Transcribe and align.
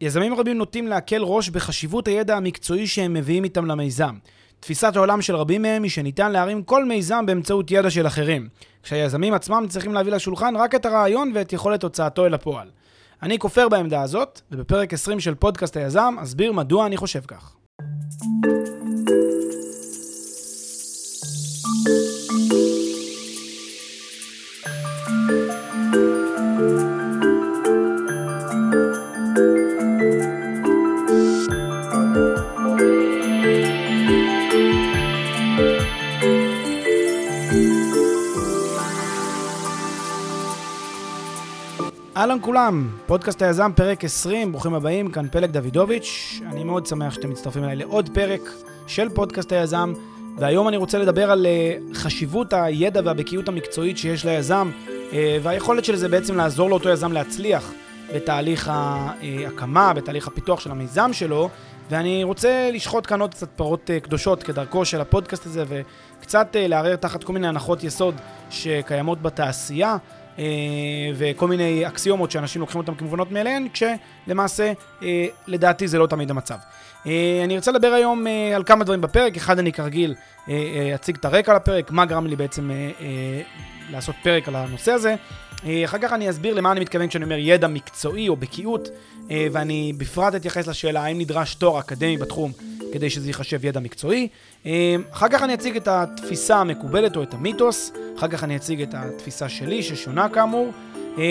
יזמים 0.00 0.34
רבים 0.34 0.58
נוטים 0.58 0.86
להקל 0.86 1.22
ראש 1.22 1.50
בחשיבות 1.50 2.08
הידע 2.08 2.36
המקצועי 2.36 2.86
שהם 2.86 3.14
מביאים 3.14 3.44
איתם 3.44 3.66
למיזם. 3.66 4.14
תפיסת 4.60 4.96
העולם 4.96 5.22
של 5.22 5.36
רבים 5.36 5.62
מהם 5.62 5.82
היא 5.82 5.90
שניתן 5.90 6.32
להרים 6.32 6.62
כל 6.62 6.84
מיזם 6.84 7.26
באמצעות 7.26 7.70
ידע 7.70 7.90
של 7.90 8.06
אחרים, 8.06 8.48
כשהיזמים 8.82 9.34
עצמם 9.34 9.66
צריכים 9.68 9.94
להביא 9.94 10.12
לשולחן 10.12 10.56
רק 10.56 10.74
את 10.74 10.86
הרעיון 10.86 11.32
ואת 11.34 11.52
יכולת 11.52 11.82
הוצאתו 11.82 12.26
אל 12.26 12.34
הפועל. 12.34 12.68
אני 13.22 13.38
כופר 13.38 13.68
בעמדה 13.68 14.02
הזאת, 14.02 14.40
ובפרק 14.52 14.92
20 14.92 15.20
של 15.20 15.34
פודקאסט 15.34 15.76
היזם 15.76 16.14
אסביר 16.22 16.52
מדוע 16.52 16.86
אני 16.86 16.96
חושב 16.96 17.20
כך. 17.26 17.56
אהלן 42.18 42.38
כולם, 42.40 42.88
פודקאסט 43.06 43.42
היזם, 43.42 43.70
פרק 43.74 44.04
20, 44.04 44.52
ברוכים 44.52 44.74
הבאים, 44.74 45.10
כאן 45.10 45.28
פלג 45.28 45.50
דוידוביץ'. 45.50 46.40
אני 46.52 46.64
מאוד 46.64 46.86
שמח 46.86 47.14
שאתם 47.14 47.30
מצטרפים 47.30 47.64
אליי 47.64 47.76
לעוד 47.76 48.10
פרק 48.14 48.40
של 48.86 49.08
פודקאסט 49.08 49.52
היזם, 49.52 49.92
והיום 50.38 50.68
אני 50.68 50.76
רוצה 50.76 50.98
לדבר 50.98 51.30
על 51.30 51.46
אה, 51.46 51.76
חשיבות 51.94 52.52
הידע 52.52 53.00
והבקיאות 53.04 53.48
המקצועית 53.48 53.98
שיש 53.98 54.24
ליזם, 54.24 54.70
אה, 55.12 55.38
והיכולת 55.42 55.84
של 55.84 55.96
זה 55.96 56.08
בעצם 56.08 56.36
לעזור 56.36 56.70
לאותו 56.70 56.88
יזם 56.88 57.12
להצליח 57.12 57.72
בתהליך 58.14 58.70
ההקמה, 58.72 59.94
בתהליך 59.94 60.28
הפיתוח 60.28 60.60
של 60.60 60.70
המיזם 60.70 61.12
שלו, 61.12 61.48
ואני 61.90 62.24
רוצה 62.24 62.70
לשחוט 62.72 63.06
כאן 63.06 63.20
עוד 63.20 63.34
קצת 63.34 63.48
פרות 63.56 63.90
אה, 63.90 64.00
קדושות 64.00 64.42
כדרכו 64.42 64.84
של 64.84 65.00
הפודקאסט 65.00 65.46
הזה, 65.46 65.64
וקצת 65.68 66.56
לערער 66.58 66.96
תחת 66.96 67.24
כל 67.24 67.32
מיני 67.32 67.48
הנחות 67.48 67.84
יסוד 67.84 68.14
שקיימות 68.50 69.22
בתעשייה. 69.22 69.96
אה, 70.38 70.44
וכל 71.14 71.48
מיני 71.48 71.86
אקסיומות 71.86 72.30
שאנשים 72.30 72.60
לוקחים 72.60 72.80
אותם 72.80 72.94
כמובנות 72.94 73.32
מאליהן, 73.32 73.68
כשלמעשה, 73.72 74.72
אה, 75.02 75.26
לדעתי, 75.46 75.88
זה 75.88 75.98
לא 75.98 76.06
תמיד 76.06 76.30
המצב. 76.30 76.56
אה, 77.06 77.40
אני 77.44 77.56
רוצה 77.56 77.72
לדבר 77.72 77.92
היום 77.92 78.26
על 78.54 78.64
כמה 78.64 78.84
דברים 78.84 79.00
בפרק. 79.00 79.36
אחד, 79.36 79.58
אני 79.58 79.72
כרגיל 79.72 80.14
אציג 80.94 81.16
את 81.16 81.24
הרקע 81.24 81.54
לפרק, 81.54 81.90
מה 81.90 82.04
גרם 82.04 82.26
לי 82.26 82.36
בעצם 82.36 82.70
לעשות 83.90 84.14
פרק 84.22 84.48
על 84.48 84.56
הנושא 84.56 84.92
הזה. 84.92 85.14
אחר 85.84 85.98
כך 85.98 86.12
אני 86.12 86.30
אסביר 86.30 86.54
למה 86.54 86.72
אני 86.72 86.80
מתכוון 86.80 87.08
כשאני 87.08 87.24
אומר 87.24 87.38
ידע 87.38 87.68
מקצועי 87.68 88.28
או 88.28 88.36
בקיאות, 88.36 88.88
ואני 89.52 89.92
בפרט 89.96 90.34
אתייחס 90.34 90.66
לשאלה 90.66 91.04
האם 91.04 91.18
נדרש 91.18 91.54
תואר 91.54 91.80
אקדמי 91.80 92.16
בתחום 92.16 92.52
כדי 92.92 93.10
שזה 93.10 93.28
ייחשב 93.28 93.64
ידע 93.64 93.80
מקצועי. 93.80 94.28
אמ, 94.66 95.02
אחר 95.10 95.28
כך 95.28 95.42
אני 95.42 95.54
אציג 95.54 95.76
את 95.76 95.88
התפיסה 95.88 96.56
המקובלת 96.56 97.16
או 97.16 97.22
את 97.22 97.34
המיתוס, 97.34 97.92
אחר 98.18 98.28
כך 98.28 98.44
אני 98.44 98.56
אציג 98.56 98.82
את 98.82 98.94
התפיסה 98.94 99.48
שלי 99.48 99.82
ששונה 99.82 100.28
כאמור. 100.28 100.70
אמ, 101.18 101.22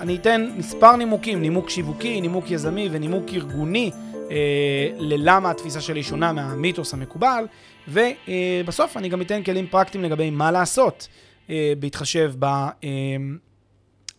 אני 0.00 0.16
אתן 0.16 0.48
מספר 0.56 0.96
נימוקים, 0.96 1.42
נימוק 1.42 1.70
שיווקי, 1.70 2.20
נימוק 2.20 2.50
יזמי 2.50 2.88
ונימוק 2.92 3.24
ארגוני 3.32 3.90
אה, 4.30 4.90
ללמה 4.98 5.50
התפיסה 5.50 5.80
שלי 5.80 6.02
שונה 6.02 6.32
מהמיתוס 6.32 6.94
המקובל, 6.94 7.46
ובסוף 7.88 8.96
אני 8.96 9.08
גם 9.08 9.22
אתן 9.22 9.42
כלים 9.42 9.66
פרקטיים 9.66 10.04
לגבי 10.04 10.30
מה 10.30 10.50
לעשות 10.50 11.08
אה, 11.50 11.72
בהתחשב 11.78 12.32
ב... 12.38 12.44
אמ, 12.82 13.38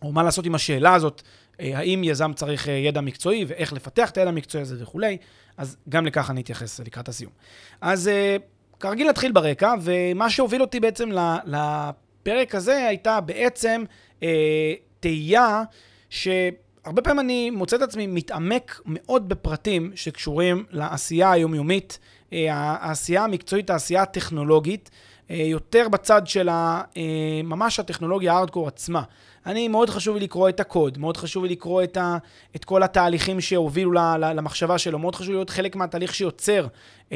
או 0.02 0.12
מה 0.12 0.22
לעשות 0.22 0.46
עם 0.46 0.54
השאלה 0.54 0.94
הזאת, 0.94 1.22
אה, 1.60 1.78
האם 1.78 2.04
יזם 2.04 2.32
צריך 2.32 2.68
ידע 2.68 3.00
מקצועי 3.00 3.44
ואיך 3.48 3.72
לפתח 3.72 4.10
את 4.10 4.16
הידע 4.18 4.30
המקצועי 4.30 4.62
הזה 4.62 4.82
וכולי. 4.82 5.16
אז 5.56 5.76
גם 5.88 6.06
לכך 6.06 6.30
אני 6.30 6.40
אתייחס 6.40 6.80
לקראת 6.80 7.08
הסיום. 7.08 7.32
אז 7.80 8.10
uh, 8.38 8.42
כרגיל 8.80 9.08
נתחיל 9.08 9.32
ברקע, 9.32 9.74
ומה 9.82 10.30
שהוביל 10.30 10.62
אותי 10.62 10.80
בעצם 10.80 11.08
לפרק 11.44 12.54
הזה 12.54 12.86
הייתה 12.86 13.20
בעצם 13.20 13.84
uh, 14.20 14.24
תהייה 15.00 15.62
שהרבה 16.10 17.02
פעמים 17.02 17.20
אני 17.20 17.50
מוצא 17.50 17.76
את 17.76 17.82
עצמי 17.82 18.06
מתעמק 18.06 18.80
מאוד 18.86 19.28
בפרטים 19.28 19.92
שקשורים 19.94 20.64
לעשייה 20.70 21.32
היומיומית, 21.32 21.98
uh, 22.30 22.34
העשייה 22.50 23.24
המקצועית, 23.24 23.70
העשייה 23.70 24.02
הטכנולוגית. 24.02 24.90
יותר 25.30 25.88
בצד 25.88 26.26
של 26.26 26.48
ממש 27.44 27.80
הטכנולוגיה 27.80 28.32
הארדקור 28.32 28.68
עצמה. 28.68 29.02
אני, 29.46 29.68
מאוד 29.68 29.90
חשוב 29.90 30.16
לי 30.16 30.24
לקרוא 30.24 30.48
את 30.48 30.60
הקוד, 30.60 30.98
מאוד 30.98 31.16
חשוב 31.16 31.44
לי 31.44 31.50
לקרוא 31.50 31.82
את, 31.82 31.96
ה, 31.96 32.18
את 32.56 32.64
כל 32.64 32.82
התהליכים 32.82 33.40
שהובילו 33.40 33.92
למחשבה 34.18 34.78
שלו, 34.78 34.98
מאוד 34.98 35.14
חשוב 35.14 35.30
להיות 35.30 35.50
חלק 35.50 35.76
מהתהליך 35.76 36.14
שיוצר 36.14 36.66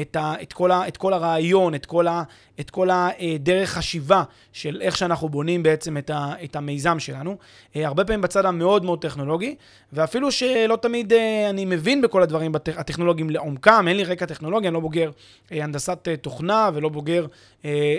את, 0.01 0.15
ה, 0.15 0.33
את, 0.41 0.53
כל, 0.53 0.71
ה, 0.71 0.87
את 0.87 0.97
כל 0.97 1.13
הרעיון, 1.13 1.75
את 1.75 1.85
כל, 1.85 2.07
ה, 2.07 2.23
את 2.59 2.69
כל 2.69 2.89
הדרך 2.91 3.69
חשיבה 3.69 4.23
של 4.53 4.81
איך 4.81 4.97
שאנחנו 4.97 5.29
בונים 5.29 5.63
בעצם 5.63 5.97
את, 5.97 6.09
ה, 6.09 6.33
את 6.43 6.55
המיזם 6.55 6.99
שלנו. 6.99 7.37
אה, 7.75 7.87
הרבה 7.87 8.05
פעמים 8.05 8.21
בצד 8.21 8.45
המאוד 8.45 8.85
מאוד 8.85 9.01
טכנולוגי, 9.01 9.55
ואפילו 9.93 10.31
שלא 10.31 10.75
תמיד 10.75 11.13
אה, 11.13 11.49
אני 11.49 11.65
מבין 11.65 12.01
בכל 12.01 12.23
הדברים 12.23 12.55
הטכנולוגיים 12.55 13.29
לעומקם, 13.29 13.85
אין 13.87 13.97
לי 13.97 14.03
רקע 14.03 14.25
טכנולוגי, 14.25 14.67
אני 14.67 14.73
לא 14.73 14.79
בוגר 14.79 15.11
אה, 15.51 15.63
הנדסת 15.63 16.07
תוכנה 16.21 16.69
ולא 16.73 16.89
בוגר 16.89 17.25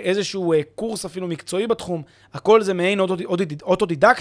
איזשהו 0.03 0.53
קורס 0.75 1.05
אפילו 1.05 1.27
מקצועי 1.27 1.67
בתחום, 1.67 2.01
הכל 2.33 2.61
זה 2.61 2.73
מעין 2.73 2.99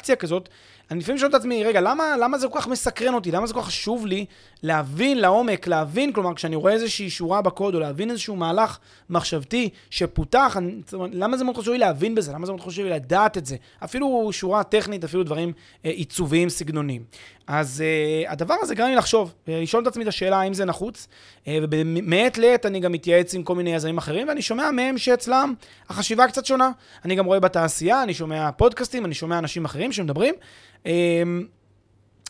реакция, 0.03 0.17
казват, 0.17 0.51
אני 0.93 1.01
לפעמים 1.01 1.19
שואל 1.19 1.31
את 1.31 1.35
עצמי, 1.35 1.65
רגע, 1.65 1.81
למה, 1.81 2.17
למה 2.17 2.39
זה 2.39 2.49
כל 2.49 2.61
כך 2.61 2.69
מסקרן 2.69 3.15
אותי? 3.15 3.31
למה 3.31 3.47
זה 3.47 3.55
כל 3.55 3.61
כך 3.61 3.67
חשוב 3.67 4.07
לי 4.07 4.27
להבין 4.63 5.19
לעומק, 5.19 5.67
להבין, 5.67 6.13
כלומר, 6.13 6.35
כשאני 6.35 6.57
רואה 6.57 6.73
איזושהי 6.73 7.11
שורה 7.11 7.43
בקוד, 7.43 7.75
או 7.75 7.81
להבין 7.81 8.11
איזשהו 8.11 8.37
מהלך 8.37 8.79
מחשבתי 9.11 9.69
שפותח, 9.91 10.57
אני, 10.57 10.73
למה 11.13 11.37
זה 11.37 11.45
מאוד 11.45 11.57
חשוב 11.57 11.73
לי 11.73 11.79
להבין 11.79 12.15
בזה? 12.15 12.33
למה 12.33 12.47
זה 12.47 12.53
מאוד 12.53 12.65
חשוב 12.65 12.85
לי 12.85 12.91
לדעת 12.91 13.39
את 13.39 13.47
זה? 13.47 13.57
אפילו 13.85 14.31
שורה 14.33 14.63
טכנית, 14.63 15.05
אפילו 15.05 15.23
דברים 15.23 15.53
אה, 15.85 15.91
עיצוביים, 15.91 16.49
סגנוניים. 16.49 17.03
אז 17.47 17.83
uh, 18.27 18.31
הדבר 18.31 18.55
הזה 18.63 18.75
גרם 18.75 18.89
לי 18.89 18.97
לחשוב, 18.97 19.35
לשאול 19.49 19.83
את 19.83 19.87
עצמי 19.87 20.03
את 20.03 20.09
השאלה 20.09 20.41
האם 20.41 20.55
זה 20.55 20.65
נחוץ, 20.65 21.09
uh, 21.45 21.49
ומעת 21.71 22.39
לעת 22.39 22.67
אני 22.67 22.81
גם 22.81 22.93
מתייעץ 22.93 23.35
עם 23.35 23.43
כל 23.43 23.55
מיני 23.55 23.75
יזמים 23.75 23.99
אחרים, 23.99 24.29
ואני 24.29 24.43
שומע 24.43 24.71
מהם 24.71 24.99
שאצלם 24.99 25.55
החשיבה 25.89 26.29
קצת 26.29 26.47
שונה. 26.47 26.71
אני 27.05 27.15
גם 27.15 27.25
רואה 27.25 27.41
בתעשייה, 27.41 28.03
אני 28.03 28.15
שומע 28.15 28.51
פודקאסטים, 28.53 29.05
אני 29.05 29.15
שומע 29.15 29.39
אנשים 29.39 29.65
אחרים 29.65 29.93
שמדברים, 29.93 30.35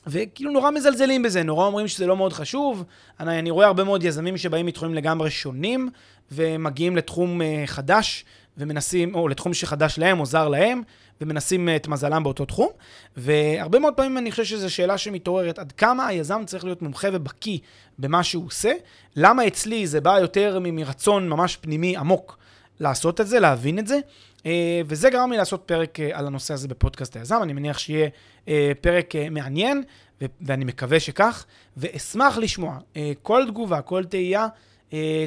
וכאילו 0.06 0.50
נורא 0.50 0.70
מזלזלים 0.70 1.22
בזה, 1.22 1.42
נורא 1.42 1.66
אומרים 1.66 1.88
שזה 1.88 2.06
לא 2.06 2.16
מאוד 2.16 2.32
חשוב. 2.32 2.84
אני, 3.20 3.38
אני 3.38 3.50
רואה 3.50 3.66
הרבה 3.66 3.84
מאוד 3.84 4.04
יזמים 4.04 4.36
שבאים 4.36 4.66
מתחומים 4.66 4.94
לגמרי 4.94 5.30
שונים, 5.30 5.88
ומגיעים 6.32 6.96
לתחום 6.96 7.40
uh, 7.40 7.44
חדש, 7.66 8.24
ומנסים, 8.58 9.14
או 9.14 9.28
לתחום 9.28 9.54
שחדש 9.54 9.98
להם 9.98 10.20
או 10.20 10.26
זר 10.26 10.48
להם, 10.48 10.82
ומנסים 11.20 11.68
את 11.76 11.88
מזלם 11.88 12.22
באותו 12.22 12.44
תחום. 12.44 12.68
והרבה 13.16 13.78
מאוד 13.78 13.94
פעמים 13.94 14.18
אני 14.18 14.30
חושב 14.30 14.44
שזו 14.44 14.74
שאלה 14.74 14.98
שמתעוררת, 14.98 15.58
עד 15.58 15.72
כמה 15.72 16.06
היזם 16.06 16.42
צריך 16.46 16.64
להיות 16.64 16.82
מומחה 16.82 17.08
ובקיא 17.12 17.58
במה 17.98 18.22
שהוא 18.22 18.46
עושה? 18.46 18.72
למה 19.16 19.46
אצלי 19.46 19.86
זה 19.86 20.00
בא 20.00 20.18
יותר 20.18 20.58
מרצון 20.60 21.28
ממש 21.28 21.56
פנימי 21.56 21.96
עמוק 21.96 22.38
לעשות 22.80 23.20
את 23.20 23.26
זה, 23.26 23.40
להבין 23.40 23.78
את 23.78 23.86
זה? 23.86 24.00
אה, 24.46 24.80
וזה 24.86 25.10
גרם 25.10 25.30
לי 25.30 25.36
לעשות 25.36 25.62
פרק 25.66 26.00
אה, 26.00 26.18
על 26.18 26.26
הנושא 26.26 26.54
הזה 26.54 26.68
בפודקאסט 26.68 27.16
היזם, 27.16 27.40
אני 27.42 27.52
מניח 27.52 27.78
שיהיה 27.78 28.08
אה, 28.48 28.72
פרק 28.80 29.14
מעניין, 29.30 29.82
ואני 30.40 30.64
מקווה 30.64 31.00
שכך, 31.00 31.44
ואשמח 31.76 32.38
לשמוע 32.38 32.78
כל 33.22 33.44
תגובה, 33.48 33.82
כל 33.82 34.04
תהייה. 34.04 34.46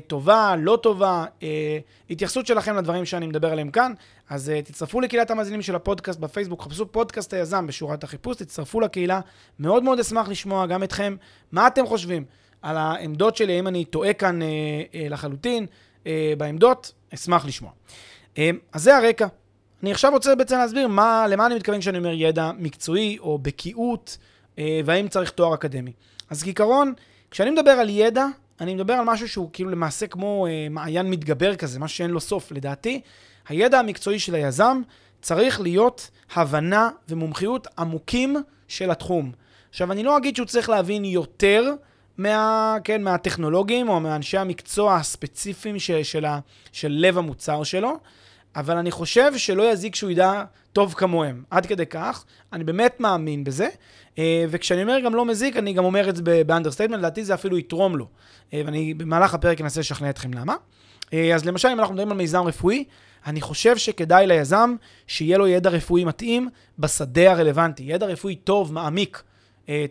טובה, 0.08 0.56
לא 0.60 0.80
טובה, 0.84 1.26
התייחסות 2.10 2.48
שלכם 2.48 2.76
לדברים 2.76 3.06
שאני 3.06 3.28
מדבר 3.28 3.52
עליהם 3.52 3.72
כאן, 3.72 3.94
אז 4.30 4.52
תצטרפו 4.64 5.02
לקהילת 5.02 5.32
המאזינים 5.32 5.62
של 5.62 5.76
הפודקאסט 5.76 6.20
בפייסבוק, 6.20 6.62
חפשו 6.62 6.92
פודקאסט 6.92 7.34
היזם 7.34 7.68
בשורת 7.68 8.04
החיפוש, 8.04 8.38
תצטרפו 8.38 8.80
לקהילה, 8.80 9.20
מאוד 9.60 9.84
מאוד 9.84 10.00
אשמח 10.00 10.28
לשמוע 10.28 10.66
גם 10.66 10.84
אתכם, 10.84 11.16
מה 11.52 11.68
אתם 11.68 11.86
חושבים 11.86 12.26
על 12.62 12.78
העמדות 12.78 13.36
שלי, 13.36 13.56
האם 13.56 13.68
אני 13.68 13.86
טועה 13.86 14.14
כאן 14.14 14.40
לחלוטין 15.10 15.66
בעמדות, 16.38 16.92
אשמח 17.14 17.46
לשמוע. 17.46 17.72
אמ, 18.38 18.58
אז 18.74 18.84
זה 18.84 18.98
הרקע. 18.98 19.28
אני 19.84 19.92
עכשיו 19.92 20.12
רוצה 20.12 20.36
בעצם 20.36 20.58
להסביר 20.58 20.88
מה, 20.88 21.26
למה 21.30 21.46
אני 21.46 21.56
מתכוון 21.56 21.80
כשאני 21.80 21.98
אומר 21.98 22.14
ידע 22.14 22.52
מקצועי 22.58 23.18
או 23.20 23.38
בקיאות, 23.38 24.18
אה, 24.60 24.80
והאם 24.86 25.08
צריך 25.08 25.30
תואר 25.30 25.54
אקדמי. 25.54 25.92
אז 26.30 26.44
כעיקרון, 26.44 26.94
כשאני 27.32 27.52
מדבר 27.52 27.72
על 27.72 27.90
ידע, 27.90 28.26
אני 28.62 28.76
מדבר 28.76 28.94
על 28.94 29.06
משהו 29.06 29.30
שהוא 29.30 29.50
כאילו 29.54 29.70
למעשה 29.70 30.08
כמו 30.08 30.48
אה, 30.48 30.68
מעיין 30.70 31.10
מתגבר 31.10 31.56
כזה, 31.56 31.80
משהו 31.80 31.98
שאין 31.98 32.12
לו 32.12 32.20
סוף. 32.20 32.52
לדעתי, 32.52 33.02
הידע 33.48 33.80
המקצועי 33.80 34.20
של 34.20 34.36
היזם 34.36 34.82
צריך 35.22 35.62
להיות 35.62 36.10
הבנה 36.36 36.90
ומומחיות 37.10 37.68
עמוקים 37.78 38.36
של 38.68 38.92
התחום. 38.92 39.32
עכשיו, 39.70 39.92
אני 39.92 40.04
לא 40.04 40.18
אגיד 40.18 40.36
שהוא 40.36 40.46
צריך 40.46 40.70
להבין 40.70 41.06
יותר 41.06 41.74
מה, 42.18 42.78
כן, 42.84 43.04
מהטכנולוגים 43.04 43.90
או 43.90 44.00
מאנשי 44.00 44.38
המקצוע 44.38 44.96
הספציפיים 44.96 45.80
של, 45.80 46.04
של, 46.04 46.26
ה, 46.26 46.40
של 46.72 46.92
לב 46.92 47.18
המוצר 47.18 47.64
שלו, 47.64 47.98
אבל 48.56 48.78
אני 48.78 48.92
חושב 48.92 49.38
שלא 49.38 49.72
יזיק 49.72 49.96
שהוא 49.96 50.12
ידע 50.12 50.44
טוב 50.74 50.94
כמוהם. 50.94 51.44
עד 51.50 51.66
כדי 51.66 51.86
כך, 51.86 52.26
אני 52.54 52.64
באמת 52.64 53.00
מאמין 53.00 53.44
בזה, 53.44 53.68
אה, 54.20 54.46
וכשאני 54.50 54.84
אומר 54.84 55.00
גם 55.00 55.16
לא 55.16 55.26
מזיק, 55.26 55.58
אני 55.58 55.74
גם 55.74 55.86
אומר 55.86 56.10
את 56.10 56.16
זה 56.16 56.22
ב 56.46 56.49
understatement, 56.49 57.00
לדעתי 57.00 57.24
זה 57.24 57.34
אפילו 57.34 57.58
יתרום 57.58 57.98
לו. 57.98 58.08
אה, 58.54 58.62
ואני 58.66 58.94
במהלך 58.94 59.34
הפרק 59.34 59.62
אנסה 59.62 59.80
לשכנע 59.80 60.10
אתכם 60.10 60.34
למה. 60.34 60.56
אה, 61.14 61.36
אז 61.36 61.46
למשל, 61.46 61.68
אם 61.68 61.80
אנחנו 61.80 61.94
מדברים 61.94 62.12
על 62.12 62.18
מיזם 62.18 62.42
רפואי, 62.42 62.84
אני 63.26 63.42
חושב 63.42 63.78
שכדאי 63.78 64.28
ליזם 64.28 64.76
שיהיה 65.08 65.38
לו 65.38 65.48
ידע 65.48 65.70
רפואי 65.70 66.06
מתאים 66.06 66.50
בשדה 66.80 67.32
הרלוונטי. 67.32 67.84
ידע 67.84 68.06
רפואי 68.06 68.36
טוב, 68.36 68.74
מעמיק. 68.74 69.24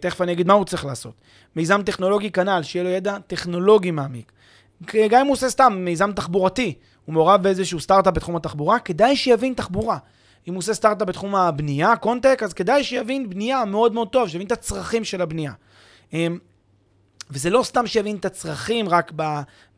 תכף 0.01 0.21
אני 0.21 0.33
אגיד 0.33 0.47
מה 0.47 0.55
הוא 0.55 0.65
צריך 0.65 0.85
לעשות. 0.85 1.15
מיזם 1.57 1.83
טכנולוגי 1.83 2.31
כנ"ל, 2.31 2.63
שיהיה 2.63 2.85
לו 2.85 2.91
ידע 2.91 3.19
טכנולוגי 3.27 3.91
מעמיק. 3.91 4.33
גם 5.11 5.21
אם 5.21 5.27
הוא 5.27 5.33
עושה 5.33 5.49
סתם 5.49 5.77
מיזם 5.79 6.13
תחבורתי, 6.13 6.75
הוא 7.05 7.13
מעורב 7.13 7.43
באיזשהו 7.43 7.81
סטארט-אפ 7.81 8.15
בתחום 8.15 8.37
התחבורה, 8.37 8.79
כדאי 8.79 9.17
שיבין 9.17 9.55
תחבורה. 9.55 9.99
אם 10.49 10.55
הוא 10.55 10.59
עושה 10.59 10.75
סטארט-אפ 10.75 11.09
בתחום 11.09 11.35
הבנייה, 11.35 11.97
קונטק, 11.97 12.43
אז 12.45 12.53
כדאי 12.53 12.85
שיבין 12.85 13.31
בנייה 13.31 13.65
מאוד 13.65 13.93
מאוד 13.93 14.09
טוב, 14.09 14.29
שיבין 14.29 14.47
את 14.47 14.53
הצרכים 14.53 15.05
של 15.05 15.23
הבנייה. 15.23 15.53
וזה 17.31 17.51
לא 17.51 17.63
סתם 17.63 17.87
שיבין 17.87 18.17
את 18.17 18.25
הצרכים 18.25 18.89
רק 18.89 19.13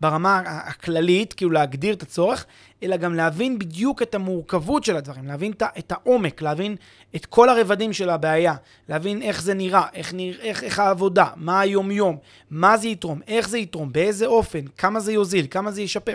ברמה 0.01 0.43
הכללית, 0.47 1.33
כאילו 1.33 1.51
להגדיר 1.51 1.95
את 1.95 2.03
הצורך, 2.03 2.47
אלא 2.83 2.97
גם 2.97 3.15
להבין 3.15 3.59
בדיוק 3.59 4.03
את 4.03 4.15
המורכבות 4.15 4.85
של 4.85 4.97
הדברים, 4.97 5.27
להבין 5.27 5.53
את 5.79 5.93
העומק, 5.93 6.43
להבין 6.43 6.77
את 7.17 7.27
כל 7.27 7.49
הרבדים 7.49 7.93
של 7.93 8.11
הבעיה, 8.11 8.55
להבין 8.89 9.23
איך 9.23 9.43
זה 9.43 9.55
נראה, 9.55 9.87
איך, 9.95 10.15
נרא, 10.15 10.39
איך, 10.41 10.65
איך 10.65 10.79
העבודה, 10.79 11.27
מה 11.37 11.61
היום-יום, 11.61 12.17
מה 12.51 12.77
זה 12.77 12.89
יתרום, 12.89 13.21
איך 13.29 13.49
זה 13.49 13.59
יתרום, 13.59 13.93
באיזה 13.93 14.27
אופן, 14.27 14.67
כמה 14.79 15.01
זה 15.01 15.13
יוזיל, 15.13 15.47
כמה 15.51 15.71
זה 15.71 15.83
ישפר. 15.83 16.15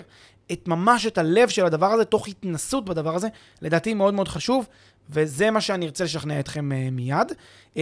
את 0.52 0.68
ממש 0.68 1.08
את 1.08 1.18
הלב 1.18 1.50
של 1.50 1.66
הדבר 1.66 1.88
הזה, 1.88 2.06
תוך 2.06 2.28
התנסות 2.28 2.86
בדבר 2.86 3.16
הזה, 3.16 3.28
לדעתי 3.62 3.94
מאוד 3.94 4.14
מאוד 4.14 4.28
חשוב, 4.28 4.68
וזה 5.12 5.52
מה 5.52 5.62
שאני 5.62 5.86
ארצה 5.86 6.04
לשכנע 6.04 6.40
אתכם 6.40 6.70
uh, 6.72 6.92
מיד. 6.92 7.32
Um, 7.76 7.78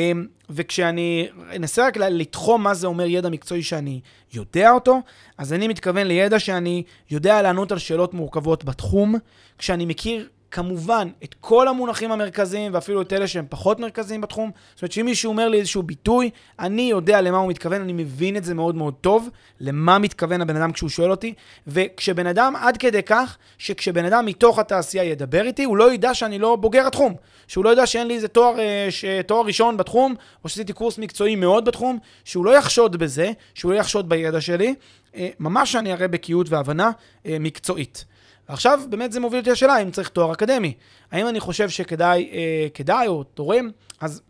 וכשאני 0.50 1.28
אנסה 1.56 1.88
רק 1.88 1.98
לתחום 1.98 2.64
מה 2.64 2.74
זה 2.74 2.88
אומר 2.88 3.06
ידע 3.06 3.30
מקצועי 3.30 3.64
שאני 3.64 4.00
יודע 4.34 4.72
אותו, 4.72 5.02
אז 5.38 5.54
אני 5.54 5.68
מתכוון 5.68 6.08
לידע 6.08 6.40
שאני 6.40 6.84
יודע 7.12 7.42
לענות 7.42 7.72
על 7.72 7.78
שאלות 7.78 8.14
מורכבות 8.14 8.66
בתחום, 8.66 9.16
כשאני 9.58 9.86
מכיר 9.86 10.28
כמובן 10.51 11.10
את 11.24 11.36
כל 11.40 11.68
המונחים 11.68 12.12
המרכזיים, 12.12 12.74
ואפילו 12.74 13.01
את 13.01 13.13
אלה 13.13 13.28
שהם 13.28 13.46
פחות 13.50 13.80
מרכזיים 13.80 14.22
בתחום. 14.22 14.51
זאת 14.74 14.81
אומרת 14.81 14.92
שאם 14.92 15.06
מישהו 15.06 15.30
אומר 15.30 15.50
לי 15.50 15.60
איזשהו 15.60 15.84
ביטוי, 15.84 16.30
אני 16.60 16.81
יודע 16.81 17.22
למה 17.22 17.38
הוא 17.38 17.50
מתכוון, 17.50 17.81
אני 17.81 17.94
מבין 17.94 18.38
את 18.38 18.44
זה 18.44 18.54
מאוד 18.54 18.75
מאוד 18.75 18.94
טוב, 19.01 19.30
למה 19.60 20.00
מתכוון 20.00 20.42
הבן 20.42 20.56
אדם 20.56 20.72
כשהוא 20.72 20.90
שואל 20.90 21.12
אותי, 21.12 21.34
וכשבן 21.68 22.28
אדם, 22.28 22.56
עד 22.56 22.78
כדי 22.78 23.04
כך, 23.04 23.38
שכשבן 23.57 24.06
אדם 24.06 24.25
מתוך 24.25 24.60
התעשייה 24.60 25.04
ידבר 25.04 25.46
איתי, 25.46 25.63
הוא 25.63 25.78
לא 25.78 25.94
ידע 25.94 26.13
שאני 26.13 26.40
לא 26.40 26.56
בוגר 26.56 26.88
התחום, 26.88 27.16
שהוא 27.48 27.66
לא 27.66 27.69
ידע 27.69 27.86
שאין 27.86 28.07
לי 28.07 28.16
איזה 28.16 28.28
תואר, 28.28 28.60
אה, 28.60 28.88
ש... 28.90 29.06
תואר 29.28 29.45
ראשון 29.45 29.78
בתחום, 29.78 30.16
או 30.44 30.50
שעשיתי 30.50 30.74
קורס 30.74 30.98
מקצועי 30.98 31.36
מאוד 31.36 31.66
בתחום, 31.66 32.00
שהוא 32.24 32.45
לא 32.45 32.57
יחשוד 32.57 32.95
בזה, 32.95 33.31
שהוא 33.54 33.72
לא 33.72 33.78
יחשוד 33.78 34.10
בידע 34.10 34.42
שלי, 34.42 34.75
אה, 35.16 35.30
ממש 35.40 35.75
אני 35.75 35.94
אראה 35.94 36.07
בקיאות 36.07 36.50
והבנה 36.50 36.92
אה, 37.25 37.38
מקצועית. 37.40 38.06
עכשיו 38.50 38.80
באמת 38.90 39.12
זה 39.12 39.19
מוביל 39.19 39.40
אותי 39.40 39.51
לשאלה 39.51 39.74
האם 39.74 39.92
צריך 39.92 40.10
תואר 40.10 40.34
אקדמי. 40.34 40.74
האם 41.12 41.28
אני 41.28 41.40
חושב 41.40 41.69
שכדאי 41.69 42.30
אה, 42.31 42.68
כדאי 42.74 43.07
או 43.07 43.24
תורם? 43.24 43.69
אז 44.01 44.22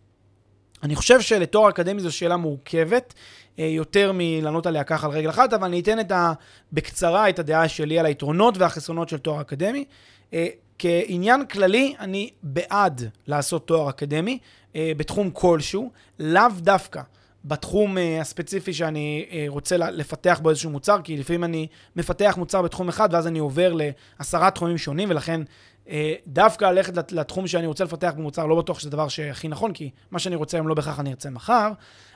אני 0.84 0.96
חושב 0.96 1.22
שלתואר 1.22 1.70
אקדמי 1.70 2.02
זו 2.02 2.12
שאלה 2.12 2.38
מורכבת, 2.38 3.14
אה, 3.60 3.66
יותר 3.66 4.12
מלענות 4.14 4.66
עליה 4.66 4.84
ככה 4.84 5.08
על 5.08 5.14
רגל 5.14 5.30
אחת, 5.30 5.54
אבל 5.54 5.68
אני 5.68 5.80
אתן 5.80 6.00
את 6.00 6.12
ה, 6.12 6.34
בקצרה 6.74 7.30
את 7.30 7.40
הדעה 7.40 7.68
שלי 7.68 8.00
על 8.00 8.06
היתרונות 8.06 8.58
והחסרונות 8.58 9.10
של 9.10 9.18
תואר 9.18 9.42
אקדמי. 9.42 9.86
אה, 10.34 10.48
כעניין 10.80 11.46
כללי, 11.46 11.96
אני 12.00 12.30
בעד 12.44 13.10
לעשות 13.28 13.68
תואר 13.68 13.90
אקדמי 13.90 14.40
אה, 14.76 14.92
בתחום 14.98 15.30
כלשהו, 15.34 15.92
לאו 16.20 16.50
דווקא. 16.58 17.02
בתחום 17.46 17.98
uh, 17.98 18.00
הספציפי 18.22 18.74
שאני 18.74 19.26
uh, 19.30 19.34
רוצה 19.48 19.78
לפתח 19.78 20.40
בו 20.44 20.50
איזשהו 20.50 20.70
מוצר, 20.70 21.02
כי 21.04 21.18
לפעמים 21.18 21.44
אני 21.44 21.68
מפתח 21.96 22.36
מוצר 22.38 22.62
בתחום 22.62 22.90
אחד, 22.90 23.10
ואז 23.12 23.28
אני 23.28 23.40
עובר 23.40 23.74
לעשרה 24.20 24.52
תחומים 24.52 24.78
שונים, 24.78 25.10
ולכן 25.10 25.42
uh, 25.86 25.90
דווקא 26.28 26.66
ללכת 26.66 27.12
לתחום 27.12 27.48
שאני 27.48 27.68
רוצה 27.68 27.84
לפתח 27.84 28.14
במוצר, 28.18 28.46
לא 28.46 28.56
בטוח 28.56 28.80
שזה 28.80 28.90
הדבר 28.90 29.08
שהכי 29.08 29.48
נכון, 29.48 29.74
כי 29.74 29.90
מה 30.12 30.20
שאני 30.20 30.36
רוצה 30.36 30.58
היום 30.58 30.68
לא 30.68 30.74
בהכרח 30.74 31.00
אני 31.00 31.10
ארצה 31.10 31.30
מחר. 31.30 31.72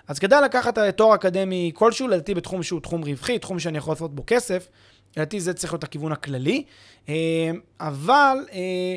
אז 0.07 0.19
כדאי 0.19 0.41
לקחת 0.41 0.79
תואר 0.79 1.15
אקדמי 1.15 1.71
כלשהו, 1.73 2.07
לדעתי 2.07 2.33
בתחום 2.33 2.63
שהוא 2.63 2.79
תחום 2.79 3.03
רווחי, 3.03 3.39
תחום 3.39 3.59
שאני 3.59 3.77
יכול 3.77 3.91
לעשות 3.91 4.15
בו 4.15 4.23
כסף. 4.27 4.67
לדעתי 5.17 5.39
זה 5.39 5.53
צריך 5.53 5.73
להיות 5.73 5.83
הכיוון 5.83 6.11
הכללי. 6.11 6.63
אבל 7.79 8.37
אה, 8.53 8.95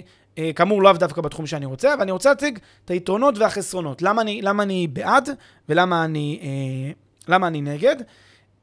כאמור, 0.56 0.82
לאו 0.82 0.92
דווקא 0.92 1.20
בתחום 1.20 1.46
שאני 1.46 1.66
רוצה, 1.66 1.94
אבל 1.94 2.02
אני 2.02 2.10
רוצה 2.12 2.28
להציג 2.28 2.58
את 2.84 2.90
היתרונות 2.90 3.38
והחסרונות. 3.38 4.02
למה 4.02 4.22
אני, 4.22 4.42
למה 4.42 4.62
אני 4.62 4.86
בעד 4.86 5.28
ולמה 5.68 6.04
אני, 6.04 6.40
אה, 6.42 6.92
למה 7.28 7.46
אני 7.46 7.60
נגד, 7.60 7.96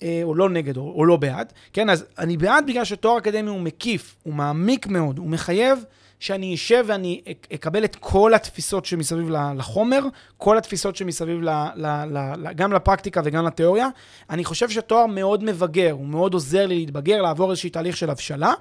אה, 0.03 0.19
או 0.23 0.35
לא 0.35 0.49
נגד, 0.49 0.77
או, 0.77 0.93
או 0.95 1.05
לא 1.05 1.15
בעד. 1.15 1.53
כן, 1.73 1.89
אז 1.89 2.05
אני 2.19 2.37
בעד 2.37 2.67
בגלל 2.67 2.85
שתואר 2.85 3.17
אקדמי 3.17 3.49
הוא 3.49 3.61
מקיף, 3.61 4.15
הוא 4.23 4.33
מעמיק 4.33 4.87
מאוד, 4.87 5.17
הוא 5.17 5.29
מחייב 5.29 5.83
שאני 6.19 6.55
אשב 6.55 6.85
ואני 6.87 7.21
אקבל 7.53 7.83
את 7.83 7.95
כל 7.95 8.33
התפיסות 8.33 8.85
שמסביב 8.85 9.29
לחומר, 9.29 9.99
כל 10.37 10.57
התפיסות 10.57 10.95
שמסביב 10.95 11.41
ל, 11.41 11.49
ל, 11.75 11.85
ל, 11.85 12.17
ל, 12.37 12.53
גם 12.53 12.73
לפרקטיקה 12.73 13.21
וגם 13.23 13.45
לתיאוריה. 13.45 13.87
אני 14.29 14.43
חושב 14.43 14.69
שתואר 14.69 15.05
מאוד 15.05 15.43
מבגר, 15.43 15.91
הוא 15.91 16.05
מאוד 16.05 16.33
עוזר 16.33 16.65
לי 16.65 16.75
להתבגר, 16.75 17.21
לעבור 17.21 17.51
איזשהו 17.51 17.69
תהליך 17.69 17.97
של 17.97 18.09
הבשלה. 18.09 18.53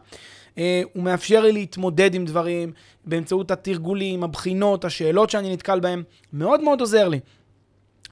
אה, 0.59 0.83
הוא 0.93 1.03
מאפשר 1.03 1.41
לי 1.41 1.53
להתמודד 1.53 2.15
עם 2.15 2.25
דברים 2.25 2.73
באמצעות 3.05 3.51
התרגולים, 3.51 4.25
הבחינות, 4.25 4.85
השאלות 4.85 5.31
שאני 5.31 5.53
נתקל 5.53 5.81
בהן, 5.81 6.03
מאוד 6.33 6.61
מאוד 6.61 6.81
עוזר 6.81 7.09
לי. 7.09 7.21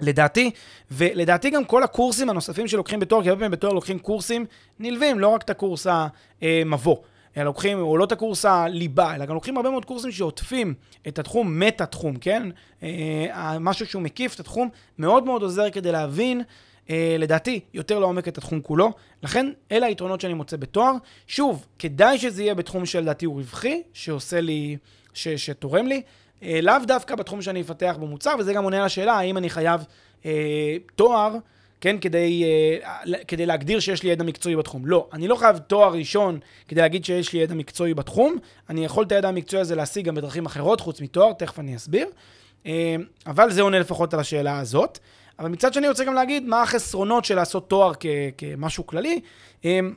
לדעתי, 0.00 0.50
ולדעתי 0.90 1.50
גם 1.50 1.64
כל 1.64 1.82
הקורסים 1.82 2.30
הנוספים 2.30 2.68
שלוקחים 2.68 3.00
בתואר, 3.00 3.22
כי 3.22 3.28
הרבה 3.28 3.38
פעמים 3.40 3.50
בתואר 3.50 3.72
לוקחים 3.72 3.98
קורסים 3.98 4.46
נלווים, 4.78 5.18
לא 5.18 5.28
רק 5.28 5.42
את 5.42 5.50
הקורס 5.50 5.86
המבוא. 6.42 6.96
אלא 7.36 7.44
לוקחים, 7.44 7.78
או 7.78 7.96
לא 7.96 8.04
את 8.04 8.12
הקורס 8.12 8.44
הליבה, 8.44 9.14
אלא 9.14 9.24
גם 9.24 9.34
לוקחים 9.34 9.56
הרבה 9.56 9.70
מאוד 9.70 9.84
קורסים 9.84 10.12
שעוטפים 10.12 10.74
את 11.08 11.18
התחום, 11.18 11.60
מטה-תחום, 11.60 12.16
כן? 12.16 12.48
אה, 12.82 13.56
משהו 13.60 13.86
שהוא 13.86 14.02
מקיף 14.02 14.34
את 14.34 14.40
התחום, 14.40 14.68
מאוד 14.98 15.24
מאוד 15.24 15.42
עוזר 15.42 15.70
כדי 15.70 15.92
להבין 15.92 16.42
אה, 16.90 17.16
לדעתי, 17.18 17.60
יותר 17.74 17.98
לעומק 17.98 18.28
את 18.28 18.38
התחום 18.38 18.60
כולו. 18.60 18.92
לכן, 19.22 19.52
אלה 19.72 19.86
היתרונות 19.86 20.20
שאני 20.20 20.34
מוצא 20.34 20.56
בתואר. 20.56 20.92
שוב, 21.26 21.66
כדאי 21.78 22.18
שזה 22.18 22.42
יהיה 22.42 22.54
בתחום 22.54 22.86
שלדעתי 22.86 23.26
הוא 23.26 23.36
רווחי, 23.36 23.82
שעושה 23.92 24.40
לי, 24.40 24.76
ש, 25.14 25.28
שתורם 25.28 25.86
לי. 25.86 26.02
אה, 26.42 26.60
לאו 26.62 26.74
דווקא 26.86 27.14
בתחום 27.14 27.42
שאני 27.42 27.60
אפתח 27.60 27.96
במוצר, 28.00 28.34
וזה 28.38 28.52
גם 28.52 28.64
עונה 28.64 28.76
על 28.78 28.84
השאלה 28.84 29.12
האם 29.12 29.36
אני 29.36 29.50
חייב 29.50 29.84
אה, 30.24 30.76
תואר, 30.94 31.36
כן, 31.80 31.98
כדי, 31.98 32.44
אה, 32.44 33.24
כדי 33.28 33.46
להגדיר 33.46 33.80
שיש 33.80 34.02
לי 34.02 34.10
ידע 34.10 34.24
מקצועי 34.24 34.56
בתחום. 34.56 34.86
לא, 34.86 35.08
אני 35.12 35.28
לא 35.28 35.36
חייב 35.36 35.58
תואר 35.58 35.92
ראשון 35.92 36.38
כדי 36.68 36.80
להגיד 36.80 37.04
שיש 37.04 37.32
לי 37.32 37.38
ידע 37.38 37.54
מקצועי 37.54 37.94
בתחום. 37.94 38.36
אני 38.70 38.84
יכול 38.84 39.04
את 39.04 39.12
הידע 39.12 39.28
המקצועי 39.28 39.60
הזה 39.60 39.74
להשיג 39.74 40.06
גם 40.06 40.14
בדרכים 40.14 40.46
אחרות, 40.46 40.80
חוץ 40.80 41.00
מתואר, 41.00 41.32
תכף 41.32 41.58
אני 41.58 41.76
אסביר. 41.76 42.08
אה, 42.66 42.96
אבל 43.26 43.50
זה 43.50 43.62
עונה 43.62 43.78
לפחות 43.78 44.14
על 44.14 44.20
השאלה 44.20 44.58
הזאת. 44.58 44.98
אבל 45.40 45.48
מצד 45.48 45.74
שני, 45.74 45.88
רוצה 45.88 46.04
גם 46.04 46.14
להגיד 46.14 46.46
מה 46.46 46.62
החסרונות 46.62 47.24
של 47.24 47.34
לעשות 47.34 47.68
תואר 47.70 47.92
כ- 48.00 48.06
כמשהו 48.38 48.86
כללי. 48.86 49.20
אמ, 49.64 49.94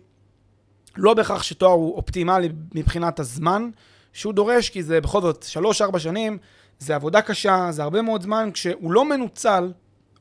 לא 0.98 1.14
בהכרח 1.14 1.44
שתואר 1.44 1.72
הוא 1.72 1.96
אופטימלי 1.96 2.50
מבחינת 2.76 3.20
הזמן 3.20 3.70
שהוא 4.14 4.34
דורש, 4.34 4.70
כי 4.70 4.84
זה 4.84 5.02
בכל 5.02 5.22
זאת 5.22 5.46
3-4 5.94 6.00
שנים, 6.00 6.38
זה 6.80 6.96
עבודה 6.96 7.22
קשה, 7.22 7.68
זה 7.72 7.84
הרבה 7.84 8.02
מאוד 8.02 8.22
זמן, 8.22 8.50
כשהוא 8.54 8.92
לא 8.92 9.06
מנוצל, 9.06 9.72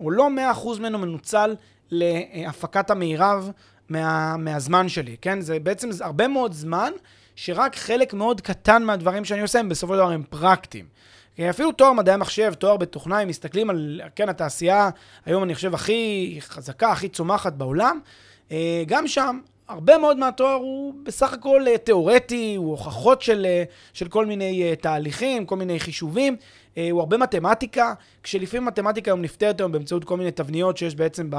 או 0.01 0.11
לא 0.11 0.29
100% 0.55 0.79
ממנו 0.79 0.99
מנוצל 0.99 1.55
להפקת 1.91 2.91
המירב 2.91 3.51
מה, 3.89 4.37
מהזמן 4.37 4.89
שלי, 4.89 5.17
כן? 5.21 5.41
זה 5.41 5.59
בעצם 5.59 5.91
זה 5.93 6.05
הרבה 6.05 6.29
מאוד 6.29 6.53
זמן, 6.53 6.93
שרק 7.37 7.77
חלק 7.77 8.15
מאוד 8.15 8.41
קטן 8.41 8.83
מהדברים 8.83 9.25
שאני 9.25 9.43
עושה 9.43 9.61
הם 9.61 9.69
בסופו 9.69 9.93
של 9.93 9.99
דבר 9.99 10.11
הם 10.11 10.23
פרקטיים. 10.31 10.87
אפילו 11.41 11.73
תואר 11.73 11.93
מדעי 11.93 12.15
המחשב, 12.15 12.55
תואר 12.55 12.77
בתוכנה, 12.77 13.21
אם 13.23 13.29
מסתכלים 13.29 13.71
על, 13.71 14.01
כן, 14.17 14.29
התעשייה, 14.29 14.91
היום 15.27 15.43
אני 15.45 15.55
חושב 15.55 15.75
הכי 15.75 16.37
חזקה, 16.41 16.93
הכי 16.93 17.09
צומחת 17.09 17.53
בעולם, 17.53 18.01
אה, 18.53 18.83
גם 18.87 19.09
שם, 19.09 19.41
הרבה 19.69 19.99
מאוד 19.99 20.17
מהתואר 20.17 20.55
הוא 20.55 20.95
בסך 21.03 21.33
הכל 21.33 21.65
אה, 21.69 21.79
תיאורטי, 21.79 22.55
הוא 22.55 22.71
הוכחות 22.71 23.23
של, 23.23 23.47
אה, 23.47 23.65
של 23.93 24.09
כל 24.09 24.27
מיני 24.27 24.77
תהליכים, 24.77 25.47
כל 25.47 25.57
מיני 25.57 25.81
חישובים, 25.81 26.37
הוא 26.91 27.01
הרבה 27.01 27.17
מתמטיקה, 27.17 27.95
כשלפעמים 28.23 28.65
מתמטיקה 28.65 29.11
היום 29.11 29.23
נפתרת 29.23 29.61
היום 29.61 29.73
באמצעות 29.73 30.05
כל 30.05 30.17
מיני 30.17 30.31
תבניות 30.31 30.77
שיש 30.77 30.95
בעצם 30.95 31.31
ב, 31.31 31.37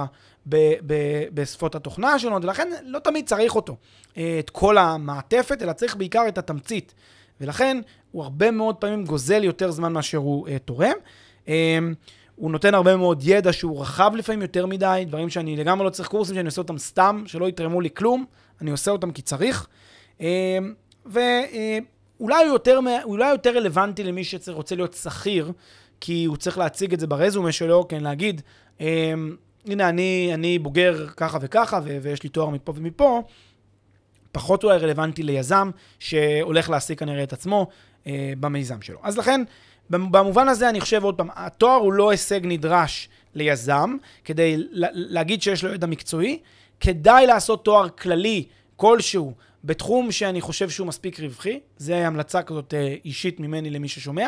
ב, 0.50 0.74
ב, 0.88 0.94
בשפות 1.34 1.76
התוכנה 1.76 2.14
השונות, 2.14 2.44
ולכן 2.44 2.70
לא 2.84 3.00
תמיד 3.00 3.28
צריך 3.28 3.56
אותו, 3.56 3.76
את 4.14 4.50
כל 4.52 4.78
המעטפת, 4.78 5.62
אלא 5.62 5.74
צריך 5.74 5.96
בעיקר 5.96 6.24
את 6.28 6.38
התמצית. 6.38 6.94
ולכן 7.44 7.78
הוא 8.12 8.24
הרבה 8.24 8.52
מאוד 8.52 8.76
פעמים 8.76 9.06
גוזל 9.06 9.44
יותר 9.44 9.72
זמן 9.72 9.94
מאשר 9.94 10.18
הוא 10.18 10.48
אה, 10.48 10.60
תורם. 10.60 10.94
אה, 11.48 11.80
הוא 12.36 12.52
נותן 12.52 12.74
הרבה 12.74 12.98
מאוד 12.98 13.22
ידע 13.24 13.54
שהוא 13.54 13.82
רחב 13.82 14.12
לפעמים 14.16 14.42
יותר 14.42 14.66
מדי, 14.66 15.04
דברים 15.08 15.30
שאני 15.30 15.56
לגמרי 15.56 15.86
לא 15.86 15.90
צריך 15.90 16.10
קורסים 16.10 16.36
שאני 16.36 16.46
עושה 16.46 16.62
אותם 16.62 16.78
סתם, 16.78 17.24
שלא 17.26 17.50
יתרמו 17.50 17.82
לי 17.82 17.90
כלום, 17.94 18.26
אני 18.62 18.72
עושה 18.72 18.92
אותם 18.92 19.12
כי 19.12 19.22
צריך. 19.22 19.68
אה, 20.22 20.58
והוא 21.06 21.20
אולי 22.20 22.44
הוא 22.44 22.54
יותר, 22.54 22.80
אולי 23.04 23.30
יותר 23.30 23.58
רלוונטי 23.58 24.04
למי 24.04 24.24
שרוצה 24.24 24.76
להיות 24.76 24.94
שכיר, 24.94 25.52
כי 26.00 26.26
הוא 26.26 26.38
צריך 26.38 26.58
להציג 26.58 26.94
את 26.94 27.00
זה 27.00 27.08
ברזומה 27.08 27.52
שלו, 27.52 27.88
כן, 27.88 28.04
להגיד, 28.04 28.42
אה, 28.82 29.14
הנה, 29.66 29.90
אני, 29.90 30.32
אני 30.34 30.60
בוגר 30.60 31.08
ככה 31.08 31.38
וככה, 31.42 31.80
ו- 31.84 31.98
ויש 32.02 32.24
לי 32.24 32.30
תואר 32.30 32.50
מפה 32.50 32.74
ומפה. 32.76 33.22
פחות 34.34 34.64
אולי 34.64 34.78
רלוונטי 34.78 35.24
ליזם 35.24 35.70
שהולך 36.00 36.70
להעסיק 36.70 37.00
כנראה 37.00 37.24
את 37.24 37.34
עצמו 37.34 37.68
אה, 38.08 38.34
במיזם 38.40 38.82
שלו. 38.82 39.00
אז 39.04 39.18
לכן, 39.18 39.42
במובן 39.90 40.48
הזה 40.48 40.70
אני 40.70 40.82
חושב 40.82 41.04
עוד 41.04 41.18
פעם, 41.18 41.28
התואר 41.36 41.76
הוא 41.76 41.94
לא 41.94 42.10
הישג 42.10 42.40
נדרש 42.44 43.10
ליזם 43.36 43.96
כדי 44.26 44.56
להגיד 44.94 45.42
שיש 45.42 45.64
לו 45.64 45.74
ידע 45.74 45.88
מקצועי, 45.88 46.40
כדאי 46.80 47.28
לעשות 47.28 47.66
תואר 47.66 47.90
כללי 47.90 48.46
כלשהו 48.76 49.34
בתחום 49.64 50.12
שאני 50.12 50.42
חושב 50.42 50.70
שהוא 50.70 50.88
מספיק 50.88 51.20
רווחי, 51.20 51.60
זו 51.78 51.94
המלצה 51.94 52.42
כזאת 52.42 52.74
אה, 52.74 52.96
אישית 53.06 53.40
ממני 53.40 53.70
למי 53.70 53.88
ששומע. 53.88 54.28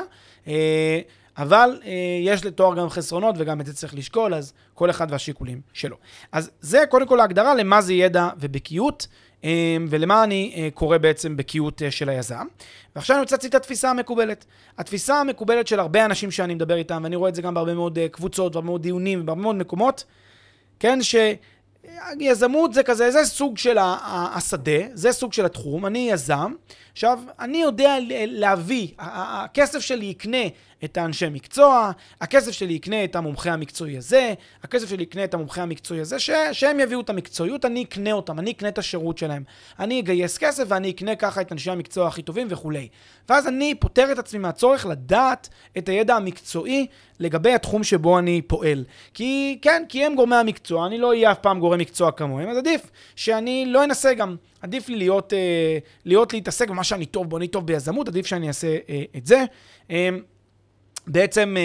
אה, 1.38 1.44
אבל 1.44 1.80
אה, 1.86 1.92
יש 2.22 2.46
לתואר 2.46 2.76
גם 2.76 2.90
חסרונות 2.90 3.36
וגם 3.38 3.62
את 3.62 3.66
זה 3.66 3.74
צריך 3.74 3.96
לשקול, 3.96 4.34
אז 4.34 4.54
כל 4.74 4.90
אחד 4.90 5.08
והשיקולים 5.10 5.62
שלו. 5.74 5.98
אז 6.32 6.52
זה 6.62 6.84
קודם 6.90 7.08
כל 7.08 7.20
ההגדרה 7.20 7.56
למה 7.56 7.82
זה 7.82 7.94
ידע 7.94 8.30
ובקיאות. 8.40 9.08
אמ, 9.46 9.88
ולמה 9.90 10.24
אני 10.24 10.54
אה, 10.56 10.70
קורא 10.74 10.98
בעצם 10.98 11.38
בקיאות 11.38 11.82
אה, 11.82 11.92
של 11.92 12.10
היזם. 12.10 12.46
ועכשיו 12.96 13.16
אני 13.16 13.22
רוצה 13.22 13.36
להציג 13.36 13.50
את 13.50 13.56
התפיסה 13.56 13.90
המקובלת. 13.90 14.46
התפיסה 14.78 15.20
המקובלת 15.20 15.68
של 15.68 15.80
הרבה 15.80 16.06
אנשים 16.06 16.32
שאני 16.32 16.56
מדבר 16.56 16.76
איתם, 16.76 17.02
ואני 17.04 17.16
רואה 17.16 17.30
את 17.30 17.36
זה 17.36 17.42
גם 17.42 17.54
בהרבה 17.54 17.74
מאוד 17.74 17.98
אה, 17.98 18.10
קבוצות, 18.10 18.54
בהרבה 18.54 18.66
מאוד 18.66 18.82
דיונים, 18.82 19.22
ובהרבה 19.22 19.42
מאוד 19.42 19.56
מקומות, 19.56 20.04
כן, 20.80 21.00
שיזמות 21.02 22.74
זה 22.74 22.84
כזה, 22.84 23.12
זה 23.12 23.26
סוג 23.26 23.58
של 23.58 23.78
השדה, 24.10 24.82
זה 24.94 25.12
סוג 25.12 25.34
של 25.34 25.46
התחום, 25.46 25.86
אני 25.86 26.10
יזם. 26.12 26.54
עכשיו, 26.96 27.20
אני 27.40 27.58
יודע 27.58 27.98
להביא, 28.28 28.88
הכסף 28.98 29.80
שלי 29.80 30.06
יקנה 30.06 30.38
את 30.84 30.98
האנשי 30.98 31.30
מקצוע, 31.30 31.92
הכסף 32.22 32.52
שלי 32.52 32.74
יקנה 32.74 33.04
את 33.04 33.16
המומחה 33.16 33.54
המקצועי 33.54 33.98
הזה, 33.98 34.34
הכסף 34.64 34.90
שלי 34.90 35.04
יקנה 35.04 35.24
את 35.24 35.34
המומחה 35.34 35.62
המקצועי 35.62 36.02
הזה, 36.02 36.20
ש- 36.20 36.30
שהם 36.52 36.80
יביאו 36.80 37.02
את 37.02 37.10
המקצועיות, 37.10 37.66
אני 37.66 37.84
אקנה 37.84 38.12
אותם, 38.12 38.40
אני 38.40 38.52
אקנה 38.52 38.70
את 38.70 38.78
השירות 38.78 39.18
שלהם. 39.18 39.44
אני 39.80 40.00
אגייס 40.00 40.38
כסף 40.38 40.64
ואני 40.68 40.92
אקנה 40.92 41.16
ככה 41.16 41.42
את 41.42 41.52
אנשי 41.52 41.72
המקצוע 41.72 42.08
הכי 42.08 42.22
טובים 42.22 42.48
וכולי. 42.50 42.88
ואז 43.30 43.48
אני 43.48 43.76
פוטר 43.76 44.12
את 44.12 44.20
עצמי 44.20 44.40
מהצורך 44.40 44.86
לדעת 44.86 45.50
את 45.78 45.90
הידע 45.90 46.16
המקצועי 46.16 46.88
לגבי 47.20 47.54
התחום 47.54 47.84
שבו 47.84 48.20
אני 48.20 48.42
פועל. 48.42 48.84
כי, 49.14 49.60
כן, 49.62 49.84
כי 49.90 50.06
הם 50.06 50.16
גורמי 50.16 50.36
המקצוע, 50.36 50.88
אני 50.88 50.98
לא 50.98 51.08
אהיה 51.08 51.32
אף 51.32 51.40
פעם 51.40 51.60
גורם 51.60 51.80
מקצוע 51.80 52.12
כמוהם, 52.12 52.50
אז 52.50 52.58
עדיף 52.58 52.92
שאני 53.16 53.66
לא 53.68 53.84
אנסה 53.84 54.14
גם, 54.14 54.36
עדיף 54.66 54.90
לי 54.90 54.96
להיות, 54.96 55.34
אה, 55.34 55.78
להיות 56.06 56.34
להתעסק 56.34 56.70
במה 56.70 56.84
שאני 56.84 57.06
טוב 57.06 57.30
בו, 57.30 57.38
אני 57.38 57.48
טוב 57.48 57.68
ביזמות, 57.68 58.08
עדיף 58.08 58.26
שאני 58.26 58.48
אעשה 58.48 58.78
אה, 58.90 59.04
את 59.18 59.26
זה. 59.26 59.44
אה, 59.92 60.10
בעצם 61.08 61.56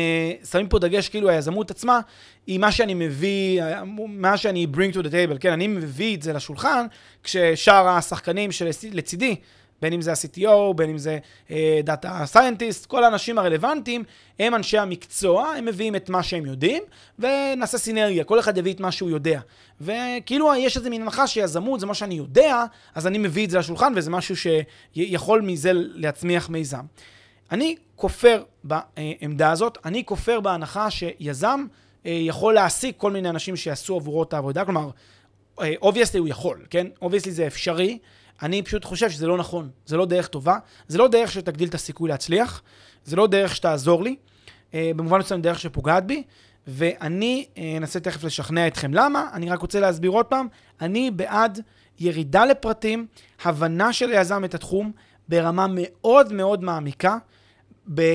שמים 0.51 0.69
פה 0.69 0.79
דגש 0.79 1.09
כאילו 1.09 1.29
היזמות 1.29 1.71
עצמה 1.71 2.01
היא 2.47 2.59
מה 2.59 2.73
שאני 2.73 2.95
מביא, 2.95 3.63
מה 4.09 4.37
שאני 4.37 4.67
bring 4.75 4.95
to 4.95 4.99
the 4.99 5.09
table, 5.09 5.39
כן, 5.41 5.53
אני 5.53 5.67
מביא 5.67 6.17
את 6.17 6.23
זה 6.23 6.33
לשולחן, 6.33 6.87
כששאר 7.25 7.89
השחקנים 7.89 8.53
שלצידי, 8.53 9.37
בין 9.83 9.93
אם 9.93 10.01
זה 10.01 10.11
ה- 10.11 10.32
CTO, 10.32 10.75
בין 10.77 10.91
אם 10.91 10.99
זה 10.99 11.19
data 11.85 12.23
uh, 12.23 12.27
scientist, 12.27 12.87
כל 12.87 13.05
האנשים 13.05 13.39
הרלוונטיים, 13.39 14.05
הם 14.39 14.55
אנשי 14.55 14.79
המקצוע, 14.79 15.47
הם 15.49 15.65
מביאים 15.65 15.97
את 15.97 16.11
מה 16.11 16.23
שהם 16.23 16.47
יודעים, 16.47 16.83
ונעשה 17.19 17.79
סינרגיה, 17.79 18.25
כל 18.25 18.39
אחד 18.39 18.59
יביא 18.59 18.73
את 18.73 18.81
מה 18.81 18.93
שהוא 18.93 19.11
יודע. 19.11 19.41
וכאילו 19.81 20.55
יש 20.55 20.77
איזה 20.77 20.91
מין 20.91 21.03
הנחה 21.03 21.27
שיזמות 21.27 21.81
זה 21.81 21.87
מה 21.87 21.95
שאני 21.95 22.15
יודע, 22.15 22.65
אז 22.95 23.07
אני 23.07 23.19
מביא 23.19 23.45
את 23.45 23.51
זה 23.51 23.59
לשולחן, 23.59 23.93
וזה 23.97 24.11
משהו 24.11 24.35
שיכול 24.37 25.41
מזה 25.41 25.71
להצמיח 25.75 26.49
מיזם. 26.49 26.85
אני 27.53 27.77
כופר 27.97 28.43
בעמדה 28.65 29.51
הזאת, 29.51 29.79
אני 29.85 30.05
כופר 30.05 30.41
בהנחה 30.41 30.91
שיזם 30.91 31.67
אה, 32.07 32.11
יכול 32.11 32.55
להעסיק 32.55 32.97
כל 32.97 33.11
מיני 33.11 33.31
אנשים 33.31 33.57
שיעשו 33.57 33.97
עבורו 33.97 34.23
את 34.23 34.33
העבודה, 34.33 34.65
כלומר, 34.65 34.91
obviously 35.83 36.19
אה, 36.19 36.21
הוא 36.21 36.29
יכול, 36.29 36.59
כן? 36.71 36.87
obviously 37.03 37.33
זה 37.33 37.47
אפשרי, 37.47 37.99
אני 38.43 38.63
פשוט 38.63 38.85
חושב 38.85 39.11
שזה 39.11 39.27
לא 39.27 39.37
נכון, 39.37 39.71
זה 39.87 39.97
לא 39.97 40.07
דרך 40.07 40.29
טובה, 40.29 40.59
זה 40.89 40.99
לא 40.99 41.09
דרך 41.09 41.33
שתגדיל 41.33 41.69
את 41.69 41.75
הסיכוי 41.75 42.09
להצליח, 42.09 42.63
זה 43.05 43.17
לא 43.17 43.27
דרך 43.27 43.57
שתעזור 43.57 44.03
לי, 44.03 44.17
אה, 44.75 44.91
במובן 44.97 45.19
מסוים 45.19 45.43
דרך 45.43 45.61
שפוגעת 45.61 46.07
בי, 46.07 46.23
ואני 46.67 47.47
אנסה 47.77 48.01
תכף 48.01 48.25
לשכנע 48.25 48.67
אתכם 48.67 48.95
למה, 48.95 49.29
אני 49.33 49.51
רק 49.51 49.61
רוצה 49.61 49.81
להסביר 49.81 50.11
עוד 50.11 50.27
פעם, 50.27 50.49
אני 50.81 51.11
בעד 51.11 51.61
ירידה 51.99 52.45
לפרטים, 52.45 53.07
הבנה 53.45 53.93
של 53.93 54.11
היזם 54.11 54.45
את 54.45 54.55
התחום 54.55 54.93
ברמה 55.29 55.67
מאוד 55.71 56.33
מאוד 56.33 56.65
מעמיקה, 56.65 57.17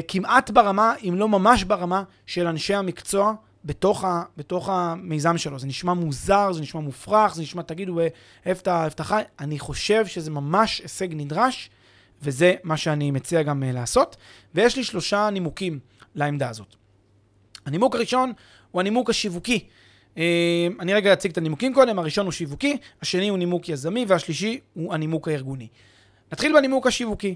כמעט 0.07 0.49
ברמה, 0.49 0.93
אם 1.03 1.15
לא 1.17 1.29
ממש 1.29 1.63
ברמה, 1.63 2.03
של 2.25 2.47
אנשי 2.47 2.73
המקצוע 2.73 3.33
בתוך, 3.65 4.03
ה, 4.03 4.23
בתוך 4.37 4.69
המיזם 4.69 5.37
שלו. 5.37 5.59
זה 5.59 5.67
נשמע 5.67 5.93
מוזר, 5.93 6.53
זה 6.53 6.61
נשמע 6.61 6.81
מופרך, 6.81 7.35
זה 7.35 7.41
נשמע, 7.41 7.61
תגידו, 7.61 7.99
איפה 8.45 8.87
אתה 8.87 9.03
חי? 9.03 9.21
אני 9.39 9.59
חושב 9.59 10.05
שזה 10.05 10.31
ממש 10.31 10.79
הישג 10.79 11.07
נדרש, 11.11 11.69
וזה 12.21 12.53
מה 12.63 12.77
שאני 12.77 13.11
מציע 13.11 13.43
גם 13.43 13.63
uh, 13.63 13.73
לעשות. 13.73 14.17
ויש 14.55 14.77
לי 14.77 14.83
שלושה 14.83 15.29
נימוקים 15.29 15.79
לעמדה 16.15 16.49
הזאת. 16.49 16.75
הנימוק 17.65 17.95
הראשון 17.95 18.33
הוא 18.71 18.79
הנימוק 18.79 19.09
השיווקי. 19.09 19.65
Uh, 20.15 20.19
אני 20.79 20.93
רגע 20.93 21.13
אציג 21.13 21.31
את 21.31 21.37
הנימוקים 21.37 21.73
קודם, 21.73 21.99
הראשון 21.99 22.25
הוא 22.25 22.31
שיווקי, 22.31 22.77
השני 23.01 23.29
הוא 23.29 23.37
נימוק 23.37 23.69
יזמי, 23.69 24.05
והשלישי 24.07 24.59
הוא 24.73 24.93
הנימוק 24.93 25.27
הארגוני. 25.27 25.67
נתחיל 26.31 26.53
בנימוק 26.53 26.87
השיווקי. 26.87 27.35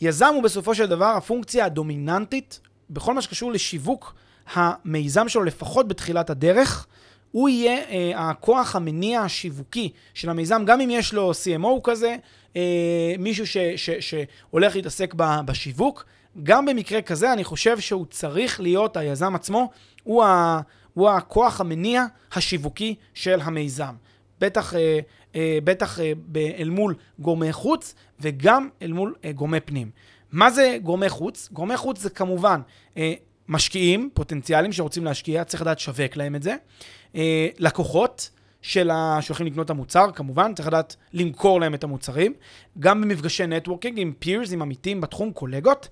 יזם 0.00 0.32
הוא 0.34 0.42
בסופו 0.42 0.74
של 0.74 0.86
דבר 0.86 1.06
הפונקציה 1.16 1.64
הדומיננטית 1.64 2.60
בכל 2.90 3.14
מה 3.14 3.22
שקשור 3.22 3.52
לשיווק 3.52 4.14
המיזם 4.54 5.28
שלו, 5.28 5.44
לפחות 5.44 5.88
בתחילת 5.88 6.30
הדרך. 6.30 6.86
הוא 7.32 7.48
יהיה 7.48 7.78
אה, 7.90 8.30
הכוח 8.30 8.76
המניע 8.76 9.20
השיווקי 9.20 9.92
של 10.14 10.30
המיזם, 10.30 10.64
גם 10.64 10.80
אם 10.80 10.90
יש 10.90 11.14
לו 11.14 11.30
CMO 11.30 11.80
כזה, 11.84 12.16
אה, 12.56 13.14
מישהו 13.18 13.46
ש, 13.46 13.56
ש, 13.76 13.90
שהולך 13.90 14.76
להתעסק 14.76 15.14
ב, 15.16 15.40
בשיווק. 15.44 16.04
גם 16.42 16.66
במקרה 16.66 17.02
כזה, 17.02 17.32
אני 17.32 17.44
חושב 17.44 17.80
שהוא 17.80 18.06
צריך 18.10 18.60
להיות, 18.60 18.96
היזם 18.96 19.34
עצמו, 19.34 19.70
הוא, 20.04 20.24
ה, 20.24 20.60
הוא 20.94 21.10
הכוח 21.10 21.60
המניע 21.60 22.04
השיווקי 22.32 22.94
של 23.14 23.40
המיזם. 23.40 23.94
בטח, 24.40 24.74
אה, 24.74 24.98
אה, 25.36 25.58
בטח 25.64 26.00
אה, 26.00 26.12
אל 26.58 26.70
מול 26.70 26.94
גורמי 27.18 27.52
חוץ 27.52 27.94
וגם 28.20 28.68
אל 28.82 28.92
מול 28.92 29.14
גורמי 29.34 29.60
פנים. 29.60 29.90
מה 30.32 30.50
זה 30.50 30.78
גורמי 30.82 31.08
חוץ? 31.08 31.48
גורמי 31.52 31.76
חוץ 31.76 32.00
זה 32.00 32.10
כמובן 32.10 32.60
משקיעים 33.50 34.10
פוטנציאליים 34.14 34.72
שרוצים 34.72 35.04
להשקיע, 35.04 35.44
צריך 35.44 35.62
לדעת 35.62 35.78
שווק 35.78 36.16
להם 36.16 36.36
את 36.36 36.42
זה. 36.42 36.56
לקוחות 37.58 38.30
של 38.62 38.90
ה... 38.90 39.18
שהולכים 39.20 39.46
לקנות 39.46 39.64
את 39.64 39.70
המוצר, 39.70 40.10
כמובן, 40.14 40.54
צריך 40.54 40.68
לדעת 40.68 40.96
למכור 41.12 41.60
להם 41.60 41.74
את 41.74 41.84
המוצרים. 41.84 42.34
גם 42.78 43.00
במפגשי 43.00 43.46
נטוורקינג 43.46 43.98
עם 43.98 44.12
פירס, 44.18 44.52
עם 44.52 44.62
עמיתים 44.62 45.00
בתחום, 45.00 45.32
קולגות. 45.32 45.88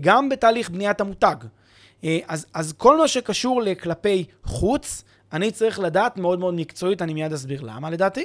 גם 0.00 0.28
בתהליך 0.28 0.70
בניית 0.70 1.00
המותג. 1.00 1.36
אז, 2.04 2.46
אז 2.54 2.72
כל 2.72 2.98
מה 2.98 3.08
שקשור 3.08 3.62
לכלפי 3.62 4.24
חוץ, 4.44 5.04
אני 5.32 5.50
צריך 5.50 5.80
לדעת 5.80 6.16
מאוד 6.16 6.38
מאוד 6.38 6.54
מקצועית, 6.54 7.02
אני 7.02 7.14
מיד 7.14 7.32
אסביר 7.32 7.60
למה 7.62 7.90
לדעתי. 7.90 8.24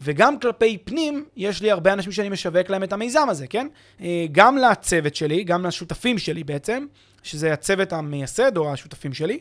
וגם 0.00 0.38
כלפי 0.38 0.78
פנים, 0.78 1.24
יש 1.36 1.62
לי 1.62 1.70
הרבה 1.70 1.92
אנשים 1.92 2.12
שאני 2.12 2.28
משווק 2.28 2.70
להם 2.70 2.82
את 2.82 2.92
המיזם 2.92 3.26
הזה, 3.28 3.46
כן? 3.46 3.66
אה, 4.00 4.26
גם 4.32 4.58
לצוות 4.58 5.14
שלי, 5.14 5.44
גם 5.44 5.66
לשותפים 5.66 6.18
שלי 6.18 6.44
בעצם, 6.44 6.86
שזה 7.22 7.52
הצוות 7.52 7.92
המייסד 7.92 8.56
או 8.56 8.72
השותפים 8.72 9.12
שלי, 9.12 9.38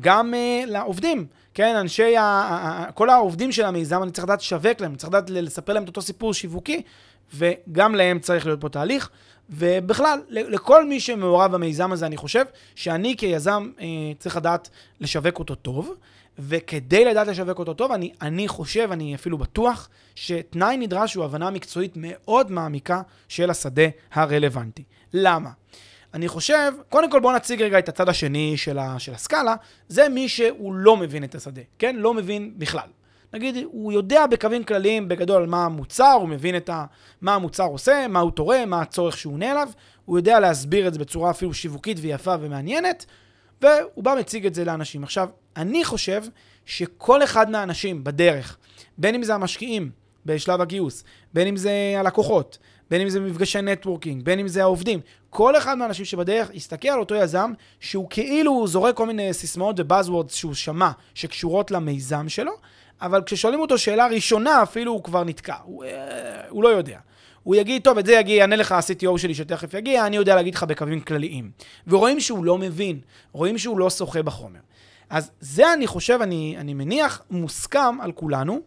גם 0.00 0.34
uh, 0.34 0.66
לעובדים, 0.66 1.26
כן? 1.54 1.76
אנשי, 1.76 2.16
ה... 2.16 2.86
כל 2.94 3.10
העובדים 3.10 3.52
של 3.52 3.64
המיזם, 3.64 4.02
אני 4.02 4.10
צריך 4.10 4.24
לדעת 4.24 4.40
לשווק 4.40 4.80
להם, 4.80 4.90
אני 4.90 4.98
צריך 4.98 5.08
לדעת 5.08 5.30
לספר 5.30 5.72
להם 5.72 5.82
את 5.82 5.88
אותו 5.88 6.02
סיפור 6.02 6.34
שיווקי, 6.34 6.82
וגם 7.34 7.94
להם 7.94 8.18
צריך 8.18 8.46
להיות 8.46 8.60
פה 8.60 8.68
תהליך. 8.68 9.10
ובכלל, 9.50 10.20
לכל 10.28 10.86
מי 10.86 11.00
שמעורב 11.00 11.52
במיזם 11.52 11.92
הזה, 11.92 12.06
אני 12.06 12.16
חושב 12.16 12.44
שאני 12.74 13.16
כיזם 13.16 13.70
uh, 13.78 13.82
צריך 14.18 14.36
לדעת 14.36 14.68
לשווק 15.00 15.38
אותו 15.38 15.54
טוב. 15.54 15.94
וכדי 16.38 17.04
לדעת 17.04 17.28
לשווק 17.28 17.58
אותו 17.58 17.74
טוב, 17.74 17.92
אני, 17.92 18.12
אני 18.22 18.48
חושב, 18.48 18.88
אני 18.92 19.14
אפילו 19.14 19.38
בטוח, 19.38 19.88
שתנאי 20.14 20.76
נדרש 20.76 21.14
הוא 21.14 21.24
הבנה 21.24 21.50
מקצועית 21.50 21.92
מאוד 21.96 22.50
מעמיקה 22.50 23.02
של 23.28 23.50
השדה 23.50 23.82
הרלוונטי. 24.12 24.84
למה? 25.12 25.50
אני 26.14 26.28
חושב, 26.28 26.72
קודם 26.88 27.10
כל 27.10 27.20
בואו 27.20 27.36
נציג 27.36 27.62
רגע 27.62 27.78
את 27.78 27.88
הצד 27.88 28.08
השני 28.08 28.56
של, 28.56 28.78
ה, 28.78 28.98
של 28.98 29.14
הסקאלה, 29.14 29.54
זה 29.88 30.08
מי 30.08 30.28
שהוא 30.28 30.74
לא 30.74 30.96
מבין 30.96 31.24
את 31.24 31.34
השדה, 31.34 31.60
כן? 31.78 31.96
לא 31.96 32.14
מבין 32.14 32.52
בכלל. 32.58 32.88
נגיד, 33.34 33.56
הוא 33.64 33.92
יודע 33.92 34.26
בקווים 34.26 34.64
כלליים 34.64 35.08
בגדול 35.08 35.46
מה 35.46 35.64
המוצר, 35.64 36.12
הוא 36.12 36.28
מבין 36.28 36.56
את 36.56 36.68
ה, 36.68 36.84
מה 37.20 37.34
המוצר 37.34 37.64
עושה, 37.64 38.06
מה 38.08 38.20
הוא 38.20 38.30
תורם, 38.30 38.70
מה 38.70 38.80
הצורך 38.82 39.16
שהוא 39.16 39.34
עונה 39.34 39.52
אליו, 39.52 39.68
הוא 40.04 40.18
יודע 40.18 40.40
להסביר 40.40 40.88
את 40.88 40.92
זה 40.92 40.98
בצורה 40.98 41.30
אפילו 41.30 41.54
שיווקית 41.54 41.96
ויפה 42.00 42.34
ומעניינת, 42.40 43.06
והוא 43.62 44.04
בא 44.04 44.14
מציג 44.18 44.46
את 44.46 44.54
זה 44.54 44.64
לאנשים. 44.64 45.04
עכשיו, 45.04 45.28
אני 45.56 45.84
חושב 45.84 46.22
שכל 46.66 47.24
אחד 47.24 47.50
מהאנשים 47.50 48.04
בדרך, 48.04 48.56
בין 48.98 49.14
אם 49.14 49.22
זה 49.22 49.34
המשקיעים, 49.34 49.90
בשלב 50.26 50.60
הגיוס, 50.60 51.04
בין 51.34 51.46
אם 51.46 51.56
זה 51.56 51.94
הלקוחות, 51.98 52.58
בין 52.90 53.00
אם 53.00 53.08
זה 53.08 53.20
מפגשי 53.20 53.62
networking, 53.62 54.22
בין 54.24 54.38
אם 54.38 54.48
זה 54.48 54.62
העובדים. 54.62 55.00
כל 55.30 55.56
אחד 55.56 55.78
מהאנשים 55.78 56.04
שבדרך 56.04 56.50
יסתכל 56.54 56.88
על 56.88 56.98
אותו 56.98 57.14
יזם 57.14 57.52
שהוא 57.80 58.06
כאילו 58.10 58.66
זורק 58.66 58.96
כל 58.96 59.06
מיני 59.06 59.32
סיסמאות 59.34 59.76
ו 59.78 59.84
buzzwords 59.84 60.34
שהוא 60.34 60.54
שמע 60.54 60.90
שקשורות 61.14 61.70
למיזם 61.70 62.28
שלו, 62.28 62.52
אבל 63.00 63.22
כששואלים 63.26 63.60
אותו 63.60 63.78
שאלה 63.78 64.06
ראשונה 64.06 64.62
אפילו 64.62 64.92
הוא 64.92 65.02
כבר 65.02 65.24
נתקע, 65.24 65.56
הוא, 65.64 65.84
אה, 65.84 66.48
הוא 66.48 66.62
לא 66.62 66.68
יודע. 66.68 66.98
הוא 67.42 67.56
יגיד, 67.56 67.82
טוב, 67.82 67.98
את 67.98 68.06
זה 68.06 68.12
יגיד, 68.12 68.36
יענה 68.36 68.56
לך 68.56 68.72
ה-CTO 68.72 69.18
שלי 69.18 69.34
שתכף 69.34 69.74
יגיע, 69.74 70.06
אני 70.06 70.16
יודע 70.16 70.34
להגיד 70.34 70.54
לך 70.54 70.62
בקווים 70.62 71.00
כלליים. 71.00 71.50
ורואים 71.86 72.20
שהוא 72.20 72.44
לא 72.44 72.58
מבין, 72.58 73.00
רואים 73.32 73.58
שהוא 73.58 73.78
לא 73.78 73.90
שוחה 73.90 74.22
בחומר. 74.22 74.60
אז 75.10 75.30
זה 75.40 75.72
אני 75.72 75.86
חושב, 75.86 76.18
אני, 76.22 76.54
אני 76.58 76.74
מניח, 76.74 77.22
מוסכם 77.30 78.00
על 78.00 78.12
כולנו, 78.12 78.60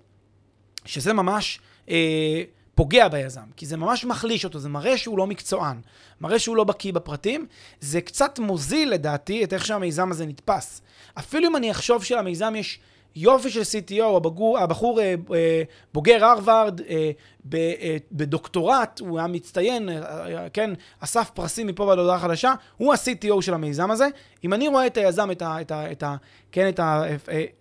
שזה 0.85 1.13
ממש 1.13 1.59
אה, 1.89 2.43
פוגע 2.75 3.07
ביזם, 3.07 3.41
כי 3.57 3.65
זה 3.65 3.77
ממש 3.77 4.05
מחליש 4.05 4.45
אותו, 4.45 4.59
זה 4.59 4.69
מראה 4.69 4.97
שהוא 4.97 5.17
לא 5.17 5.27
מקצוען, 5.27 5.81
מראה 6.21 6.39
שהוא 6.39 6.55
לא 6.55 6.63
בקיא 6.63 6.93
בפרטים, 6.93 7.45
זה 7.79 8.01
קצת 8.01 8.39
מוזיל 8.39 8.89
לדעתי 8.89 9.43
את 9.43 9.53
איך 9.53 9.65
שהמיזם 9.65 10.11
הזה 10.11 10.25
נתפס. 10.25 10.81
אפילו 11.19 11.47
אם 11.47 11.55
אני 11.55 11.71
אחשוב 11.71 12.03
שלמיזם 12.03 12.53
יש 12.55 12.79
יופי 13.15 13.49
של 13.49 13.61
CTO, 13.61 14.17
הבחור, 14.17 14.59
הבחור 14.59 15.01
אה, 15.01 15.15
אה, 15.33 15.63
בוגר 15.93 16.25
הרווארד, 16.25 16.81
אה, 16.81 17.11
ב, 17.45 17.55
אה, 17.55 17.97
בדוקטורט, 18.11 18.99
הוא 18.99 19.19
היה 19.19 19.27
מצטיין, 19.27 19.89
אה, 19.89 19.95
אה, 19.95 20.49
כן, 20.49 20.73
אסף 20.99 21.29
פרסים 21.29 21.67
מפה 21.67 21.83
ועד 21.83 21.99
הודעה 21.99 22.19
חדשה, 22.19 22.53
הוא 22.77 22.93
ה-CTO 22.93 23.41
של 23.41 23.53
המיזם 23.53 23.91
הזה. 23.91 24.07
אם 24.43 24.53
אני 24.53 24.67
רואה 24.67 24.87
את 24.87 24.97
היזם, 24.97 25.31
את 25.31 25.41
ה... 25.41 25.61
את 25.61 25.71
ה, 25.71 25.91
את 25.91 26.03
ה 26.03 26.15
כן, 26.51 26.69
את 26.69 26.79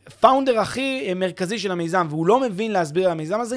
הפאונדר 0.06 0.60
הכי 0.60 1.14
מרכזי 1.14 1.58
של 1.58 1.70
המיזם, 1.70 2.06
והוא 2.10 2.26
לא 2.26 2.40
מבין 2.40 2.72
להסביר 2.72 3.04
על 3.04 3.10
המיזם 3.12 3.40
הזה, 3.40 3.56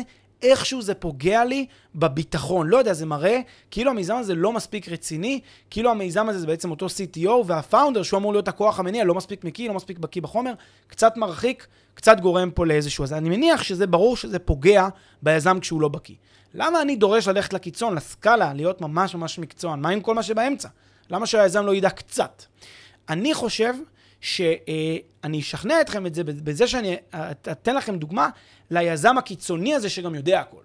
איכשהו 0.52 0.82
זה 0.82 0.94
פוגע 0.94 1.46
לי 1.46 1.66
בביטחון. 1.96 2.68
לא 2.68 2.78
יודע, 2.78 2.94
זה 2.94 3.06
מראה 3.06 3.40
כאילו 3.72 3.92
המיזם 3.92 4.16
הזה 4.16 4.36
לא 4.36 4.52
מספיק 4.52 4.90
רציני, 4.90 5.40
כאילו 5.70 5.92
המיזם 5.92 6.30
הזה 6.30 6.40
זה 6.40 6.48
בעצם 6.48 6.72
אותו 6.72 6.86
CTO, 6.86 7.30
והפאונדר, 7.46 8.04
שהוא 8.04 8.18
אמור 8.18 8.34
להיות 8.34 8.48
הכוח 8.48 8.80
המניע, 8.80 9.04
לא 9.04 9.16
מספיק 9.16 9.44
מקיא, 9.44 9.68
לא 9.68 9.74
מספיק 9.74 10.00
בקיא 10.00 10.22
בחומר, 10.22 10.54
קצת 10.88 11.18
מרחיק, 11.18 11.68
קצת 11.94 12.20
גורם 12.20 12.52
פה 12.52 12.66
לאיזשהו... 12.66 13.04
אז 13.04 13.14
אני 13.14 13.30
מניח 13.30 13.64
שזה 13.64 13.88
ברור 13.88 14.18
שזה 14.18 14.40
פוגע 14.40 14.88
ביזם 15.22 15.60
כשהוא 15.60 15.82
לא 15.82 15.88
בקיא. 15.88 16.16
למה 16.54 16.82
אני 16.82 16.96
דורש 16.96 17.28
ללכת 17.28 17.54
לקיצון, 17.54 17.96
לסקאלה, 17.96 18.54
להיות 18.54 18.82
ממש 18.82 19.16
ממש 19.16 19.40
מקצוען? 19.40 19.82
מה 19.82 19.90
עם 19.90 20.02
כל 20.02 20.16
מה 20.16 20.24
שבאמצע? 20.24 20.70
למה 21.10 21.26
שהיזם 21.26 21.66
לא 21.66 21.76
ידע 21.76 21.90
קצת? 21.90 22.44
אני 23.10 23.34
חושב 23.34 23.74
שאני 24.26 25.40
אשכנע 25.40 25.82
אתכם 25.82 26.06
את 26.06 26.16
זה 26.16 26.24
בזה 26.24 26.68
שאני 26.68 26.96
אתן 27.52 27.76
לכם 27.76 27.96
דוגמה 27.96 28.30
ליזם 28.72 29.18
הקיצוני 29.18 29.76
הזה 29.76 29.90
שגם 29.90 30.16
יודע 30.16 30.40
הכל. 30.40 30.62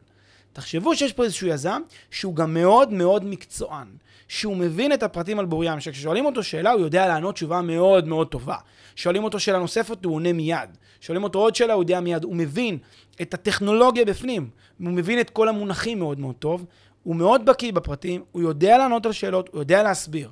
תחשבו 0.52 0.97
שיש 0.97 1.12
פה 1.12 1.25
איזשהו 1.25 1.47
יזם 1.47 1.83
שהוא 2.11 2.37
גם 2.37 2.55
מאוד 2.55 2.93
מאוד 2.93 3.25
מקצוען, 3.25 3.87
שהוא 4.29 4.57
מבין 4.57 4.93
את 4.93 5.02
הפרטים 5.02 5.38
על 5.38 5.45
בוריים, 5.45 5.81
שכששואלים 5.81 6.26
אותו 6.26 6.43
שאלה 6.43 6.71
הוא 6.71 6.81
יודע 6.81 7.09
לענות 7.09 7.35
תשובה 7.35 7.61
מאוד 7.61 8.07
מאוד 8.07 8.29
טובה. 8.29 8.57
שואלים 8.97 9.25
אותו 9.25 9.40
שאלה 9.40 9.59
נוספת 9.59 10.05
הוא 10.05 10.14
עונה 10.14 10.33
מיד. 10.33 10.76
שואלים 11.00 11.25
אותו 11.25 11.38
עוד 11.38 11.55
שאלה 11.55 11.73
הוא 11.73 11.83
יודע 11.83 12.00
מיד. 12.00 12.25
הוא 12.25 12.37
מבין 12.37 12.79
את 13.23 13.35
הטכנולוגיה 13.35 14.05
בפנים, 14.05 14.50
הוא 14.79 14.88
מבין 14.90 15.21
את 15.21 15.31
כל 15.31 15.49
המונחים 15.49 15.99
מאוד 15.99 16.21
מאוד 16.21 16.35
טוב, 16.35 16.67
הוא 17.02 17.17
מאוד 17.17 17.47
בקיא 17.47 17.73
בפרטים, 17.73 18.25
הוא 18.33 18.43
יודע 18.43 18.79
לענות 18.79 19.07
על 19.07 19.12
שאלות, 19.12 19.49
הוא 19.52 19.61
יודע 19.61 19.83
להסביר. 19.83 20.31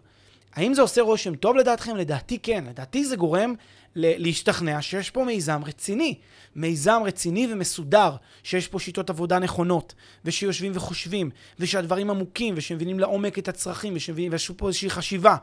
האם 0.55 0.75
זה 0.75 0.83
עושה 0.83 1.03
רושם 1.03 1.35
טוב 1.35 1.57
לדעתכם? 1.57 1.97
לדעתי 1.97 2.39
כן. 2.39 2.65
לדעתי 2.69 3.05
זה 3.05 3.17
גורם 3.17 3.55
להשתכנע 3.97 4.83
שיש 4.83 5.11
פה 5.11 5.25
מיזם 5.25 5.61
רציני. 5.65 6.15
מיזם 6.57 7.03
רציני 7.05 7.49
ומסודר, 7.53 8.11
שיש 8.43 8.69
פה 8.69 8.79
שיטות 8.79 9.11
עבודה 9.11 9.39
נכונות, 9.39 9.95
ושיושבים 10.25 10.73
וחושבים, 10.75 11.31
ושהדברים 11.59 12.11
עמוקים, 12.11 12.55
ושמבינים 12.57 13.01
לעומק 13.01 13.39
את 13.39 13.49
הצרכים, 13.49 13.93
ושמבינים, 13.97 14.33
ויש 14.33 14.51
פה 14.51 14.69
איזושהי 14.69 14.91
חשיבה. 14.91 15.37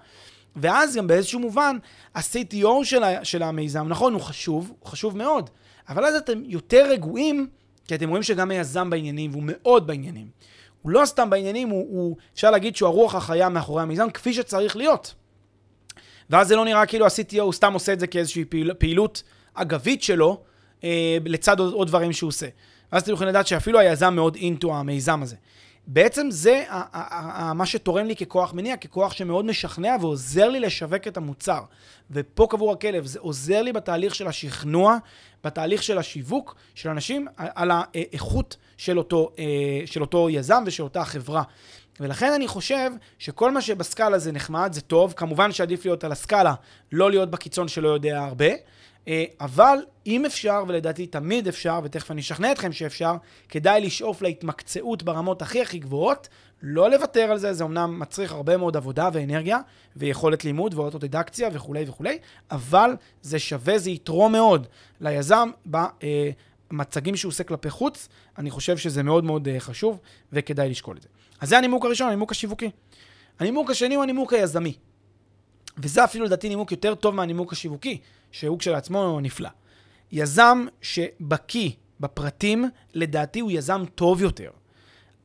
ואז 0.56 0.96
גם 0.96 1.08
באיזשהו 1.08 1.40
מובן, 1.40 1.78
ה-CTO 2.16 2.84
של, 2.84 3.02
של 3.24 3.44
המיזם, 3.44 3.88
נכון, 3.88 4.14
הוא 4.14 4.22
חשוב, 4.22 4.72
הוא 4.80 4.90
חשוב 4.90 5.18
מאוד, 5.18 5.50
אבל 5.90 6.06
אז 6.06 6.16
אתם 6.16 6.42
יותר 6.46 6.88
רגועים, 6.90 7.48
כי 7.88 7.96
אתם 7.96 8.10
רואים 8.10 8.24
שגם 8.24 8.52
היזם 8.52 8.90
בעניינים, 8.90 9.32
והוא 9.32 9.44
מאוד 9.46 9.88
בעניינים. 9.88 10.28
הוא 10.86 10.92
לא 10.92 11.06
סתם 11.06 11.30
בעניינים, 11.30 11.70
הוא, 11.70 11.86
הוא 11.90 12.16
אפשר 12.34 12.52
להגיד 12.52 12.76
שהוא 12.76 12.88
הרוח 12.88 13.16
החיה 13.16 13.50
מאחורי 13.50 13.82
המיזם, 13.82 14.10
כפי 14.10 14.34
שצריך 14.34 14.76
להיות. 14.76 15.14
ואז 16.30 16.48
זה 16.48 16.56
לא 16.56 16.66
נראה 16.66 16.86
כאילו 16.86 17.06
ה-CTO 17.06 17.52
סתם 17.52 17.74
עושה 17.74 17.94
את 17.94 18.00
זה 18.00 18.08
כאיזושהי 18.08 18.46
פעיל, 18.46 18.74
פעילות 18.74 19.24
אגבית 19.54 20.04
שלו, 20.04 20.42
אה, 20.84 21.18
לצד 21.26 21.60
עוד, 21.60 21.74
עוד 21.74 21.88
דברים 21.88 22.14
שהוא 22.14 22.28
עושה. 22.28 22.48
ואז 22.92 23.02
אתם 23.02 23.12
יכולים 23.12 23.30
לדעת 23.30 23.48
שאפילו 23.48 23.80
היזם 23.80 24.16
מאוד 24.16 24.36
אינטו 24.36 24.76
המיזם 24.76 25.22
הזה. 25.22 25.36
בעצם 25.88 26.28
זה 26.32 26.64
מה 27.56 27.66
שתורם 27.66 28.06
לי 28.06 28.16
ככוח 28.16 28.54
מניע, 28.54 28.78
ככוח 28.78 29.14
שמאוד 29.14 29.46
משכנע 29.46 29.96
ועוזר 30.02 30.50
לי 30.50 30.60
לשווק 30.60 31.08
את 31.08 31.18
המוצר. 31.18 31.62
ופה 32.12 32.48
קבור 32.50 32.72
הכלב, 32.72 33.06
זה 33.06 33.20
עוזר 33.20 33.62
לי 33.62 33.74
בתהליך 33.74 34.16
של 34.16 34.28
השכנוע, 34.28 34.98
בתהליך 35.44 35.84
של 35.84 35.98
השיווק 35.98 36.56
של 36.76 36.90
אנשים 36.90 37.28
על 37.38 37.72
האיכות 37.74 38.58
של 38.78 38.98
אותו, 38.98 39.32
אה, 39.40 39.46
של 39.86 40.02
אותו 40.02 40.30
יזם 40.30 40.64
ושל 40.66 40.84
אותה 40.84 41.06
חברה. 41.06 41.44
ולכן 42.00 42.34
אני 42.34 42.48
חושב 42.48 42.92
שכל 43.20 43.52
מה 43.52 43.62
שבסקאלה 43.62 44.20
זה 44.20 44.32
נחמד, 44.32 44.74
זה 44.74 44.82
טוב, 44.82 45.14
כמובן 45.14 45.52
שעדיף 45.52 45.86
להיות 45.86 46.04
על 46.04 46.12
הסקאלה, 46.12 46.54
לא 46.92 47.10
להיות 47.10 47.32
בקיצון 47.32 47.68
שלא 47.68 47.90
יודע 47.90 48.20
הרבה, 48.20 48.50
אבל 49.40 49.78
אם 50.08 50.26
אפשר, 50.26 50.64
ולדעתי 50.68 51.08
תמיד 51.08 51.48
אפשר, 51.48 51.80
ותכף 51.84 52.12
אני 52.12 52.22
אשכנע 52.22 52.52
אתכם 52.52 52.72
שאפשר, 52.72 53.16
כדאי 53.50 53.82
לשאוף 53.82 54.22
להתמקצעות 54.22 55.04
ברמות 55.04 55.42
הכי 55.42 55.62
הכי 55.62 55.80
גבוהות, 55.80 56.28
לא 56.62 56.90
לוותר 56.90 57.32
על 57.32 57.38
זה, 57.38 57.54
זה 57.54 57.64
אמנם 57.64 58.00
מצריך 58.00 58.32
הרבה 58.32 58.58
מאוד 58.58 58.78
עבודה 58.78 59.10
ואנרגיה, 59.14 59.60
ויכולת 59.96 60.46
לימוד 60.46 60.74
ואוטודידקציה 60.74 61.50
וכולי 61.54 61.86
וכולי, 61.88 62.18
אבל 62.52 62.96
זה 63.22 63.40
שווה, 63.40 63.78
זה 63.78 63.90
יתרום 63.90 64.32
מאוד 64.32 64.68
ליזם 65.02 65.50
במצגים 65.66 67.16
שהוא 67.16 67.30
עושה 67.30 67.44
כלפי 67.44 67.70
חוץ, 67.70 68.10
אני 68.38 68.52
חושב 68.52 68.78
שזה 68.78 69.04
מאוד 69.04 69.24
מאוד 69.24 69.48
אה, 69.48 69.60
חשוב, 69.60 70.00
וכדאי 70.34 70.70
לשקול 70.70 70.98
את 70.98 71.02
זה. 71.02 71.08
אז 71.42 71.50
זה 71.50 71.58
הנימוק 71.58 71.86
הראשון, 71.86 72.08
הנימוק 72.08 72.32
השיווקי. 72.32 72.70
הנימוק 73.40 73.72
השני 73.72 73.96
הוא 73.96 74.04
הנימוק 74.04 74.34
היזמי. 74.34 74.74
וזה 75.78 76.04
אפילו 76.04 76.26
לדעתי 76.26 76.50
נימוק 76.50 76.72
יותר 76.72 76.96
טוב 76.96 77.16
מהנימוק 77.16 77.54
השיווקי, 77.54 77.98
שהוא 78.32 78.60
כשלעצמו 78.60 79.20
נפלא. 79.20 79.50
יזם 80.12 80.66
שבקיא 80.82 81.72
בפרטים, 82.00 82.66
לדעתי 82.94 83.40
הוא 83.40 83.52
יזם 83.52 83.84
טוב 83.96 84.22
יותר. 84.22 84.50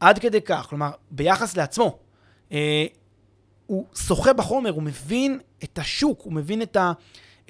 עד 0.00 0.18
כדי 0.18 0.40
כך, 0.40 0.66
כלומר, 0.68 0.90
ביחס 1.10 1.56
לעצמו. 1.56 1.98
אה, 2.52 2.86
הוא 3.66 3.86
שוחה 3.94 4.32
בחומר, 4.32 4.70
הוא 4.70 4.82
מבין 4.82 5.38
את 5.64 5.78
השוק, 5.78 6.20
הוא 6.22 6.32
מבין 6.32 6.62
את, 6.62 6.76
ה, 6.76 6.92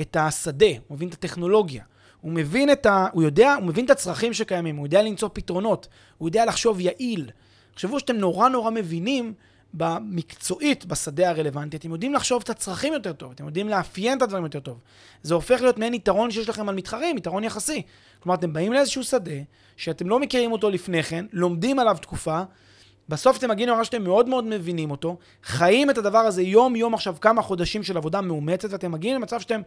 את 0.00 0.16
השדה, 0.16 0.66
הוא 0.88 0.96
מבין 0.96 1.08
את 1.08 1.14
הטכנולוגיה. 1.14 1.84
הוא 2.20 2.32
מבין 2.32 2.72
את 2.72 2.86
ה... 2.86 3.06
הוא 3.12 3.22
יודע, 3.22 3.54
הוא 3.54 3.66
מבין 3.66 3.84
את 3.84 3.90
הצרכים 3.90 4.32
שקיימים, 4.32 4.76
הוא 4.76 4.86
יודע 4.86 5.02
למצוא 5.02 5.28
פתרונות, 5.32 5.88
הוא 6.18 6.28
יודע 6.28 6.44
לחשוב 6.44 6.80
יעיל. 6.80 7.30
תחשבו 7.74 7.98
שאתם 7.98 8.16
נורא 8.16 8.48
נורא 8.48 8.70
מבינים 8.70 9.34
במקצועית, 9.74 10.84
בשדה 10.84 11.30
הרלוונטי, 11.30 11.76
אתם 11.76 11.90
יודעים 11.90 12.14
לחשוב 12.14 12.42
את 12.44 12.50
הצרכים 12.50 12.92
יותר 12.92 13.12
טוב, 13.12 13.30
אתם 13.30 13.46
יודעים 13.46 13.68
לאפיין 13.68 14.18
את 14.18 14.22
הדברים 14.22 14.44
יותר 14.44 14.60
טוב. 14.60 14.78
זה 15.22 15.34
הופך 15.34 15.60
להיות 15.60 15.78
מעין 15.78 15.94
יתרון 15.94 16.30
שיש 16.30 16.48
לכם 16.48 16.68
על 16.68 16.74
מתחרים, 16.74 17.18
יתרון 17.18 17.44
יחסי. 17.44 17.82
כלומר, 18.20 18.34
אתם 18.38 18.52
באים 18.52 18.72
לאיזשהו 18.72 19.04
שדה, 19.04 19.40
שאתם 19.76 20.08
לא 20.08 20.18
מכירים 20.18 20.52
אותו 20.52 20.70
לפני 20.70 21.02
כן, 21.02 21.26
לומדים 21.32 21.78
עליו 21.78 21.96
תקופה, 22.00 22.42
בסוף 23.10 23.38
אתם 23.38 23.50
מגיעים 23.50 23.68
למה 23.68 23.84
שאתם 23.84 24.04
מאוד 24.04 24.28
מאוד 24.28 24.44
מבינים 24.44 24.90
אותו, 24.90 25.16
חיים 25.44 25.90
את 25.90 25.98
הדבר 25.98 26.18
הזה 26.18 26.42
יום-יום 26.42 26.94
עכשיו 26.94 27.16
כמה 27.20 27.42
חודשים 27.42 27.82
של 27.82 27.96
עבודה 27.96 28.20
מאומצת, 28.20 28.72
ואתם 28.72 28.92
מגיעים 28.92 29.16
למצב 29.16 29.40
שאתם 29.40 29.60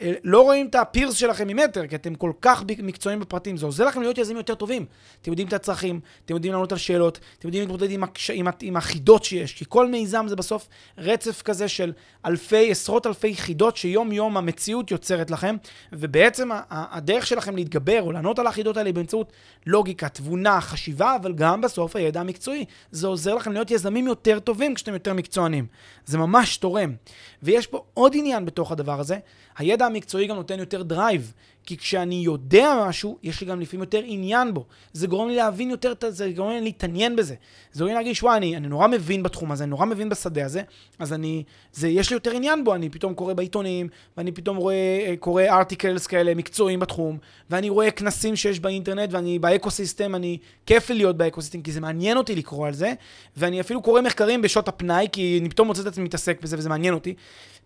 אה, 0.00 0.12
לא 0.24 0.42
רואים 0.42 0.66
את 0.66 0.74
הפירס 0.74 1.14
שלכם 1.14 1.48
ממטר, 1.48 1.86
כי 1.86 1.94
אתם 1.94 2.14
כל 2.14 2.32
כך 2.40 2.64
מקצועיים 2.78 3.20
בפרטים. 3.20 3.56
זה 3.56 3.66
עוזר 3.66 3.86
לכם 3.86 4.00
להיות 4.00 4.18
יזמים 4.18 4.36
יותר 4.36 4.54
טובים. 4.54 4.86
אתם 5.22 5.30
יודעים 5.30 5.48
את 5.48 5.52
הצרכים, 5.52 6.00
אתם 6.24 6.34
יודעים 6.34 6.52
לענות 6.52 6.72
על 6.72 6.78
שאלות, 6.78 7.18
אתם 7.38 7.48
יודעים 7.48 7.62
להתמודד 7.62 7.90
עם, 7.90 8.02
הקש... 8.02 8.30
עם, 8.30 8.46
עם 8.60 8.76
החידות 8.76 9.24
שיש, 9.24 9.52
כי 9.52 9.64
כל 9.68 9.88
מיזם 9.88 10.24
זה 10.28 10.36
בסוף 10.36 10.68
רצף 10.98 11.42
כזה 11.42 11.68
של 11.68 11.92
אלפי, 12.26 12.70
עשרות 12.70 13.06
אלפי 13.06 13.36
חידות 13.36 13.76
שיום-יום 13.76 14.36
המציאות 14.36 14.90
יוצרת 14.90 15.30
לכם, 15.30 15.56
ובעצם 15.92 16.48
הדרך 16.70 17.26
שלכם 17.26 17.56
להתגבר 17.56 18.02
או 18.02 18.12
לענות 18.12 18.38
על 18.38 18.46
החידות 18.46 18.76
האלה 18.76 18.92
באמצעות 18.92 19.32
לוגיקה, 19.66 20.08
תבונה, 20.08 20.60
חשיבה, 20.60 21.16
אבל 21.16 21.32
גם 21.32 21.60
בסוף 21.60 21.96
הידע 21.96 22.20
המקצועי. 22.20 22.64
זה 22.90 23.06
עוזר 23.06 23.34
לכם 23.34 23.52
להיות 23.52 23.70
יזמים 23.70 24.06
יותר 24.06 24.38
טובים 24.38 24.74
כשאתם 24.74 24.92
יותר 24.92 25.14
מקצוענים. 25.14 25.66
זה 26.04 26.18
ממש 26.18 26.56
תורם. 26.56 26.94
ויש 27.42 27.66
פה 27.66 27.84
עוד 27.94 28.12
עניין 28.16 28.44
בתוך 28.44 28.72
הדבר 28.72 29.00
הזה, 29.00 29.18
הידע 29.58 29.86
המקצועי 29.86 30.26
גם 30.26 30.36
נותן 30.36 30.58
יותר 30.58 30.82
drive, 30.82 31.32
כי 31.68 31.76
כשאני 31.76 32.14
יודע 32.14 32.84
משהו, 32.88 33.18
יש 33.22 33.40
לי 33.40 33.46
גם 33.46 33.60
לפעמים 33.60 33.82
יותר 33.82 34.00
עניין 34.04 34.54
בו. 34.54 34.64
זה 34.92 35.06
גורם 35.06 35.28
לי 35.28 35.36
להבין 35.36 35.70
יותר, 35.70 35.92
זה 36.08 36.30
גורם 36.30 36.50
לי 36.50 36.60
להתעניין 36.60 37.16
בזה. 37.16 37.34
זה 37.72 37.78
גורם 37.78 37.88
לי 37.88 37.94
להרגיש, 37.94 38.22
וואי, 38.22 38.36
אני, 38.36 38.56
אני 38.56 38.68
נורא 38.68 38.86
מבין 38.88 39.22
בתחום 39.22 39.52
הזה, 39.52 39.64
אני 39.64 39.70
נורא 39.70 39.86
מבין 39.86 40.08
בשדה 40.08 40.44
הזה, 40.44 40.62
אז 40.98 41.12
אני, 41.12 41.44
זה, 41.72 41.88
יש 41.88 42.10
לי 42.10 42.14
יותר 42.14 42.30
עניין 42.30 42.64
בו, 42.64 42.74
אני 42.74 42.88
פתאום 42.88 43.14
קורא 43.14 43.32
בעיתונים, 43.32 43.88
ואני 44.16 44.32
פתאום 44.32 44.56
רואה, 44.56 44.74
אה, 45.06 45.14
קורא 45.20 45.42
articles 45.42 46.06
כאלה 46.06 46.34
מקצועיים 46.34 46.80
בתחום, 46.80 47.18
ואני 47.50 47.68
רואה 47.68 47.90
כנסים 47.90 48.36
שיש 48.36 48.60
באינטרנט, 48.60 49.12
ואני 49.12 49.38
באקוסיסטם, 49.38 50.14
אני, 50.14 50.38
כיף 50.66 50.90
לי 50.90 50.96
להיות 50.96 51.16
באקוסיסטם, 51.16 51.62
כי 51.62 51.72
זה 51.72 51.80
מעניין 51.80 52.16
אותי 52.16 52.34
לקרוא 52.34 52.66
על 52.66 52.74
זה, 52.74 52.92
ואני 53.36 53.60
אפילו 53.60 53.82
קורא 53.82 54.00
מחקרים 54.00 54.42
בשעות 54.42 54.68
הפנאי, 54.68 55.06
כי 55.12 55.38
אני 55.40 55.48
פתאום 55.48 55.68
מוצא 55.68 55.82
את 55.82 55.86
עצמי 55.86 56.04
מתעסק 56.04 56.42
בזה, 56.42 56.58
וזה 56.58 56.68
מעניין 56.68 56.94
אותי. 56.94 57.14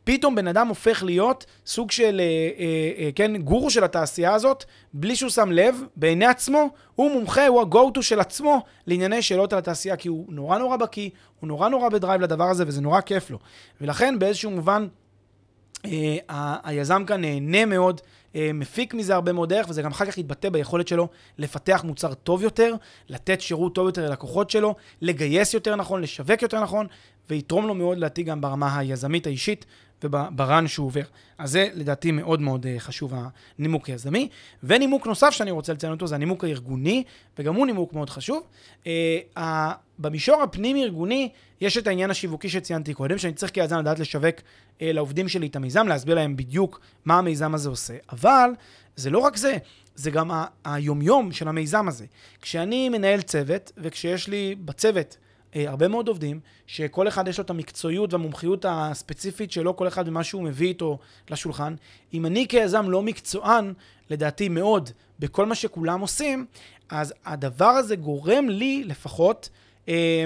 פתאום 0.04 0.34
בן 0.34 0.48
אדם 0.48 0.68
הופך 0.68 1.02
להיות 1.02 1.46
סוג 1.66 1.90
של, 1.90 2.20
אה, 2.20 2.24
אה, 2.58 3.04
אה, 3.04 3.10
כן, 3.14 3.36
גורו 3.36 3.70
של 3.70 3.84
התעשייה 3.84 4.34
הזאת, 4.34 4.64
בלי 4.92 5.16
שהוא 5.16 5.30
שם 5.30 5.52
לב, 5.52 5.82
בעיני 5.96 6.26
עצמו, 6.26 6.68
הוא 6.94 7.10
מומחה, 7.10 7.46
הוא 7.46 7.60
ה-go-to 7.60 8.02
של 8.02 8.20
עצמו 8.20 8.62
לענייני 8.86 9.22
שאלות 9.22 9.52
על 9.52 9.58
התעשייה, 9.58 9.96
כי 9.96 10.08
הוא 10.08 10.26
נורא 10.28 10.58
נורא 10.58 10.76
בקיא, 10.76 11.10
הוא 11.40 11.48
נורא 11.48 11.68
נורא 11.68 11.88
ב 11.88 11.93
drive 11.93 12.20
לדבר 12.20 12.44
הזה, 12.44 12.64
וזה 12.66 12.80
נורא 12.80 13.00
כיף 13.00 13.30
לו. 13.30 13.38
ולכן 13.80 14.18
באיזשהו 14.18 14.50
מובן, 14.50 14.86
אה, 15.84 16.56
היזם 16.64 17.04
כאן 17.06 17.20
נהנה 17.20 17.64
מאוד, 17.64 18.00
אה, 18.36 18.50
מפיק 18.54 18.94
מזה 18.94 19.14
הרבה 19.14 19.32
מאוד 19.32 19.48
דרך, 19.48 19.66
וזה 19.68 19.82
גם 19.82 19.90
אחר 19.90 20.06
כך 20.06 20.18
יתבטא 20.18 20.48
ביכולת 20.48 20.88
שלו 20.88 21.08
לפתח 21.38 21.82
מוצר 21.84 22.14
טוב 22.14 22.42
יותר, 22.42 22.74
לתת 23.08 23.40
שירות 23.40 23.74
טוב 23.74 23.86
יותר 23.86 24.08
ללקוחות 24.08 24.50
שלו, 24.50 24.74
לגייס 25.00 25.54
יותר 25.54 25.76
נכון, 25.76 26.00
לשווק 26.00 26.42
יותר 26.42 26.60
נכון, 26.60 26.86
ויתרום 27.30 27.66
לו 27.66 27.74
מאוד 27.74 27.98
לדעתי 27.98 28.22
גם 28.22 28.40
ברמה 28.40 28.78
היזמית 28.78 29.26
האישית 29.26 29.66
וברן 30.04 30.68
שהוא 30.68 30.86
עובר. 30.86 31.02
אז 31.38 31.50
זה 31.50 31.68
לדעתי 31.74 32.10
מאוד 32.10 32.40
מאוד 32.40 32.66
אה, 32.66 32.74
חשוב, 32.78 33.12
הנימוק 33.58 33.88
היזמי. 33.88 34.28
ונימוק 34.62 35.06
נוסף 35.06 35.30
שאני 35.30 35.50
רוצה 35.50 35.72
לציין 35.72 35.92
אותו 35.92 36.06
זה 36.06 36.14
הנימוק 36.14 36.44
הארגוני, 36.44 37.04
וגם 37.38 37.54
הוא 37.54 37.66
נימוק 37.66 37.92
מאוד 37.92 38.10
חשוב. 38.10 38.42
אה, 38.86 39.72
במישור 39.98 40.42
הפנים-ארגוני 40.42 41.28
יש 41.60 41.78
את 41.78 41.86
העניין 41.86 42.10
השיווקי 42.10 42.48
שציינתי 42.48 42.94
קודם, 42.94 43.18
שאני 43.18 43.32
צריך 43.32 43.52
כיזם 43.52 43.78
לדעת 43.78 43.98
לשווק 43.98 44.36
אה, 44.82 44.92
לעובדים 44.92 45.28
שלי 45.28 45.46
את 45.46 45.56
המיזם, 45.56 45.88
להסביר 45.88 46.14
להם 46.14 46.36
בדיוק 46.36 46.80
מה 47.04 47.18
המיזם 47.18 47.54
הזה 47.54 47.68
עושה. 47.68 47.94
אבל 48.12 48.50
זה 48.96 49.10
לא 49.10 49.18
רק 49.18 49.36
זה, 49.36 49.56
זה 49.94 50.10
גם 50.10 50.30
היומיום 50.64 51.32
של 51.32 51.48
המיזם 51.48 51.88
הזה. 51.88 52.06
כשאני 52.42 52.88
מנהל 52.88 53.20
צוות, 53.20 53.72
וכשיש 53.76 54.28
לי 54.28 54.54
בצוות 54.64 55.16
הרבה 55.54 55.88
מאוד 55.88 56.08
עובדים, 56.08 56.40
שכל 56.66 57.08
אחד 57.08 57.28
יש 57.28 57.38
לו 57.38 57.44
את 57.44 57.50
המקצועיות 57.50 58.12
והמומחיות 58.12 58.64
הספציפית 58.68 59.52
שלו, 59.52 59.76
כל 59.76 59.88
אחד 59.88 60.06
במה 60.06 60.24
שהוא 60.24 60.42
מביא 60.42 60.68
איתו 60.68 60.98
לשולחן. 61.30 61.74
אם 62.14 62.26
אני 62.26 62.48
כיזם 62.48 62.90
לא 62.90 63.02
מקצוען, 63.02 63.72
לדעתי 64.10 64.48
מאוד, 64.48 64.90
בכל 65.18 65.46
מה 65.46 65.54
שכולם 65.54 66.00
עושים, 66.00 66.46
אז 66.88 67.14
הדבר 67.24 67.66
הזה 67.66 67.96
גורם 67.96 68.48
לי 68.48 68.84
לפחות 68.84 69.48
אה, 69.88 70.24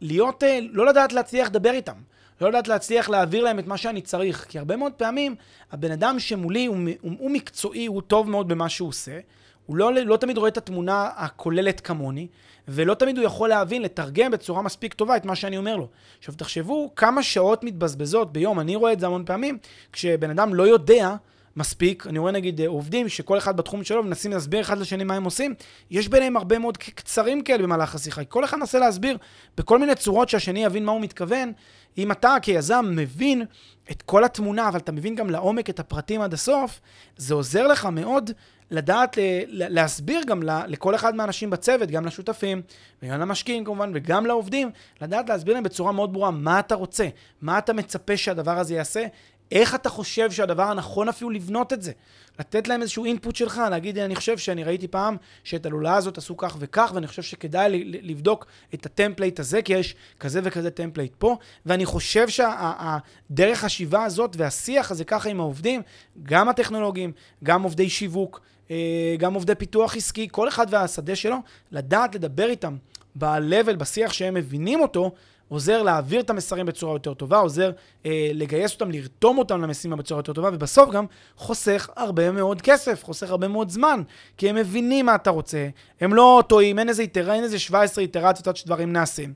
להיות, 0.00 0.42
אה, 0.42 0.58
לא 0.70 0.86
לדעת 0.86 1.12
להצליח 1.12 1.48
לדבר 1.48 1.70
איתם. 1.70 1.96
לא 2.40 2.48
לדעת 2.48 2.68
להצליח 2.68 3.08
להעביר 3.08 3.44
להם 3.44 3.58
את 3.58 3.66
מה 3.66 3.76
שאני 3.76 4.02
צריך. 4.02 4.46
כי 4.48 4.58
הרבה 4.58 4.76
מאוד 4.76 4.92
פעמים, 4.92 5.34
הבן 5.72 5.90
אדם 5.90 6.18
שמולי 6.18 6.66
הוא, 6.66 6.76
הוא, 7.00 7.12
הוא 7.18 7.30
מקצועי, 7.30 7.86
הוא 7.86 8.02
טוב 8.02 8.30
מאוד 8.30 8.48
במה 8.48 8.68
שהוא 8.68 8.88
עושה. 8.88 9.18
הוא 9.66 9.76
לא, 9.76 9.94
לא 9.94 10.16
תמיד 10.16 10.38
רואה 10.38 10.48
את 10.48 10.56
התמונה 10.56 11.10
הכוללת 11.16 11.80
כמוני, 11.80 12.26
ולא 12.68 12.94
תמיד 12.94 13.18
הוא 13.18 13.26
יכול 13.26 13.48
להבין, 13.48 13.82
לתרגם 13.82 14.30
בצורה 14.30 14.62
מספיק 14.62 14.94
טובה 14.94 15.16
את 15.16 15.24
מה 15.24 15.36
שאני 15.36 15.58
אומר 15.58 15.76
לו. 15.76 15.88
עכשיו, 16.18 16.34
תחשבו 16.34 16.92
כמה 16.96 17.22
שעות 17.22 17.64
מתבזבזות 17.64 18.32
ביום, 18.32 18.60
אני 18.60 18.76
רואה 18.76 18.92
את 18.92 19.00
זה 19.00 19.06
המון 19.06 19.24
פעמים, 19.24 19.58
כשבן 19.92 20.30
אדם 20.30 20.54
לא 20.54 20.62
יודע 20.62 21.16
מספיק, 21.56 22.06
אני 22.06 22.18
רואה 22.18 22.32
נגיד 22.32 22.60
עובדים 22.60 23.08
שכל 23.08 23.38
אחד 23.38 23.56
בתחום 23.56 23.84
שלו 23.84 24.02
מנסים 24.02 24.30
להסביר 24.30 24.60
אחד 24.60 24.78
לשני 24.78 25.04
מה 25.04 25.14
הם 25.14 25.24
עושים, 25.24 25.54
יש 25.90 26.08
ביניהם 26.08 26.36
הרבה 26.36 26.58
מאוד 26.58 26.76
קצרים 26.76 27.42
כאלה 27.42 27.62
במהלך 27.62 27.94
השיחה. 27.94 28.24
כל 28.24 28.44
אחד 28.44 28.58
מנסה 28.58 28.78
להסביר 28.78 29.18
בכל 29.56 29.78
מיני 29.78 29.94
צורות 29.94 30.28
שהשני 30.28 30.64
יבין 30.64 30.84
מה 30.84 30.92
הוא 30.92 31.00
מתכוון. 31.00 31.52
אם 31.98 32.12
אתה 32.12 32.36
כיזם 32.42 32.84
מבין 32.88 33.44
את 33.90 34.02
כל 34.02 34.24
התמונה, 34.24 34.68
אבל 34.68 34.78
אתה 34.78 34.92
מבין 34.92 35.14
גם 35.14 35.30
לעומק 35.30 35.70
את 35.70 35.80
הפרטים 35.80 36.20
עד 36.20 36.34
הסוף, 36.34 36.80
זה 37.16 37.34
עוזר 37.34 37.66
לך 37.66 37.86
מאוד 37.86 38.30
לדעת 38.70 39.18
להסביר 39.48 40.20
גם 40.26 40.42
לכל 40.42 40.94
אחד 40.94 41.14
מהאנשים 41.14 41.50
בצוות, 41.50 41.90
גם 41.90 42.06
לשותפים, 42.06 42.62
וגם 43.02 43.20
למשקיעים 43.20 43.64
כמובן, 43.64 43.90
וגם 43.94 44.26
לעובדים, 44.26 44.70
לדעת 45.00 45.28
להסביר 45.28 45.54
להם 45.54 45.62
בצורה 45.62 45.92
מאוד 45.92 46.12
ברורה 46.12 46.30
מה 46.30 46.58
אתה 46.58 46.74
רוצה, 46.74 47.08
מה 47.42 47.58
אתה 47.58 47.72
מצפה 47.72 48.16
שהדבר 48.16 48.58
הזה 48.58 48.74
יעשה, 48.74 49.06
איך 49.52 49.74
אתה 49.74 49.88
חושב 49.88 50.30
שהדבר 50.30 50.62
הנכון 50.62 51.08
אפילו 51.08 51.30
לבנות 51.30 51.72
את 51.72 51.82
זה. 51.82 51.92
לתת 52.38 52.68
להם 52.68 52.82
איזשהו 52.82 53.04
input 53.04 53.36
שלך, 53.36 53.62
להגיד, 53.70 53.98
אני 53.98 54.14
חושב 54.14 54.38
שאני 54.38 54.64
ראיתי 54.64 54.88
פעם 54.88 55.16
שאת 55.44 55.66
הלולאה 55.66 55.96
הזאת 55.96 56.18
עשו 56.18 56.36
כך 56.36 56.56
וכך, 56.58 56.90
ואני 56.94 57.06
חושב 57.06 57.22
שכדאי 57.22 57.84
לבדוק 57.84 58.46
את 58.74 58.86
ה 58.86 58.92
template 58.92 59.40
הזה, 59.40 59.62
כי 59.62 59.72
יש 59.72 59.94
כזה 60.20 60.40
וכזה 60.44 60.70
template 60.70 61.12
פה, 61.18 61.36
ואני 61.66 61.86
חושב 61.86 62.28
שהדרך 62.28 63.64
חשיבה 63.64 64.04
הזאת 64.04 64.36
והשיח 64.36 64.90
הזה 64.90 65.04
ככה 65.04 65.28
עם 65.28 65.40
העובדים, 65.40 65.82
גם 66.22 66.48
הטכנולוגים, 66.48 67.12
גם 67.44 67.62
עובדי 67.62 67.90
שיווק, 67.90 68.40
אה, 68.70 69.14
גם 69.18 69.34
עובדי 69.34 69.54
פיתוח 69.54 69.96
עסקי, 69.96 70.28
כל 70.30 70.48
אחד 70.48 70.66
והשדה 70.70 71.16
שלו, 71.16 71.36
לדעת 71.72 72.14
לדבר 72.14 72.48
איתם 72.48 72.76
ב-level, 73.14 73.76
בשיח 73.76 74.12
שהם 74.12 74.34
מבינים 74.34 74.80
אותו, 74.80 75.10
עוזר 75.48 75.82
להעביר 75.82 76.20
את 76.20 76.30
המסרים 76.30 76.66
בצורה 76.66 76.94
יותר 76.94 77.14
טובה, 77.14 77.38
עוזר 77.38 77.70
אה, 78.06 78.30
לגייס 78.34 78.72
אותם, 78.72 78.90
לרתום 78.90 79.38
אותם 79.38 79.62
למשימה 79.62 79.96
בצורה 79.96 80.18
יותר 80.18 80.32
טובה, 80.32 80.50
ובסוף 80.52 80.90
גם 80.90 81.06
חוסך 81.36 81.90
הרבה 81.96 82.30
מאוד 82.30 82.62
כסף, 82.62 83.04
חוסך 83.04 83.30
הרבה 83.30 83.48
מאוד 83.48 83.70
זמן, 83.70 84.02
כי 84.36 84.48
הם 84.48 84.56
מבינים 84.56 85.06
מה 85.06 85.14
אתה 85.14 85.30
רוצה, 85.30 85.68
הם 86.00 86.14
לא 86.14 86.42
טועים, 86.48 86.78
אין 86.78 86.88
איזה 86.88 87.02
איתרה, 87.02 87.34
אין 87.34 87.44
איזה 87.44 87.58
17 87.58 88.02
איתרציות 88.02 88.48
עד 88.48 88.56
שדברים 88.56 88.92
נעשים. 88.92 89.34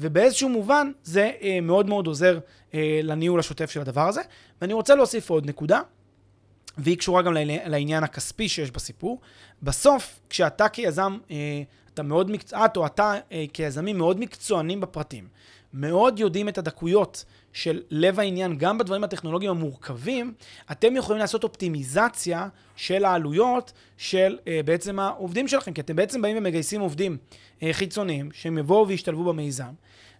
ובאיזשהו 0.00 0.48
מובן 0.48 0.92
זה 1.02 1.32
אה, 1.42 1.58
מאוד 1.62 1.88
מאוד 1.88 2.06
עוזר 2.06 2.38
אה, 2.74 3.00
לניהול 3.02 3.40
השוטף 3.40 3.70
של 3.70 3.80
הדבר 3.80 4.08
הזה. 4.08 4.20
ואני 4.60 4.72
רוצה 4.72 4.94
להוסיף 4.94 5.30
עוד 5.30 5.46
נקודה, 5.46 5.80
והיא 6.78 6.98
קשורה 6.98 7.22
גם 7.22 7.32
לעניין 7.66 8.04
הכספי 8.04 8.48
שיש 8.48 8.70
בסיפור. 8.70 9.20
בסוף, 9.62 10.20
כשאתה 10.30 10.68
כיזם, 10.68 11.18
אה, 11.30 11.62
אתה 12.00 12.08
מאוד 12.08 12.30
מקצוע, 12.30 12.64
את 12.64 12.76
או 12.76 12.86
אתה 12.86 13.14
אה, 13.32 13.44
כיזמים 13.52 13.98
מאוד 13.98 14.20
מקצוענים 14.20 14.80
בפרטים, 14.80 15.28
מאוד 15.74 16.18
יודעים 16.18 16.48
את 16.48 16.58
הדקויות 16.58 17.24
של 17.52 17.82
לב 17.90 18.20
העניין, 18.20 18.58
גם 18.58 18.78
בדברים 18.78 19.04
הטכנולוגיים 19.04 19.50
המורכבים, 19.50 20.34
אתם 20.72 20.96
יכולים 20.96 21.20
לעשות 21.20 21.44
אופטימיזציה 21.44 22.48
של 22.76 23.04
העלויות 23.04 23.72
של 23.96 24.38
אה, 24.48 24.60
בעצם 24.64 24.98
העובדים 24.98 25.48
שלכם, 25.48 25.72
כי 25.72 25.80
אתם 25.80 25.96
בעצם 25.96 26.22
באים 26.22 26.36
ומגייסים 26.36 26.80
עובדים 26.80 27.16
חיצוניים, 27.72 28.30
שהם 28.32 28.58
יבואו 28.58 28.88
וישתלבו 28.88 29.24
במיזם, 29.24 29.72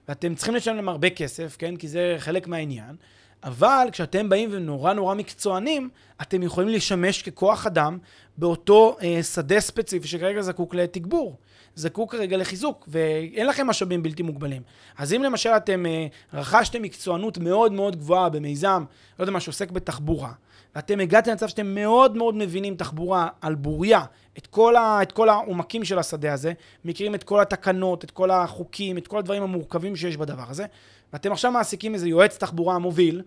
ואתם 0.08 0.34
צריכים 0.34 0.54
לשלם 0.54 0.76
להם 0.76 0.88
הרבה 0.88 1.10
כסף, 1.10 1.56
כן? 1.58 1.76
כי 1.76 1.88
זה 1.88 2.14
חלק 2.18 2.48
מהעניין. 2.48 2.96
אבל 3.44 3.88
כשאתם 3.92 4.28
באים 4.28 4.48
ונורא 4.52 4.92
נורא 4.92 5.14
מקצוענים, 5.14 5.90
אתם 6.22 6.42
יכולים 6.42 6.68
לשמש 6.68 7.22
ככוח 7.22 7.66
אדם 7.66 7.98
באותו 8.38 8.96
אה, 9.02 9.22
שדה 9.22 9.60
ספציפי 9.60 10.08
שכרגע 10.08 10.42
זקוק 10.42 10.74
לתגבור. 10.74 11.36
זקוק 11.74 12.12
כרגע 12.12 12.36
לחיזוק, 12.36 12.88
ואין 12.88 13.46
לכם 13.46 13.66
משאבים 13.66 14.02
בלתי 14.02 14.22
מוגבלים. 14.22 14.62
אז 14.98 15.12
אם 15.12 15.22
למשל 15.22 15.50
אתם 15.50 15.86
אה, 15.86 16.06
רכשתם 16.34 16.82
מקצוענות 16.82 17.38
מאוד 17.38 17.72
מאוד 17.72 17.96
גבוהה 17.96 18.28
במיזם, 18.28 18.84
לא 19.18 19.22
יודע 19.22 19.32
מה, 19.32 19.40
שעוסק 19.40 19.70
בתחבורה, 19.70 20.32
ואתם 20.74 21.00
הגעתם 21.00 21.30
למצב 21.30 21.48
שאתם 21.48 21.74
מאוד 21.74 22.16
מאוד 22.16 22.34
מבינים 22.34 22.74
תחבורה 22.74 23.28
על 23.40 23.54
בוריה, 23.54 24.04
את 24.38 24.46
כל, 24.46 24.76
ה, 24.76 25.02
את 25.02 25.12
כל 25.12 25.28
העומקים 25.28 25.84
של 25.84 25.98
השדה 25.98 26.32
הזה, 26.32 26.52
מכירים 26.84 27.14
את 27.14 27.24
כל 27.24 27.40
התקנות, 27.40 28.04
את 28.04 28.10
כל 28.10 28.30
החוקים, 28.30 28.98
את 28.98 29.06
כל 29.06 29.18
הדברים 29.18 29.42
המורכבים 29.42 29.96
שיש 29.96 30.16
בדבר 30.16 30.44
הזה, 30.48 30.66
ואתם 31.12 31.32
עכשיו 31.32 31.52
מעסיקים 31.52 31.94
איזה 31.94 32.08
יועץ 32.08 32.36
תחבורה 32.36 32.78
מוביל, 32.78 33.22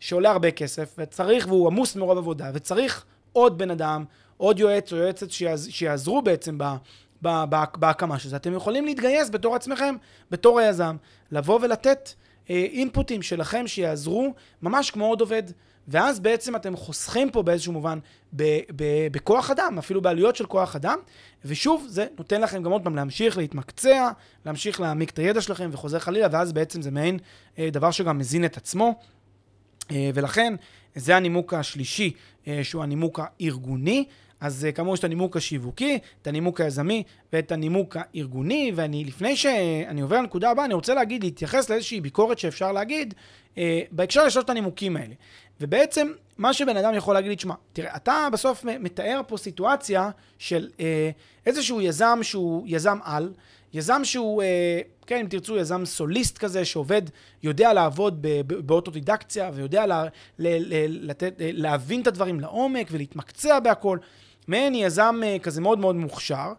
שעולה 0.00 0.30
הרבה 0.30 0.50
כסף, 0.50 0.94
וצריך, 0.98 1.46
והוא 1.48 1.66
עמוס 1.66 1.96
מרוב 1.96 2.18
עבודה, 2.18 2.50
וצריך 2.54 3.04
עוד 3.32 3.58
בן 3.58 3.70
אדם, 3.70 4.04
עוד 4.36 4.58
יועץ 4.58 4.92
או 4.92 4.98
יועצת 4.98 5.30
שיעז, 5.30 5.68
שיעזרו 5.70 6.22
בעצם 6.22 6.58
בהקמה 7.22 8.18
של 8.18 8.28
זה. 8.28 8.36
אתם 8.36 8.54
יכולים 8.54 8.84
להתגייס 8.84 9.30
בתור 9.30 9.56
עצמכם, 9.56 9.94
בתור 10.30 10.60
היזם, 10.60 10.96
לבוא 11.32 11.58
ולתת 11.62 12.12
אה, 12.50 12.66
אינפוטים 12.72 13.22
שלכם 13.22 13.66
שיעזרו, 13.66 14.34
ממש 14.62 14.90
כמו 14.90 15.06
עוד 15.06 15.20
עובד. 15.20 15.42
ואז 15.88 16.20
בעצם 16.20 16.56
אתם 16.56 16.76
חוסכים 16.76 17.30
פה 17.30 17.42
באיזשהו 17.42 17.72
מובן 17.72 17.98
ב- 18.36 18.60
ב- 18.76 19.08
בכוח 19.12 19.50
אדם, 19.50 19.78
אפילו 19.78 20.02
בעלויות 20.02 20.36
של 20.36 20.46
כוח 20.46 20.76
אדם, 20.76 20.98
ושוב, 21.44 21.86
זה 21.88 22.06
נותן 22.18 22.40
לכם 22.40 22.62
גם 22.62 22.72
עוד 22.72 22.82
פעם 22.82 22.96
להמשיך 22.96 23.38
להתמקצע, 23.38 24.10
להמשיך 24.46 24.80
להעמיק 24.80 25.10
את 25.10 25.18
הידע 25.18 25.40
שלכם 25.40 25.70
וחוזר 25.72 25.98
חלילה, 25.98 26.28
ואז 26.32 26.52
בעצם 26.52 26.82
זה 26.82 26.90
מעין 26.90 27.18
אה, 27.58 27.68
דבר 27.72 27.90
שגם 27.90 28.18
מזין 28.18 28.44
את 28.44 28.56
עצמו. 28.56 28.94
אה, 29.90 30.10
ולכן, 30.14 30.54
זה 30.94 31.16
הנימוק 31.16 31.54
השלישי, 31.54 32.12
אה, 32.48 32.60
שהוא 32.62 32.82
הנימוק 32.82 33.20
הארגוני. 33.22 34.04
אז 34.40 34.64
אה, 34.64 34.72
כאמור 34.72 34.94
יש 34.94 35.00
את 35.00 35.04
הנימוק 35.04 35.36
השיווקי, 35.36 35.98
את 36.22 36.26
הנימוק 36.26 36.60
היזמי 36.60 37.02
ואת 37.32 37.52
הנימוק 37.52 37.96
הארגוני, 38.00 38.72
ואני, 38.74 39.04
לפני 39.04 39.36
שאני 39.36 40.00
עובר 40.00 40.16
לנקודה 40.16 40.50
הבאה, 40.50 40.64
אני 40.64 40.74
רוצה 40.74 40.94
להגיד, 40.94 41.24
להתייחס 41.24 41.70
לאיזושהי 41.70 42.00
ביקורת 42.00 42.38
שאפשר 42.38 42.72
להגיד, 42.72 43.14
אה, 43.58 43.80
בהקשר 43.90 44.24
לשלושת 44.26 44.50
הנימוקים 44.50 44.96
האלה. 44.96 45.14
ובעצם, 45.60 46.12
מה 46.38 46.52
שבן 46.52 46.76
אדם 46.76 46.94
יכול 46.94 47.14
להגיד 47.14 47.30
לי, 47.30 47.36
תשמע, 47.36 47.54
תראה, 47.72 47.96
אתה 47.96 48.28
בסוף 48.32 48.64
מתאר 48.64 49.20
פה 49.26 49.36
סיטואציה 49.36 50.10
של 50.38 50.68
אה, 50.80 51.10
איזשהו 51.46 51.80
יזם 51.80 52.18
שהוא 52.22 52.64
יזם 52.66 52.98
על, 53.02 53.32
יזם 53.74 54.04
שהוא, 54.04 54.42
אה, 54.42 54.80
כן, 55.06 55.20
אם 55.20 55.26
תרצו, 55.26 55.56
יזם 55.56 55.84
סוליסט 55.84 56.38
כזה, 56.38 56.64
שעובד, 56.64 57.02
יודע 57.42 57.72
לעבוד 57.72 58.26
באוטודידקציה, 58.46 59.50
ויודע 59.54 59.86
לה, 59.86 60.04
ל, 60.38 60.48
ל, 60.48 61.08
לתת, 61.10 61.34
להבין 61.38 62.02
את 62.02 62.06
הדברים 62.06 62.40
לעומק 62.40 62.88
ולהתמקצע 62.90 63.60
בהכל. 63.60 63.98
מעין 64.48 64.74
יזם 64.74 65.20
אה, 65.24 65.36
כזה 65.38 65.60
מאוד 65.60 65.78
מאוד 65.78 65.96
מוכשר. 65.96 66.52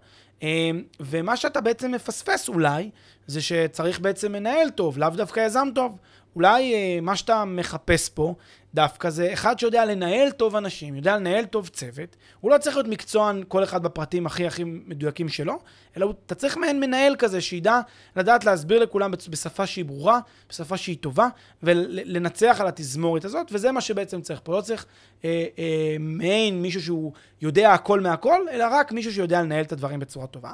אה, 0.44 0.70
ומה 1.00 1.38
שאתה 1.38 1.62
בעצם 1.62 1.92
מפספס 1.92 2.50
אולי, 2.50 2.90
זה 3.28 3.42
שצריך 3.42 4.00
בעצם 4.00 4.32
מנהל 4.32 4.70
טוב, 4.70 4.98
לאו 4.98 5.10
דווקא 5.10 5.40
יזם 5.40 5.68
טוב. 5.76 5.98
אולי 6.36 6.74
אה, 6.74 7.00
מה 7.02 7.16
שאתה 7.16 7.46
מחפש 7.46 8.10
פה, 8.10 8.36
דווקא 8.78 9.10
זה 9.10 9.34
אחד 9.34 9.60
שיודע 9.60 9.86
לנהל 9.86 10.32
טוב 10.32 10.56
אנשים, 10.56 10.96
יודע 10.96 11.16
לנהל 11.16 11.46
טוב 11.46 11.68
צוות. 11.68 12.16
הוא 12.40 12.52
לא 12.52 12.58
צריך 12.58 12.76
להיות 12.76 12.88
מקצוען 12.88 13.44
כל 13.48 13.64
אחד 13.64 13.84
בפרטים 13.84 14.26
הכי 14.26 14.48
הכי 14.48 14.64
מדויקים 14.64 15.30
שלו, 15.30 15.60
אלא 15.98 16.14
אתה 16.26 16.36
צריך 16.36 16.58
מעין 16.58 16.80
מנהל 16.80 17.16
כזה 17.16 17.42
שידע 17.42 17.80
לדעת 18.16 18.46
להסביר 18.46 18.80
לכולם 18.80 19.12
בשפה 19.12 19.66
שהיא 19.66 19.86
ברורה, 19.86 20.20
בשפה 20.50 20.78
שהיא 20.78 20.98
טובה, 21.02 21.28
ולנצח 21.64 22.58
על 22.62 22.68
התזמורת 22.68 23.26
הזאת, 23.26 23.48
וזה 23.52 23.72
מה 23.72 23.82
שבעצם 23.82 24.22
צריך 24.22 24.40
פה. 24.44 24.58
לא 24.58 24.62
צריך 24.62 24.86
אה, 25.26 25.46
אה, 25.60 25.96
מעין 26.00 26.62
מישהו 26.62 26.82
שהוא 26.82 27.12
יודע 27.42 27.74
הכל 27.74 28.00
מהכל, 28.00 28.42
אלא 28.52 28.66
רק 28.72 28.92
מישהו 28.92 29.14
שיודע 29.14 29.42
לנהל 29.42 29.64
את 29.64 29.72
הדברים 29.72 30.00
בצורה 30.00 30.28
טובה. 30.28 30.52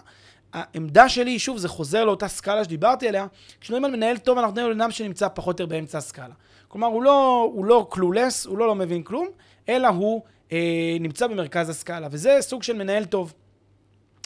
העמדה 0.53 1.09
שלי, 1.09 1.39
שוב, 1.39 1.57
זה 1.57 1.67
חוזר 1.67 2.05
לאותה 2.05 2.27
סקאלה 2.27 2.63
שדיברתי 2.63 3.07
עליה, 3.07 3.27
כשנדברים 3.61 3.85
על 3.85 3.91
מנהל 3.91 4.17
טוב, 4.17 4.37
אנחנו 4.37 4.51
מדברים 4.51 4.71
על 4.71 4.81
אדם 4.81 4.91
שנמצא 4.91 5.27
פחות 5.33 5.59
או 5.59 5.63
יותר 5.63 5.75
באמצע 5.75 5.97
הסקאלה. 5.97 6.33
כלומר, 6.73 6.87
הוא 6.87 7.03
לא, 7.03 7.49
הוא 7.53 7.65
לא 7.65 7.87
קלולס, 7.89 8.45
הוא 8.45 8.57
לא 8.57 8.67
לא 8.67 8.75
מבין 8.75 9.03
כלום, 9.03 9.27
אלא 9.69 9.87
הוא 9.87 10.21
אה, 10.51 10.97
נמצא 10.99 11.27
במרכז 11.27 11.69
הסקאלה, 11.69 12.07
וזה 12.11 12.37
סוג 12.41 12.63
של 12.63 12.73
מנהל 12.73 13.05
טוב, 13.05 13.33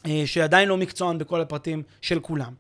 אה, 0.05 0.23
שעדיין 0.25 0.69
לא 0.69 0.77
מקצוען 0.77 1.17
בכל 1.17 1.41
הפרטים 1.41 1.83
של 2.01 2.19
כולם. 2.19 2.53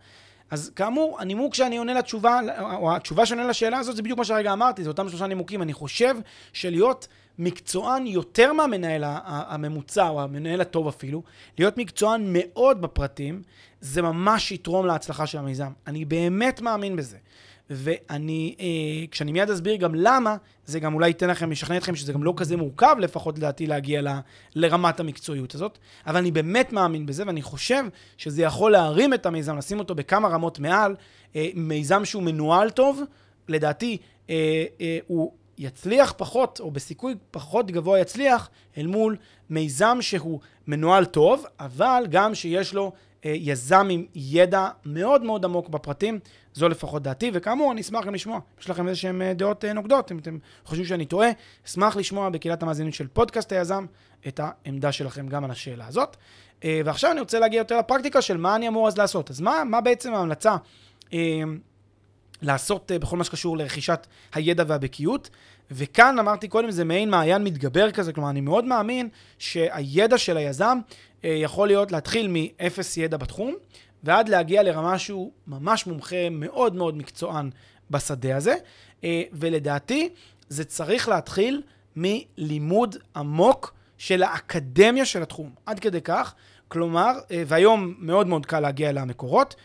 אז 0.51 0.71
כאמור, 0.75 1.17
הנימוק 1.19 1.55
שאני 1.55 1.77
עונה 1.77 1.93
לתשובה, 1.93 2.39
או 2.75 2.95
התשובה 2.95 3.25
שאני 3.25 3.39
עונה 3.39 3.49
לשאלה 3.49 3.77
הזאת, 3.77 3.95
זה 3.95 4.01
בדיוק 4.01 4.17
מה 4.17 4.25
שהרגע 4.25 4.53
אמרתי, 4.53 4.83
זה 4.83 4.89
אותם 4.89 5.09
שלושה 5.09 5.27
נימוקים. 5.27 5.61
אני 5.61 5.73
חושב 5.73 6.15
שלהיות 6.53 7.07
מקצוען 7.39 8.07
יותר 8.07 8.53
מהמנהל 8.53 9.03
הממוצע, 9.25 10.09
או 10.09 10.21
המנהל 10.21 10.61
הטוב 10.61 10.87
אפילו, 10.87 11.23
להיות 11.59 11.77
מקצוען 11.77 12.21
מאוד 12.27 12.81
בפרטים, 12.81 13.41
זה 13.81 14.01
ממש 14.01 14.51
יתרום 14.51 14.85
להצלחה 14.85 15.27
של 15.27 15.37
המיזם. 15.37 15.71
אני 15.87 16.05
באמת 16.05 16.61
מאמין 16.61 16.95
בזה. 16.95 17.17
ואני, 17.69 18.55
אה, 18.59 18.65
כשאני 19.11 19.31
מיד 19.31 19.49
אסביר 19.49 19.75
גם 19.75 19.95
למה, 19.95 20.35
זה 20.65 20.79
גם 20.79 20.93
אולי 20.93 21.07
ייתן 21.07 21.29
לכם, 21.29 21.51
ישכנע 21.51 21.77
אתכם 21.77 21.95
שזה 21.95 22.13
גם 22.13 22.23
לא 22.23 22.33
כזה 22.37 22.57
מורכב, 22.57 22.95
לפחות 22.99 23.37
לדעתי, 23.37 23.67
להגיע 23.67 24.01
ל, 24.01 24.07
לרמת 24.55 24.99
המקצועיות 24.99 25.55
הזאת. 25.55 25.77
אבל 26.07 26.17
אני 26.17 26.31
באמת 26.31 26.73
מאמין 26.73 27.05
בזה, 27.05 27.23
ואני 27.27 27.41
חושב 27.41 27.83
שזה 28.17 28.41
יכול 28.41 28.71
להרים 28.71 29.13
את 29.13 29.25
המיזם, 29.25 29.57
לשים 29.57 29.79
אותו 29.79 29.95
בכמה 29.95 30.27
רמות 30.27 30.59
מעל. 30.59 30.95
אה, 31.35 31.49
מיזם 31.53 32.05
שהוא 32.05 32.23
מנוהל 32.23 32.69
טוב, 32.69 33.01
לדעתי, 33.47 33.97
אה, 34.29 34.65
אה, 34.81 34.99
הוא 35.07 35.31
יצליח 35.57 36.13
פחות, 36.17 36.59
או 36.59 36.71
בסיכוי 36.71 37.15
פחות 37.31 37.71
גבוה 37.71 37.99
יצליח, 37.99 38.49
אל 38.77 38.87
מול 38.87 39.17
מיזם 39.49 39.97
שהוא 40.01 40.39
מנוהל 40.67 41.05
טוב, 41.05 41.45
אבל 41.59 42.05
גם 42.09 42.35
שיש 42.35 42.73
לו 42.73 42.91
אה, 43.25 43.33
יזם 43.35 43.87
עם 43.91 44.05
ידע 44.15 44.69
מאוד 44.85 45.23
מאוד 45.23 45.45
עמוק 45.45 45.69
בפרטים, 45.69 46.19
זו 46.57 46.69
לפחות 46.69 47.03
דעתי, 47.03 47.31
וכאמור, 47.33 47.71
אני 47.71 47.81
אשמח 47.81 48.05
גם 48.05 48.13
לשמוע. 48.13 48.39
יש 48.61 48.69
לכם 48.69 48.87
איזה 48.87 48.99
שהן 48.99 49.21
אה, 49.21 49.33
דעות 49.33 49.65
אה, 49.65 49.73
נוגדות, 49.73 50.11
אם 50.11 50.17
אתם 50.17 50.37
חושבים 50.65 50.85
שאני 50.85 51.05
טועה, 51.05 51.29
אשמח 51.67 51.95
לשמוע 51.95 52.29
בקהילת 52.29 52.63
המאזינים 52.63 52.91
של 52.91 53.07
פודקאסט 53.07 53.51
היזם 53.51 53.85
את 54.27 54.39
העמדה 54.43 54.91
שלכם 54.91 55.27
גם 55.27 55.43
על 55.43 55.51
השאלה 55.51 55.87
הזאת. 55.87 56.17
ועכשיו 56.63 57.11
אני 57.11 57.19
רוצה 57.19 57.39
להגיע 57.39 57.57
יותר 57.57 57.79
לפרקטיקה 57.79 58.21
של 58.21 58.37
מה 58.37 58.55
אני 58.55 58.67
אמור 58.67 58.87
אז 58.87 58.97
לעשות. 58.97 59.29
אז 59.29 59.41
מה, 59.41 59.63
מה 59.65 59.81
בעצם 59.81 60.13
ההמלצה 60.13 60.55
לעשות 62.41 62.91
בכל 63.01 63.17
מה 63.17 63.23
שקשור 63.23 63.57
לרכישת 63.57 64.07
הידע 64.33 64.63
והבקיאות? 64.67 65.29
וכאן 65.71 66.19
אמרתי 66.19 66.47
קודם, 66.47 66.71
זה 66.71 66.83
מעין 66.83 67.09
מעיין 67.09 67.43
מתגבר 67.43 67.91
כזה, 67.91 68.13
כלומר, 68.13 68.29
אני 68.29 68.41
מאוד 68.41 68.65
מאמין 68.65 69.09
שהידע 69.39 70.17
של 70.17 70.37
היזם 70.37 70.79
אה, 71.23 71.29
יכול 71.29 71.67
להיות 71.67 71.91
להתחיל 71.91 72.27
מאפס 72.29 72.97
ידע 72.97 73.17
בתחום, 73.17 73.55
ועד 74.07 74.29
להגיע 74.29 74.63
לרמה 74.63 74.99
שהוא 74.99 75.31
ממש 75.47 75.87
מומחה, 75.87 76.29
מאוד 76.31 76.75
מאוד 76.75 76.97
מקצוען 76.97 77.49
בשדה 77.91 78.37
הזה, 78.37 78.55
אה, 79.03 79.23
ולדעתי 79.33 80.09
זה 80.49 80.63
צריך 80.63 81.09
להתחיל 81.09 81.61
מלימוד 81.95 82.95
עמוק 83.15 83.73
של 83.97 84.23
האקדמיה 84.23 85.05
של 85.05 85.21
התחום, 85.21 85.49
עד 85.65 85.79
כדי 85.79 86.01
כך, 86.01 86.33
כלומר, 86.67 87.11
אה, 87.31 87.43
והיום 87.47 87.93
מאוד 87.99 88.27
מאוד 88.27 88.45
קל 88.45 88.59
להגיע 88.59 88.91
למקורות, 88.91 89.55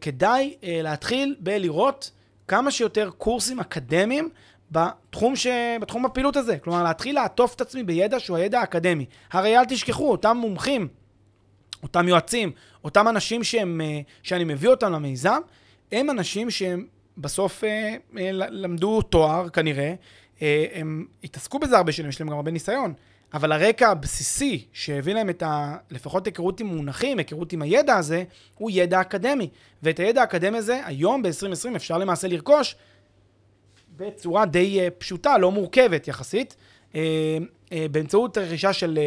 כדאי 0.00 0.56
להתחיל 0.62 1.36
בלראות 1.40 2.10
כמה 2.48 2.70
שיותר 2.70 3.10
קורסים 3.18 3.60
אקדמיים 3.60 4.28
בתחום, 4.70 5.36
ש... 5.36 5.46
בתחום 5.80 6.04
הפעילות 6.04 6.36
הזה. 6.36 6.58
כלומר, 6.58 6.82
להתחיל 6.82 7.14
לעטוף 7.14 7.54
את 7.54 7.60
עצמי 7.60 7.82
בידע 7.82 8.20
שהוא 8.20 8.36
הידע 8.36 8.60
האקדמי. 8.60 9.04
הרי 9.32 9.58
אל 9.58 9.64
תשכחו, 9.64 10.10
אותם 10.10 10.36
מומחים, 10.36 10.88
אותם 11.82 12.08
יועצים, 12.08 12.52
אותם 12.84 13.08
אנשים 13.08 13.44
שהם, 13.44 13.80
אה, 13.80 14.00
שאני 14.22 14.44
מביא 14.44 14.68
אותם 14.68 14.92
למיזם, 14.92 15.40
הם 15.92 16.10
אנשים 16.10 16.50
שהם 16.50 16.86
בסוף 17.18 17.64
אה, 17.64 17.96
אה, 18.18 18.30
למדו 18.32 19.02
תואר, 19.02 19.48
כנראה, 19.48 19.94
הם 20.74 21.06
התעסקו 21.24 21.58
בזה 21.58 21.76
הרבה 21.76 21.92
שנים, 21.92 22.08
יש 22.08 22.20
להם 22.20 22.28
גם 22.28 22.36
הרבה 22.36 22.50
ניסיון. 22.50 22.94
אבל 23.34 23.52
הרקע 23.52 23.88
הבסיסי 23.88 24.64
שהביא 24.72 25.14
להם 25.14 25.30
את 25.30 25.42
ה... 25.42 25.76
לפחות 25.90 26.26
היכרות 26.26 26.60
עם 26.60 26.66
מונחים, 26.66 27.18
היכרות 27.18 27.52
עם 27.52 27.62
הידע 27.62 27.96
הזה, 27.96 28.24
הוא 28.54 28.70
ידע 28.74 29.00
אקדמי. 29.00 29.48
ואת 29.82 30.00
הידע 30.00 30.20
האקדמי 30.20 30.58
הזה, 30.58 30.80
היום 30.84 31.22
ב-2020 31.22 31.76
אפשר 31.76 31.98
למעשה 31.98 32.28
לרכוש 32.28 32.76
בצורה 33.96 34.46
די 34.46 34.78
פשוטה, 34.98 35.38
לא 35.38 35.52
מורכבת 35.52 36.08
יחסית, 36.08 36.56
באמצעות 37.70 38.38
רכישה 38.38 38.72
של 38.72 38.98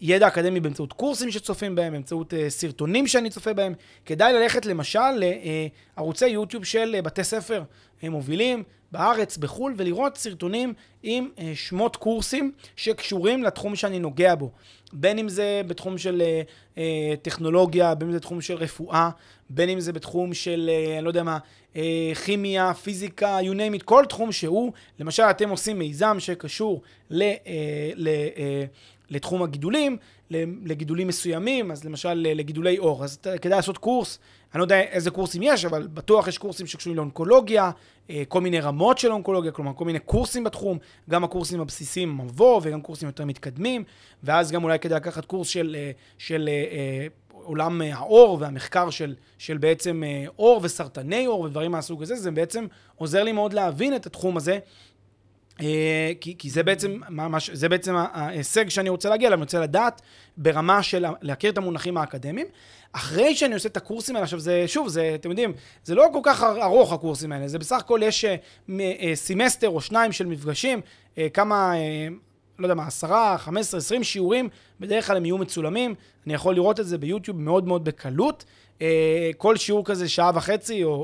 ידע 0.00 0.26
אקדמי 0.26 0.60
באמצעות 0.60 0.92
קורסים 0.92 1.30
שצופים 1.30 1.74
בהם, 1.74 1.92
באמצעות 1.92 2.32
uh, 2.32 2.36
סרטונים 2.48 3.06
שאני 3.06 3.30
צופה 3.30 3.52
בהם. 3.52 3.74
כדאי 4.06 4.32
ללכת 4.32 4.66
למשל 4.66 4.98
לערוצי 5.96 6.28
יוטיוב 6.28 6.64
של 6.64 6.96
בתי 7.04 7.24
ספר 7.24 7.62
מובילים 8.02 8.62
בארץ, 8.92 9.36
בחו"ל, 9.36 9.74
ולראות 9.76 10.16
סרטונים 10.16 10.72
עם 11.02 11.28
שמות 11.54 11.96
קורסים 11.96 12.52
שקשורים 12.76 13.42
לתחום 13.42 13.76
שאני 13.76 13.98
נוגע 13.98 14.34
בו. 14.34 14.50
בין 14.92 15.18
אם 15.18 15.28
זה 15.28 15.62
בתחום 15.66 15.98
של 15.98 16.22
טכנולוגיה, 17.22 17.94
בין 17.94 18.08
אם 18.08 18.12
זה 18.12 18.18
בתחום 18.18 18.40
של 18.40 18.54
רפואה, 18.54 19.10
בין 19.50 19.68
אם 19.68 19.80
זה 19.80 19.92
בתחום 19.92 20.34
של, 20.34 20.70
אני 20.96 21.04
לא 21.04 21.10
יודע 21.10 21.22
מה, 21.22 21.38
כימיה, 22.24 22.74
פיזיקה, 22.74 23.38
you 23.40 23.54
name 23.54 23.80
it, 23.80 23.84
כל 23.84 24.04
תחום 24.08 24.32
שהוא. 24.32 24.72
למשל, 25.00 25.22
אתם 25.22 25.50
עושים 25.50 25.78
מיזם 25.78 26.16
שקשור 26.18 26.82
ל, 27.10 27.32
ל, 27.94 28.08
לתחום 29.10 29.42
הגידולים, 29.42 29.96
לגידולים 30.64 31.08
מסוימים, 31.08 31.70
אז 31.70 31.84
למשל 31.84 32.14
לגידולי 32.14 32.78
אור. 32.78 33.04
אז 33.04 33.18
כדאי 33.42 33.56
לעשות 33.56 33.78
קורס, 33.78 34.18
אני 34.52 34.58
לא 34.58 34.64
יודע 34.64 34.80
איזה 34.80 35.10
קורסים 35.10 35.42
יש, 35.42 35.64
אבל 35.64 35.86
בטוח 35.86 36.28
יש 36.28 36.38
קורסים 36.38 36.66
שקשורים 36.66 36.96
לאונקולוגיה, 36.96 37.70
כל 38.28 38.40
מיני 38.40 38.60
רמות 38.60 38.98
של 38.98 39.12
אונקולוגיה, 39.12 39.52
כלומר 39.52 39.72
כל 39.74 39.84
מיני 39.84 39.98
קורסים 39.98 40.44
בתחום, 40.44 40.78
גם 41.10 41.24
הקורסים 41.24 41.60
הבסיסיים 41.60 42.18
מבוא 42.18 42.60
וגם 42.62 42.80
קורסים 42.80 43.08
יותר 43.08 43.24
מתקדמים, 43.24 43.84
ואז 44.22 44.52
גם 44.52 44.64
אולי 44.64 44.78
כדאי 44.78 44.96
לקחת 44.96 45.24
קורס 45.24 45.48
של, 45.48 45.76
של 46.18 46.48
עולם 47.30 47.82
העור 47.82 48.36
והמחקר 48.40 48.90
של, 48.90 49.14
של 49.38 49.58
בעצם 49.58 50.02
עור 50.38 50.60
וסרטני 50.62 51.26
עור 51.26 51.40
ודברים 51.40 51.70
מהסוג 51.70 52.02
הזה, 52.02 52.16
זה 52.16 52.30
בעצם 52.30 52.66
עוזר 52.96 53.22
לי 53.22 53.32
מאוד 53.32 53.52
להבין 53.52 53.96
את 53.96 54.06
התחום 54.06 54.36
הזה. 54.36 54.58
כי, 56.20 56.34
כי 56.38 56.50
זה 56.50 56.62
בעצם, 56.62 57.00
ממש, 57.08 57.50
זה 57.50 57.68
בעצם 57.68 57.94
ההישג 57.96 58.68
שאני 58.68 58.88
רוצה 58.88 59.08
להגיע 59.08 59.28
אליו, 59.28 59.36
אני 59.36 59.44
רוצה 59.44 59.60
לדעת 59.60 60.02
ברמה 60.36 60.82
של 60.82 61.04
להכיר 61.22 61.50
את 61.50 61.58
המונחים 61.58 61.96
האקדמיים. 61.96 62.46
אחרי 62.92 63.34
שאני 63.34 63.54
עושה 63.54 63.68
את 63.68 63.76
הקורסים 63.76 64.16
האלה, 64.16 64.24
עכשיו 64.24 64.40
זה, 64.40 64.64
שוב, 64.66 64.88
זה, 64.88 65.12
אתם 65.14 65.30
יודעים, 65.30 65.52
זה 65.84 65.94
לא 65.94 66.06
כל 66.12 66.20
כך 66.22 66.42
ארוך 66.42 66.92
הקורסים 66.92 67.32
האלה, 67.32 67.48
זה 67.48 67.58
בסך 67.58 67.76
הכל 67.76 68.00
יש 68.02 68.24
סמסטר 69.14 69.68
או 69.68 69.80
שניים 69.80 70.12
של 70.12 70.26
מפגשים, 70.26 70.80
כמה 71.34 71.74
לא 72.58 72.64
יודע 72.64 72.74
מה, 72.74 72.86
עשרה, 72.86 73.38
חמש 73.38 73.60
עשרה, 73.60 73.78
עשרים 73.78 74.04
שיעורים, 74.04 74.48
בדרך 74.80 75.06
כלל 75.06 75.16
הם 75.16 75.24
יהיו 75.24 75.38
מצולמים. 75.38 75.94
אני 76.26 76.34
יכול 76.34 76.54
לראות 76.54 76.80
את 76.80 76.86
זה 76.86 76.98
ביוטיוב 76.98 77.40
מאוד 77.40 77.66
מאוד 77.66 77.84
בקלות. 77.84 78.44
אה, 78.82 79.30
כל 79.36 79.56
שיעור 79.56 79.84
כזה 79.84 80.08
שעה 80.08 80.30
וחצי, 80.34 80.84
או, 80.84 80.90
או, 80.90 80.94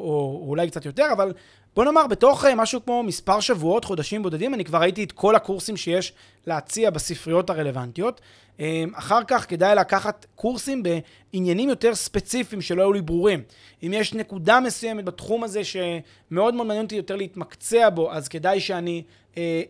או 0.43 0.49
אולי 0.49 0.71
קצת 0.71 0.87
יותר, 0.87 1.09
אבל 1.13 1.33
בוא 1.77 1.85
נאמר, 1.85 2.07
בתוך 2.07 2.45
אה, 2.45 2.55
משהו 2.55 2.85
כמו 2.85 3.03
מספר 3.03 3.41
שבועות, 3.41 3.85
חודשים 3.85 4.23
בודדים, 4.23 4.55
אני 4.55 4.65
כבר 4.65 4.79
ראיתי 4.79 5.05
את 5.05 5.13
כל 5.13 5.37
הקורסים 5.37 5.77
שיש 5.77 6.13
להציע 6.47 6.91
בספריות 6.91 7.51
הרלוונטיות. 7.51 8.21
אה, 8.61 8.85
אחר 8.95 9.25
כך 9.27 9.49
כדאי 9.49 9.77
לקחת 9.77 10.27
קורסים 10.35 10.83
בעניינים 10.83 11.69
יותר 11.69 11.95
ספציפיים 11.95 12.63
שלא 12.63 12.83
היו 12.83 12.93
לי 12.93 13.03
ברורים. 13.03 13.43
אם 13.83 13.93
יש 13.95 14.15
נקודה 14.15 14.61
מסוימת 14.61 15.05
בתחום 15.05 15.45
הזה 15.45 15.65
שמאוד 15.65 16.55
מאוד 16.55 16.67
מעניין 16.67 16.85
אותי 16.85 16.97
יותר 16.97 17.17
להתמקצע 17.17 17.89
בו, 17.91 18.13
אז 18.13 18.29
כדאי 18.29 18.61
שאני 18.61 19.03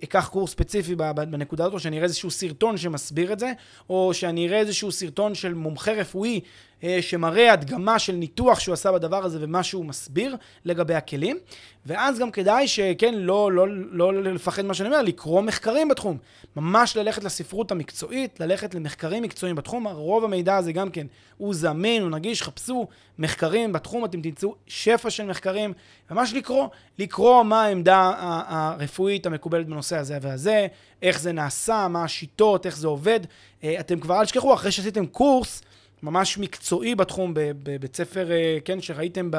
אקח 0.05 0.29
קורס 0.29 0.51
ספציפי 0.51 0.95
בנקודה 0.95 1.65
הזאת, 1.65 1.75
או 1.75 1.81
שאני 1.81 1.97
אראה 1.97 2.05
איזשהו 2.05 2.31
סרטון 2.31 2.77
שמסביר 2.77 3.33
את 3.33 3.39
זה, 3.39 3.53
או 3.91 4.15
שאני 4.15 4.49
אראה 4.49 4.59
איזשהו 4.59 4.93
סרטון 4.93 5.35
של 5.35 5.55
מומחה 5.55 5.93
רפואי 5.93 6.41
אה, 6.85 6.99
שמראה 7.01 7.53
הדגמה 7.53 7.99
של 7.99 8.13
ניתוח 8.13 8.61
שהוא 8.61 8.73
עשה 8.73 8.93
בדבר 8.93 9.25
הזה 9.25 9.39
ומה 9.41 9.63
שהוא 9.63 9.85
מסביר 9.85 10.37
לגבי 10.65 10.95
הכלים. 10.95 11.39
ואז 11.87 12.19
גם 12.19 12.31
כדאי 12.31 12.69
שכן, 12.69 13.15
לא, 13.15 13.53
לא, 13.53 13.67
לא 13.93 14.23
לפחד 14.23 14.65
מה 14.65 14.75
שאני 14.75 14.89
אומר, 14.89 15.03
לקרוא 15.03 15.41
מחקרים 15.41 15.89
בתחום. 15.89 16.19
ממש 16.57 16.97
ללכת 16.97 17.25
לספרות 17.25 17.73
המקצועית, 17.73 18.41
ללכת 18.41 18.75
למחקרים 18.75 19.23
מקצועיים 19.23 19.57
בתחום. 19.57 19.87
רוב 19.89 20.25
המידע 20.25 20.57
הזה 20.57 20.73
גם 20.73 20.91
כן 20.91 21.07
הוא 21.37 21.55
זמין, 21.55 22.03
הוא 22.03 22.11
נגיש, 22.11 22.43
חפשו 22.43 22.89
מחקרים 23.19 23.73
בתחום, 23.73 24.05
אתם 24.05 24.23
תמצאו 24.23 24.55
שפע 24.67 25.11
של 25.11 25.27
מחקרים. 25.27 25.73
ממש 26.11 26.35
לקרוא, 26.35 26.69
לקרוא 26.99 27.43
מה 27.43 27.65
העמדה 27.65 28.13
הרפואית 28.49 29.27
המקובלת 29.27 29.50
בנושא 29.51 29.97
הזה 29.97 30.19
והזה, 30.21 30.67
איך 31.03 31.21
זה 31.21 31.33
נעשה, 31.33 31.89
מה 31.89 32.05
השיטות, 32.05 32.67
איך 32.67 32.77
זה 32.77 32.89
עובד. 32.89 33.21
אה, 33.65 33.81
אתם 33.81 34.01
כבר 34.01 34.21
אל 34.21 34.25
תשכחו, 34.25 34.55
אחרי 34.55 34.73
שעשיתם 34.73 35.07
קורס, 35.07 35.63
ממש 36.03 36.39
מקצועי 36.39 36.95
בתחום, 36.95 37.33
בבית 37.35 37.97
ספר, 37.97 38.31
אה, 38.31 38.59
כן, 38.65 38.81
שראיתם 38.81 39.31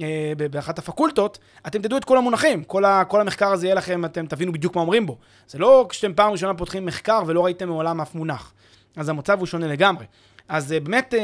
אה, 0.00 0.32
באחת 0.50 0.78
הפקולטות, 0.78 1.38
אתם 1.66 1.82
תדעו 1.82 1.98
את 1.98 2.04
כל 2.04 2.18
המונחים. 2.18 2.64
כל, 2.64 2.84
ה, 2.84 3.04
כל 3.08 3.20
המחקר 3.20 3.48
הזה 3.48 3.66
יהיה 3.66 3.74
לכם, 3.74 4.04
אתם 4.04 4.26
תבינו 4.26 4.52
בדיוק 4.52 4.76
מה 4.76 4.82
אומרים 4.82 5.06
בו. 5.06 5.18
זה 5.48 5.58
לא 5.58 5.86
כשאתם 5.88 6.14
פעם 6.14 6.32
ראשונה 6.32 6.54
פותחים 6.54 6.86
מחקר 6.86 7.22
ולא 7.26 7.44
ראיתם 7.44 7.68
מעולם 7.68 8.00
אף 8.00 8.14
מונח. 8.14 8.52
אז 8.96 9.08
המצב 9.08 9.38
הוא 9.38 9.46
שונה 9.46 9.66
לגמרי. 9.66 10.06
אז 10.48 10.74
באמת... 10.82 11.14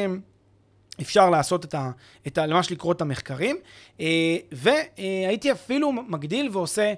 אפשר 1.03 1.31
לעשות 1.31 1.65
את 1.65 1.75
ה... 1.75 1.91
את 2.27 2.39
ה 2.39 2.47
ממש 2.47 2.73
לקרוא 2.73 2.93
את 2.93 3.01
המחקרים. 3.01 3.57
והייתי 4.53 5.53
אפילו 5.53 5.93
מגדיל 5.93 6.49
ועושה 6.53 6.95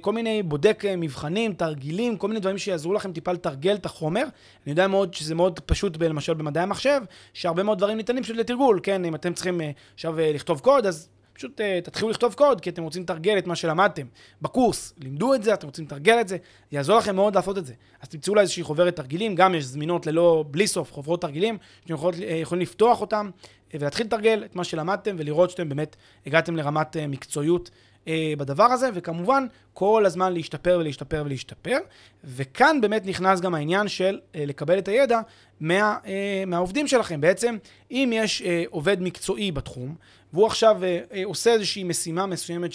כל 0.00 0.12
מיני 0.12 0.42
בודק 0.42 0.82
מבחנים, 0.98 1.52
תרגילים, 1.52 2.16
כל 2.16 2.28
מיני 2.28 2.40
דברים 2.40 2.58
שיעזרו 2.58 2.94
לכם 2.94 3.12
טיפה 3.12 3.32
לתרגל 3.32 3.74
את 3.74 3.86
החומר. 3.86 4.22
אני 4.22 4.72
יודע 4.72 4.88
מאוד 4.88 5.14
שזה 5.14 5.34
מאוד 5.34 5.60
פשוט, 5.60 5.96
למשל 6.02 6.34
במדעי 6.34 6.62
המחשב, 6.62 7.00
שהרבה 7.34 7.62
מאוד 7.62 7.78
דברים 7.78 7.96
ניתנים 7.96 8.22
פשוט 8.22 8.36
לתרגול, 8.36 8.80
כן? 8.82 9.04
אם 9.04 9.14
אתם 9.14 9.34
צריכים 9.34 9.60
עכשיו 9.94 10.14
לכתוב 10.18 10.60
קוד, 10.60 10.86
אז 10.86 11.08
פשוט 11.40 11.60
uh, 11.60 11.84
תתחילו 11.84 12.10
לכתוב 12.10 12.34
קוד, 12.34 12.60
כי 12.60 12.70
אתם 12.70 12.82
רוצים 12.82 13.02
לתרגל 13.02 13.38
את 13.38 13.46
מה 13.46 13.56
שלמדתם 13.56 14.06
בקורס. 14.42 14.94
לימדו 14.98 15.34
את 15.34 15.42
זה, 15.42 15.54
אתם 15.54 15.66
רוצים 15.66 15.84
לתרגל 15.84 16.20
את 16.20 16.28
זה, 16.28 16.36
יעזור 16.72 16.98
לכם 16.98 17.16
מאוד 17.16 17.34
לעשות 17.34 17.58
את 17.58 17.66
זה. 17.66 17.74
אז 18.00 18.08
תמצאו 18.08 18.34
לה 18.34 18.40
איזושהי 18.40 18.62
חוברת 18.62 18.96
תרגילים, 18.96 19.34
גם 19.34 19.54
יש 19.54 19.64
זמינות 19.64 20.06
ללא, 20.06 20.44
בלי 20.50 20.66
סוף, 20.66 20.92
חוברות 20.92 21.20
תרגילים, 21.20 21.58
שאתם 21.82 21.94
יכול, 21.94 22.14
uh, 22.14 22.16
יכולים 22.16 22.62
לפתוח 22.62 23.00
אותם 23.00 23.30
uh, 23.34 23.76
ולהתחיל 23.80 24.06
לתרגל 24.06 24.42
את 24.44 24.56
מה 24.56 24.64
שלמדתם, 24.64 25.16
ולראות 25.18 25.50
שאתם 25.50 25.68
באמת 25.68 25.96
הגעתם 26.26 26.56
לרמת 26.56 26.96
uh, 26.96 26.98
מקצועיות 27.08 27.70
uh, 28.04 28.08
בדבר 28.38 28.64
הזה, 28.64 28.88
וכמובן, 28.94 29.46
כל 29.74 30.06
הזמן 30.06 30.32
להשתפר 30.32 30.76
ולהשתפר 30.80 31.22
ולהשתפר. 31.26 31.76
וכאן 32.24 32.80
באמת 32.80 33.06
נכנס 33.06 33.40
גם 33.40 33.54
העניין 33.54 33.88
של 33.88 34.18
uh, 34.20 34.36
לקבל 34.38 34.78
את 34.78 34.88
הידע 34.88 35.20
מה, 35.60 35.98
uh, 36.02 36.06
מהעובדים 36.46 36.86
שלכם. 36.86 37.20
בעצם, 37.20 37.56
אם 37.90 38.12
יש 38.14 38.42
uh, 38.42 38.44
עובד 38.70 39.02
מקצועי 39.02 39.52
בתחום, 39.52 39.94
והוא 40.32 40.46
עכשיו 40.46 40.84
אה, 40.84 41.00
אה, 41.12 41.22
עושה 41.24 41.52
איזושהי 41.52 41.84
משימה 41.84 42.26
מסוימת 42.26 42.70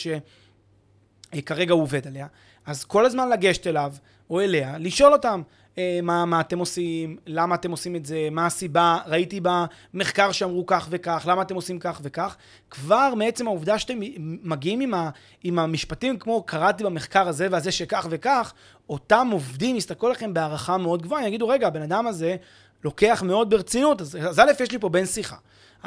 שכרגע 1.34 1.74
הוא 1.74 1.82
עובד 1.82 2.08
עליה, 2.08 2.28
אז 2.66 2.84
כל 2.84 3.06
הזמן 3.06 3.30
לגשת 3.30 3.68
אליו 3.68 3.94
או 4.30 4.42
אליה, 4.42 4.78
לשאול 4.78 5.14
אותם 5.14 5.42
אה, 5.78 6.00
מה, 6.04 6.26
מה 6.26 6.42
אתם 6.42 6.60
עושים, 6.60 7.18
למה 7.26 7.56
אתם 7.56 7.72
עושים 7.72 7.96
את 7.96 8.06
זה, 8.06 8.28
מה 8.32 8.46
הסיבה, 8.46 8.98
ראיתי 9.06 9.42
במחקר 9.42 10.32
שאמרו 10.32 10.66
כך 10.66 10.88
וכך, 10.90 11.26
למה 11.30 11.42
אתם 11.42 11.56
עושים 11.56 11.80
כך 11.80 12.00
וכך. 12.04 12.36
כבר 12.70 13.14
מעצם 13.16 13.48
העובדה 13.48 13.80
שאתם 13.80 14.00
מגיעים 14.44 14.80
עם, 14.80 14.94
ה, 14.94 15.10
עם 15.44 15.60
המשפטים 15.60 16.20
כמו 16.20 16.44
קראתי 16.44 16.84
במחקר 16.84 17.28
הזה 17.28 17.48
והזה 17.52 17.72
שכך 17.72 18.08
וכך, 18.10 18.54
אותם 18.90 19.30
עובדים 19.32 19.76
יסתכלו 19.76 20.10
לכם 20.10 20.34
בהערכה 20.34 20.78
מאוד 20.78 21.02
גבוהה, 21.02 21.28
יגידו, 21.28 21.48
רגע, 21.48 21.68
הבן 21.68 21.82
אדם 21.82 22.08
הזה 22.08 22.36
לוקח 22.84 23.24
מאוד 23.26 23.50
ברצינות, 23.50 24.02
אז, 24.02 24.18
אז 24.30 24.40
א', 24.40 24.52
יש 24.60 24.72
לי 24.72 24.80
פה 24.80 24.90
בן 24.90 25.06
שיחה. 25.06 25.36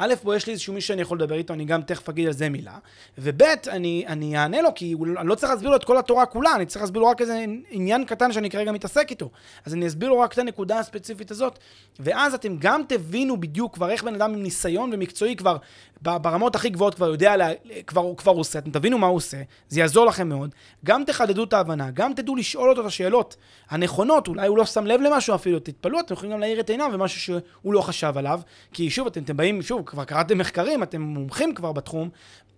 א', 0.01 0.13
פה 0.23 0.35
יש 0.35 0.47
לי 0.47 0.53
איזשהו 0.53 0.73
מישהו 0.73 0.87
שאני 0.87 1.01
יכול 1.01 1.17
לדבר 1.17 1.35
איתו, 1.35 1.53
אני 1.53 1.65
גם 1.65 1.81
תכף 1.81 2.09
אגיד 2.09 2.27
על 2.27 2.33
זה 2.33 2.49
מילה, 2.49 2.77
וב', 3.17 3.41
אני, 3.67 4.03
אני 4.07 4.37
אענה 4.37 4.61
לו, 4.61 4.69
כי 4.75 4.95
אני 5.17 5.27
לא 5.27 5.35
צריך 5.35 5.51
להסביר 5.51 5.69
לו 5.69 5.75
את 5.75 5.83
כל 5.83 5.97
התורה 5.97 6.25
כולה, 6.25 6.55
אני 6.55 6.65
צריך 6.65 6.81
להסביר 6.81 7.01
לו 7.01 7.07
רק 7.07 7.21
איזה 7.21 7.45
עניין 7.69 8.05
קטן 8.05 8.31
שאני 8.31 8.49
כרגע 8.49 8.71
מתעסק 8.71 9.07
איתו. 9.09 9.29
אז 9.65 9.73
אני 9.73 9.87
אסביר 9.87 10.09
לו 10.09 10.19
רק 10.19 10.33
את 10.33 10.37
הנקודה 10.37 10.79
הספציפית 10.79 11.31
הזאת, 11.31 11.59
ואז 11.99 12.33
אתם 12.33 12.57
גם 12.59 12.81
תבינו 12.87 13.39
בדיוק 13.39 13.73
כבר 13.73 13.89
איך 13.89 14.03
בן 14.03 14.15
אדם 14.15 14.33
עם 14.33 14.43
ניסיון 14.43 14.89
ומקצועי 14.93 15.35
כבר 15.35 15.57
ברמות 16.01 16.55
הכי 16.55 16.69
גבוהות 16.69 16.95
כבר 16.95 17.07
יודע, 17.07 17.37
לה, 17.37 17.49
כבר, 17.87 18.15
כבר 18.17 18.31
עושה, 18.31 18.59
אתם 18.59 18.71
תבינו 18.71 18.97
מה 18.97 19.07
הוא 19.07 19.15
עושה, 19.15 19.37
זה 19.69 19.79
יעזור 19.79 20.05
לכם 20.05 20.29
מאוד. 20.29 20.49
גם 20.85 21.03
תחדדו 21.03 21.43
את 21.43 21.53
ההבנה, 21.53 21.91
גם 21.91 22.13
תדעו 22.13 22.35
לשאול 22.35 22.69
אותו 22.69 22.81
את 22.81 22.85
השאלות 22.85 23.35
הנכונות, 23.69 24.27
אולי 24.27 24.47
הוא 24.47 24.57
לא 24.57 24.65
שם 24.65 24.85
לב 24.85 25.01
למשהו 25.01 25.35
אפילו, 25.35 25.59
תתפלאו, 25.59 25.99
אתם 25.99 26.13
יכולים 26.13 26.31
גם 26.31 26.39
להאיר 26.39 26.59
את 26.59 26.69
עיניו 26.69 26.89
ומשהו 26.93 27.21
שהוא 27.21 27.73
לא 27.73 27.81
חשב 27.81 28.13
עליו, 28.15 28.39
כי 28.73 28.89
שוב, 28.89 29.07
אתם, 29.07 29.23
אתם 29.23 29.37
באים, 29.37 29.61
שוב, 29.61 29.81
כבר 29.85 30.03
קראתם 30.03 30.37
מחקרים, 30.37 30.83
אתם 30.83 31.01
מומחים 31.01 31.53
כבר 31.55 31.71
בתחום, 31.71 32.09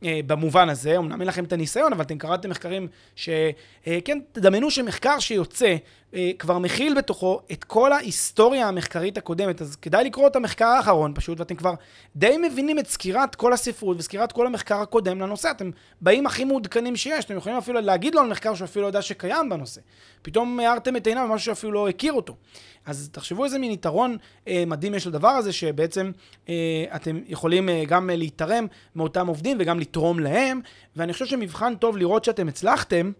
אה, 0.03 0.19
במובן 0.27 0.69
הזה, 0.69 0.97
אמנם 0.97 1.21
אין 1.21 1.27
לכם 1.27 1.43
את 1.43 1.53
הניסיון, 1.53 1.93
אבל 1.93 2.01
אתם 2.01 2.17
קראתם 2.17 2.49
מחקרים 2.49 2.87
שכן, 3.15 3.53
אה, 3.87 4.23
תדמיינו 4.31 4.71
שמחקר 4.71 5.19
שיוצא 5.19 5.75
כבר 6.39 6.57
מכיל 6.57 6.93
בתוכו 6.97 7.41
את 7.51 7.63
כל 7.63 7.93
ההיסטוריה 7.93 8.67
המחקרית 8.67 9.17
הקודמת, 9.17 9.61
אז 9.61 9.75
כדאי 9.75 10.03
לקרוא 10.03 10.27
את 10.27 10.35
המחקר 10.35 10.65
האחרון 10.65 11.11
פשוט, 11.15 11.39
ואתם 11.39 11.55
כבר 11.55 11.73
די 12.15 12.37
מבינים 12.37 12.79
את 12.79 12.87
סקירת 12.87 13.35
כל 13.35 13.53
הספרות 13.53 13.97
וסקירת 13.99 14.31
כל 14.31 14.47
המחקר 14.47 14.75
הקודם 14.75 15.21
לנושא. 15.21 15.51
אתם 15.51 15.71
באים 16.01 16.25
הכי 16.25 16.43
מעודכנים 16.43 16.95
שיש, 16.95 17.25
אתם 17.25 17.37
יכולים 17.37 17.57
אפילו 17.57 17.81
להגיד 17.81 18.15
לו 18.15 18.21
על 18.21 18.29
מחקר 18.29 18.55
שהוא 18.55 18.65
אפילו 18.65 18.81
לא 18.81 18.87
יודע 18.87 19.01
שקיים 19.01 19.49
בנושא. 19.49 19.81
פתאום 20.21 20.59
הארתם 20.59 20.95
את 20.95 21.07
עיניו 21.07 21.27
במשהו 21.29 21.45
שאפילו 21.45 21.71
לא 21.71 21.89
הכיר 21.89 22.13
אותו. 22.13 22.35
אז 22.85 23.09
תחשבו 23.11 23.45
איזה 23.45 23.59
מין 23.59 23.71
יתרון 23.71 24.17
אה, 24.47 24.63
מדהים 24.67 24.95
יש 24.95 25.07
לדבר 25.07 25.27
הזה, 25.27 25.53
שבעצם 25.53 26.11
אה, 26.49 26.85
אתם 26.95 27.19
יכולים 27.27 27.69
אה, 27.69 27.83
גם 27.87 28.09
אה, 28.09 28.15
להתערם 28.15 28.67
מאותם 28.95 29.27
עובדים 29.27 29.57
וגם 29.59 29.79
לתרום 29.79 30.19
להם, 30.19 30.61
ואני 30.95 31.13
חושב 31.13 31.25
שמבחן 31.25 31.75
טוב 31.75 31.97
לראות 31.97 32.25
שאתם 32.25 32.47
הצלחתם 32.47 33.11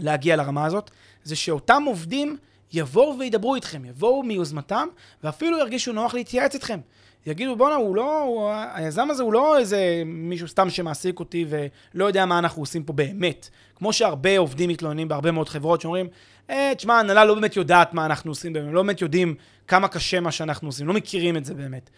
להגיע 0.00 0.36
לרמה 0.36 0.64
הזאת, 0.64 0.90
זה 1.24 1.36
שאותם 1.36 1.82
עובדים 1.86 2.36
יבואו 2.72 3.18
וידברו 3.18 3.54
איתכם, 3.54 3.84
יבואו 3.84 4.22
מיוזמתם, 4.22 4.88
ואפילו 5.24 5.58
ירגישו 5.58 5.92
נוח 5.92 6.14
להתייעץ 6.14 6.54
איתכם. 6.54 6.80
יגידו, 7.26 7.56
בואנה, 7.56 7.74
הוא 7.74 7.96
לא, 7.96 8.22
הוא, 8.22 8.50
היזם 8.74 9.10
הזה 9.10 9.22
הוא 9.22 9.32
לא 9.32 9.58
איזה 9.58 10.02
מישהו 10.06 10.48
סתם 10.48 10.70
שמעסיק 10.70 11.20
אותי 11.20 11.46
ולא 11.48 12.04
יודע 12.04 12.26
מה 12.26 12.38
אנחנו 12.38 12.62
עושים 12.62 12.84
פה 12.84 12.92
באמת. 12.92 13.48
כמו 13.76 13.92
שהרבה 13.92 14.38
עובדים 14.38 14.70
מתלוננים 14.70 15.08
בהרבה 15.08 15.30
מאוד 15.30 15.48
חברות 15.48 15.80
שאומרים, 15.80 16.08
אה, 16.50 16.72
תשמע, 16.76 16.94
ההנהלה 16.94 17.24
לא 17.24 17.34
באמת 17.34 17.56
יודעת 17.56 17.94
מה 17.94 18.06
אנחנו 18.06 18.30
עושים 18.30 18.52
באמת, 18.52 18.72
לא 18.72 18.82
באמת 18.82 19.00
יודעים 19.00 19.34
כמה 19.68 19.88
קשה 19.88 20.20
מה 20.20 20.32
שאנחנו 20.32 20.68
עושים, 20.68 20.88
לא 20.88 20.94
מכירים 20.94 21.36
את 21.36 21.44
זה 21.44 21.54
באמת. 21.54 21.90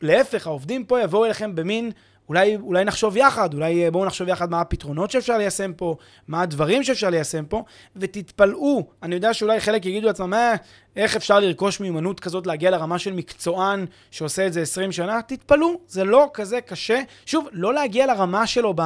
להפך, 0.00 0.46
העובדים 0.46 0.84
פה 0.84 1.00
יבואו 1.00 1.24
אליכם 1.24 1.54
במין 1.54 1.90
אולי, 2.30 2.56
אולי 2.56 2.84
נחשוב 2.84 3.16
יחד, 3.16 3.54
אולי 3.54 3.84
אה, 3.84 3.90
בואו 3.90 4.04
נחשוב 4.04 4.28
יחד 4.28 4.50
מה 4.50 4.60
הפתרונות 4.60 5.10
שאפשר 5.10 5.38
ליישם 5.38 5.72
פה, 5.72 5.96
מה 6.28 6.42
הדברים 6.42 6.82
שאפשר 6.82 7.10
ליישם 7.10 7.44
פה, 7.44 7.64
ותתפלאו. 7.96 8.86
אני 9.02 9.14
יודע 9.14 9.34
שאולי 9.34 9.60
חלק 9.60 9.86
יגידו 9.86 10.06
לעצמם, 10.06 10.34
אה, 10.34 10.54
איך 10.96 11.16
אפשר 11.16 11.40
לרכוש 11.40 11.80
מיומנות 11.80 12.20
כזאת 12.20 12.46
להגיע 12.46 12.70
לרמה 12.70 12.98
של 12.98 13.12
מקצוען 13.12 13.86
שעושה 14.10 14.46
את 14.46 14.52
זה 14.52 14.62
20 14.62 14.92
שנה? 14.92 15.22
תתפלאו, 15.22 15.80
זה 15.88 16.04
לא 16.04 16.30
כזה 16.34 16.60
קשה. 16.60 17.00
שוב, 17.26 17.48
לא 17.52 17.74
להגיע 17.74 18.06
לרמה 18.06 18.46
שלו 18.46 18.72
ב, 18.76 18.82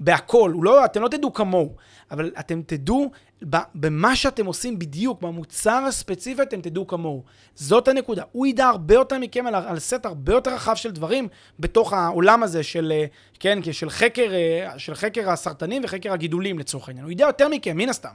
בהכל, 0.00 0.52
לא, 0.62 0.84
אתם 0.84 1.02
לא 1.02 1.08
תדעו 1.08 1.32
כמוהו, 1.32 1.74
אבל 2.10 2.30
אתם 2.38 2.62
תדעו 2.66 3.10
במה 3.74 4.16
שאתם 4.16 4.46
עושים 4.46 4.78
בדיוק, 4.78 5.22
במוצר 5.22 5.84
הספציפי, 5.88 6.42
אתם 6.42 6.60
תדעו 6.60 6.86
כמוהו. 6.86 7.22
זאת 7.54 7.88
הנקודה. 7.88 8.22
הוא 8.32 8.46
ידע 8.46 8.66
הרבה 8.66 8.94
יותר 8.94 9.18
מכם 9.18 9.46
על, 9.46 9.54
על 9.54 9.78
סט 9.78 10.06
הרבה 10.06 10.32
יותר 10.32 10.54
רחב 10.54 10.74
של 10.74 10.90
דברים 10.90 11.28
בתוך 11.60 11.92
העולם 11.92 12.42
הזה 12.42 12.62
של, 12.62 12.92
אה, 12.96 13.06
כן, 13.40 13.58
של 13.72 13.90
חקר, 13.90 14.32
אה, 14.34 14.78
של 14.78 14.94
חקר 14.94 15.30
הסרטנים 15.30 15.82
וחקר 15.84 16.12
הגידולים 16.12 16.58
לצורך 16.58 16.88
העניין. 16.88 17.04
הוא 17.04 17.12
ידע 17.12 17.24
יותר 17.26 17.48
מכם, 17.48 17.76
מן 17.76 17.88
הסתם. 17.88 18.14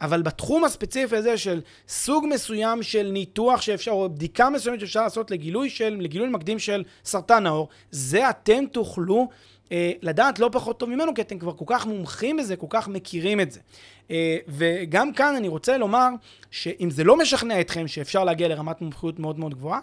אבל 0.00 0.22
בתחום 0.22 0.64
הספציפי 0.64 1.16
הזה 1.16 1.38
של 1.38 1.60
סוג 1.88 2.26
מסוים 2.30 2.82
של 2.82 3.10
ניתוח 3.12 3.60
שאפשר, 3.60 3.90
או 3.90 4.10
בדיקה 4.10 4.50
מסוימת 4.50 4.80
שאפשר 4.80 5.02
לעשות 5.02 5.30
לגילוי 5.30 5.70
של, 5.70 5.96
לגילוי 6.00 6.28
מקדים 6.28 6.58
של 6.58 6.84
סרטן 7.04 7.46
העור, 7.46 7.68
זה 7.90 8.30
אתם 8.30 8.64
תוכלו 8.72 9.28
אה, 9.72 9.92
לדעת 10.02 10.38
לא 10.38 10.48
פחות 10.52 10.78
טוב 10.78 10.90
ממנו, 10.90 11.14
כי 11.14 11.20
אתם 11.20 11.38
כבר 11.38 11.52
כל 11.52 11.64
כך 11.68 11.86
מומחים 11.86 12.36
בזה, 12.36 12.56
כל 12.56 12.66
כך 12.70 12.88
מכירים 12.88 13.40
את 13.40 13.52
זה. 13.52 13.60
אה, 14.10 14.36
וגם 14.48 15.12
כאן 15.12 15.34
אני 15.36 15.48
רוצה 15.48 15.78
לומר, 15.78 16.08
שאם 16.50 16.90
זה 16.90 17.04
לא 17.04 17.16
משכנע 17.16 17.60
אתכם 17.60 17.88
שאפשר 17.88 18.24
להגיע 18.24 18.48
לרמת 18.48 18.80
מומחיות 18.80 19.18
מאוד 19.18 19.38
מאוד 19.38 19.54
גבוהה, 19.54 19.80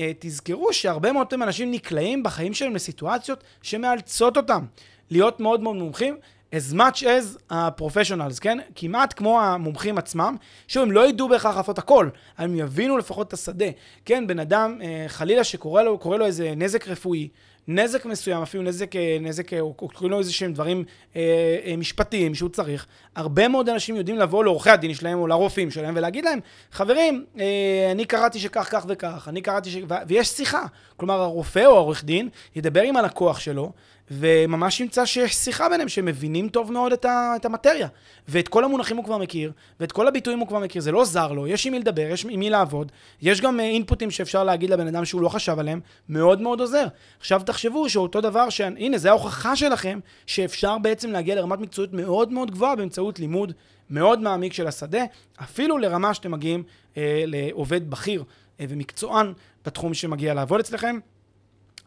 אה, 0.00 0.12
תזכרו 0.18 0.72
שהרבה 0.72 1.12
מאוד 1.12 1.26
אנשים 1.42 1.70
נקלעים 1.70 2.22
בחיים 2.22 2.54
שלהם 2.54 2.74
לסיטואציות 2.74 3.44
שמאלצות 3.62 4.36
אותם 4.36 4.64
להיות 5.10 5.40
מאוד 5.40 5.60
מאוד 5.60 5.76
מומחים, 5.76 6.16
as 6.52 6.74
much 6.74 7.02
as 7.02 7.38
ה-professionals, 7.50 8.40
כן? 8.40 8.58
כמעט 8.74 9.14
כמו 9.16 9.40
המומחים 9.40 9.98
עצמם, 9.98 10.36
שוב, 10.68 10.82
הם 10.82 10.92
לא 10.92 11.08
ידעו 11.08 11.28
בהכרח 11.28 11.56
לעשות 11.56 11.78
הכל, 11.78 12.08
הם 12.38 12.56
יבינו 12.56 12.98
לפחות 12.98 13.28
את 13.28 13.32
השדה. 13.32 13.66
כן, 14.04 14.26
בן 14.26 14.38
אדם, 14.38 14.78
אה, 14.82 15.04
חלילה 15.08 15.44
שקורה 15.44 15.82
לו, 15.82 15.98
לו 16.04 16.26
איזה 16.26 16.54
נזק 16.56 16.88
רפואי, 16.88 17.28
נזק 17.68 18.06
מסוים, 18.06 18.42
אפילו 18.42 18.62
נזק, 18.62 18.96
אה, 18.96 19.18
נזק, 19.20 19.54
או 19.54 19.74
קוראים 19.74 20.10
לו 20.10 20.18
איזה 20.18 20.32
שהם 20.32 20.52
דברים 20.52 20.84
אה, 21.16 21.22
אה, 21.64 21.76
משפטיים 21.76 22.34
שהוא 22.34 22.50
צריך, 22.50 22.86
הרבה 23.16 23.48
מאוד 23.48 23.68
אנשים 23.68 23.96
יודעים 23.96 24.18
לבוא 24.18 24.44
לעורכי 24.44 24.70
הדין 24.70 24.94
שלהם 24.94 25.18
או 25.18 25.26
לרופאים 25.26 25.70
שלהם 25.70 25.94
ולהגיד 25.96 26.24
להם, 26.24 26.38
חברים, 26.72 27.24
אה, 27.40 27.88
אני 27.92 28.04
קראתי 28.04 28.38
שכך, 28.38 28.68
כך 28.70 28.84
וכך, 28.88 29.28
אני 29.28 29.40
קראתי 29.40 29.70
ש... 29.70 29.76
ויש 30.06 30.28
שיחה. 30.28 30.62
כלומר, 30.96 31.20
הרופא 31.20 31.66
או 31.66 31.76
העורך 31.76 32.04
דין 32.04 32.28
ידבר 32.56 32.82
עם 32.82 32.96
הלקוח 32.96 33.40
שלו, 33.40 33.72
וממש 34.10 34.80
ימצא 34.80 35.06
שיש 35.06 35.34
שיחה 35.34 35.68
ביניהם, 35.68 35.88
שהם 35.88 36.04
מבינים 36.04 36.48
טוב 36.48 36.72
מאוד 36.72 36.92
את, 36.92 37.04
ה, 37.04 37.32
את 37.36 37.44
המטריה. 37.44 37.88
ואת 38.28 38.48
כל 38.48 38.64
המונחים 38.64 38.96
הוא 38.96 39.04
כבר 39.04 39.18
מכיר, 39.18 39.52
ואת 39.80 39.92
כל 39.92 40.08
הביטויים 40.08 40.38
הוא 40.38 40.48
כבר 40.48 40.58
מכיר, 40.58 40.82
זה 40.82 40.92
לא 40.92 41.04
זר 41.04 41.32
לו, 41.32 41.46
יש 41.46 41.66
עם 41.66 41.72
מי 41.72 41.78
לדבר, 41.78 42.06
יש 42.10 42.24
עם 42.24 42.40
מי 42.40 42.50
לעבוד, 42.50 42.92
יש 43.22 43.40
גם 43.40 43.60
אינפוטים 43.60 44.10
שאפשר 44.10 44.44
להגיד 44.44 44.70
לבן 44.70 44.86
אדם 44.86 45.04
שהוא 45.04 45.22
לא 45.22 45.28
חשב 45.28 45.58
עליהם, 45.58 45.80
מאוד 46.08 46.40
מאוד 46.40 46.60
עוזר. 46.60 46.86
עכשיו 47.18 47.42
תחשבו 47.46 47.88
שאותו 47.88 48.20
דבר, 48.20 48.50
ש... 48.50 48.60
הנה, 48.60 48.98
זה 48.98 49.08
ההוכחה 49.08 49.56
שלכם, 49.56 49.98
שאפשר 50.26 50.78
בעצם 50.78 51.10
להגיע 51.10 51.34
לרמת 51.34 51.58
מקצועיות 51.58 51.92
מאוד 51.92 52.32
מאוד 52.32 52.50
גבוהה 52.50 52.76
באמצעות 52.76 53.18
לימוד 53.18 53.52
מאוד 53.90 54.20
מעמיק 54.20 54.52
של 54.52 54.66
השדה, 54.66 55.04
אפילו 55.42 55.78
לרמה 55.78 56.14
שאתם 56.14 56.30
מגיעים 56.30 56.62
אה, 56.96 57.24
לעובד 57.26 57.90
בכיר 57.90 58.24
אה, 58.60 58.64
ומקצוען 58.68 59.32
בתחום 59.66 59.94
שמגיע 59.94 60.34
לעבוד 60.34 60.60
אצלכם. 60.60 60.98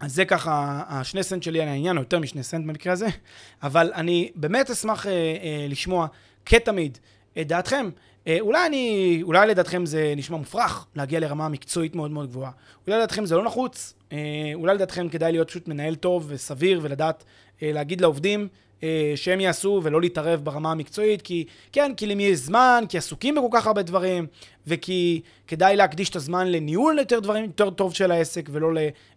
אז 0.01 0.15
זה 0.15 0.25
ככה 0.25 0.83
השני 0.87 1.23
סנט 1.23 1.43
שלי 1.43 1.61
על 1.61 1.67
העניין, 1.67 1.97
או 1.97 2.01
יותר 2.01 2.19
משני 2.19 2.43
סנט 2.43 2.65
במקרה 2.65 2.93
הזה, 2.93 3.07
אבל 3.63 3.91
אני 3.95 4.31
באמת 4.35 4.69
אשמח 4.69 5.07
אה, 5.07 5.11
אה, 5.11 5.65
לשמוע, 5.69 6.07
כתמיד, 6.45 6.97
את 7.41 7.47
דעתכם. 7.47 7.89
אה, 8.27 8.37
אולי 8.39 8.65
אני, 8.65 9.19
אולי 9.23 9.47
לדעתכם 9.47 9.85
זה 9.85 10.13
נשמע 10.17 10.37
מופרך, 10.37 10.85
להגיע 10.95 11.19
לרמה 11.19 11.49
מקצועית 11.49 11.95
מאוד 11.95 12.11
מאוד 12.11 12.29
גבוהה. 12.29 12.51
אולי 12.87 12.97
לדעתכם 12.97 13.25
זה 13.25 13.35
לא 13.35 13.43
נחוץ, 13.43 13.93
אה, 14.11 14.17
אולי 14.53 14.75
לדעתכם 14.75 15.09
כדאי 15.09 15.31
להיות 15.31 15.49
פשוט 15.49 15.67
מנהל 15.67 15.95
טוב 15.95 16.25
וסביר 16.27 16.79
ולדעת 16.83 17.23
אה, 17.63 17.71
להגיד 17.71 18.01
לעובדים, 18.01 18.47
אה, 18.83 19.13
שהם 19.15 19.39
יעשו 19.39 19.81
ולא 19.83 20.01
להתערב 20.01 20.39
ברמה 20.43 20.71
המקצועית, 20.71 21.21
כי 21.21 21.45
כן, 21.71 21.91
כי 21.97 22.05
למי 22.05 22.23
יש 22.23 22.39
זמן, 22.39 22.83
כי 22.89 22.97
עסוקים 22.97 23.35
בכל 23.35 23.47
כך 23.51 23.67
הרבה 23.67 23.81
דברים, 23.81 24.27
וכי 24.67 25.21
כדאי 25.47 25.75
להקדיש 25.75 26.09
את 26.09 26.15
הזמן 26.15 26.47
לניהול 26.47 26.99
יותר 26.99 27.19
דברים 27.19 27.45
יותר 27.45 27.69
טוב 27.69 27.93
של 27.93 28.11
העסק, 28.11 28.49
ולא 28.51 28.71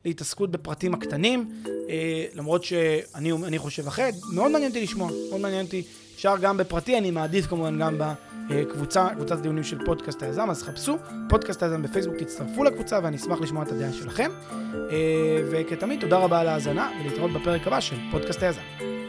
להתעסקות 0.04 0.50
בפרטים 0.50 0.94
הקטנים, 0.94 1.48
אה, 1.90 2.24
למרות 2.34 2.64
שאני 2.64 3.58
חושב 3.58 3.86
אחרת, 3.86 4.14
מאוד 4.32 4.50
מעניין 4.50 4.70
אותי 4.70 4.82
לשמוע, 4.82 5.10
מאוד 5.30 5.40
מעניין 5.40 5.64
אותי. 5.64 5.82
אפשר 6.14 6.34
גם 6.40 6.56
בפרטי, 6.56 6.98
אני 6.98 7.10
מעדיף 7.10 7.46
כמובן 7.46 7.78
גם 7.78 8.00
בקבוצה, 8.48 9.08
קבוצת 9.14 9.38
דיונים 9.38 9.64
של 9.64 9.84
פודקאסט 9.84 10.22
היזם, 10.22 10.50
אז 10.50 10.62
חפשו 10.62 10.96
פודקאסט 11.28 11.62
היזם 11.62 11.82
בפייסבוק, 11.82 12.16
תצטרפו 12.16 12.64
לקבוצה 12.64 13.00
ואני 13.02 13.16
אשמח 13.16 13.40
לשמוע 13.40 13.62
את 13.62 13.72
הדעה 13.72 13.92
שלכם. 13.92 14.30
אה, 14.90 15.42
וכתמיד, 15.50 16.00
תודה 16.00 16.18
רבה 16.18 16.40
על 16.40 16.48
ההאזנה 16.48 16.90
ולהתראות 17.00 17.32
בפרק 17.32 17.66
הבא 17.66 17.80
של 17.80 17.96
פודקאסט 18.10 18.42
היזם. 18.42 19.03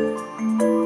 Música 0.00 0.79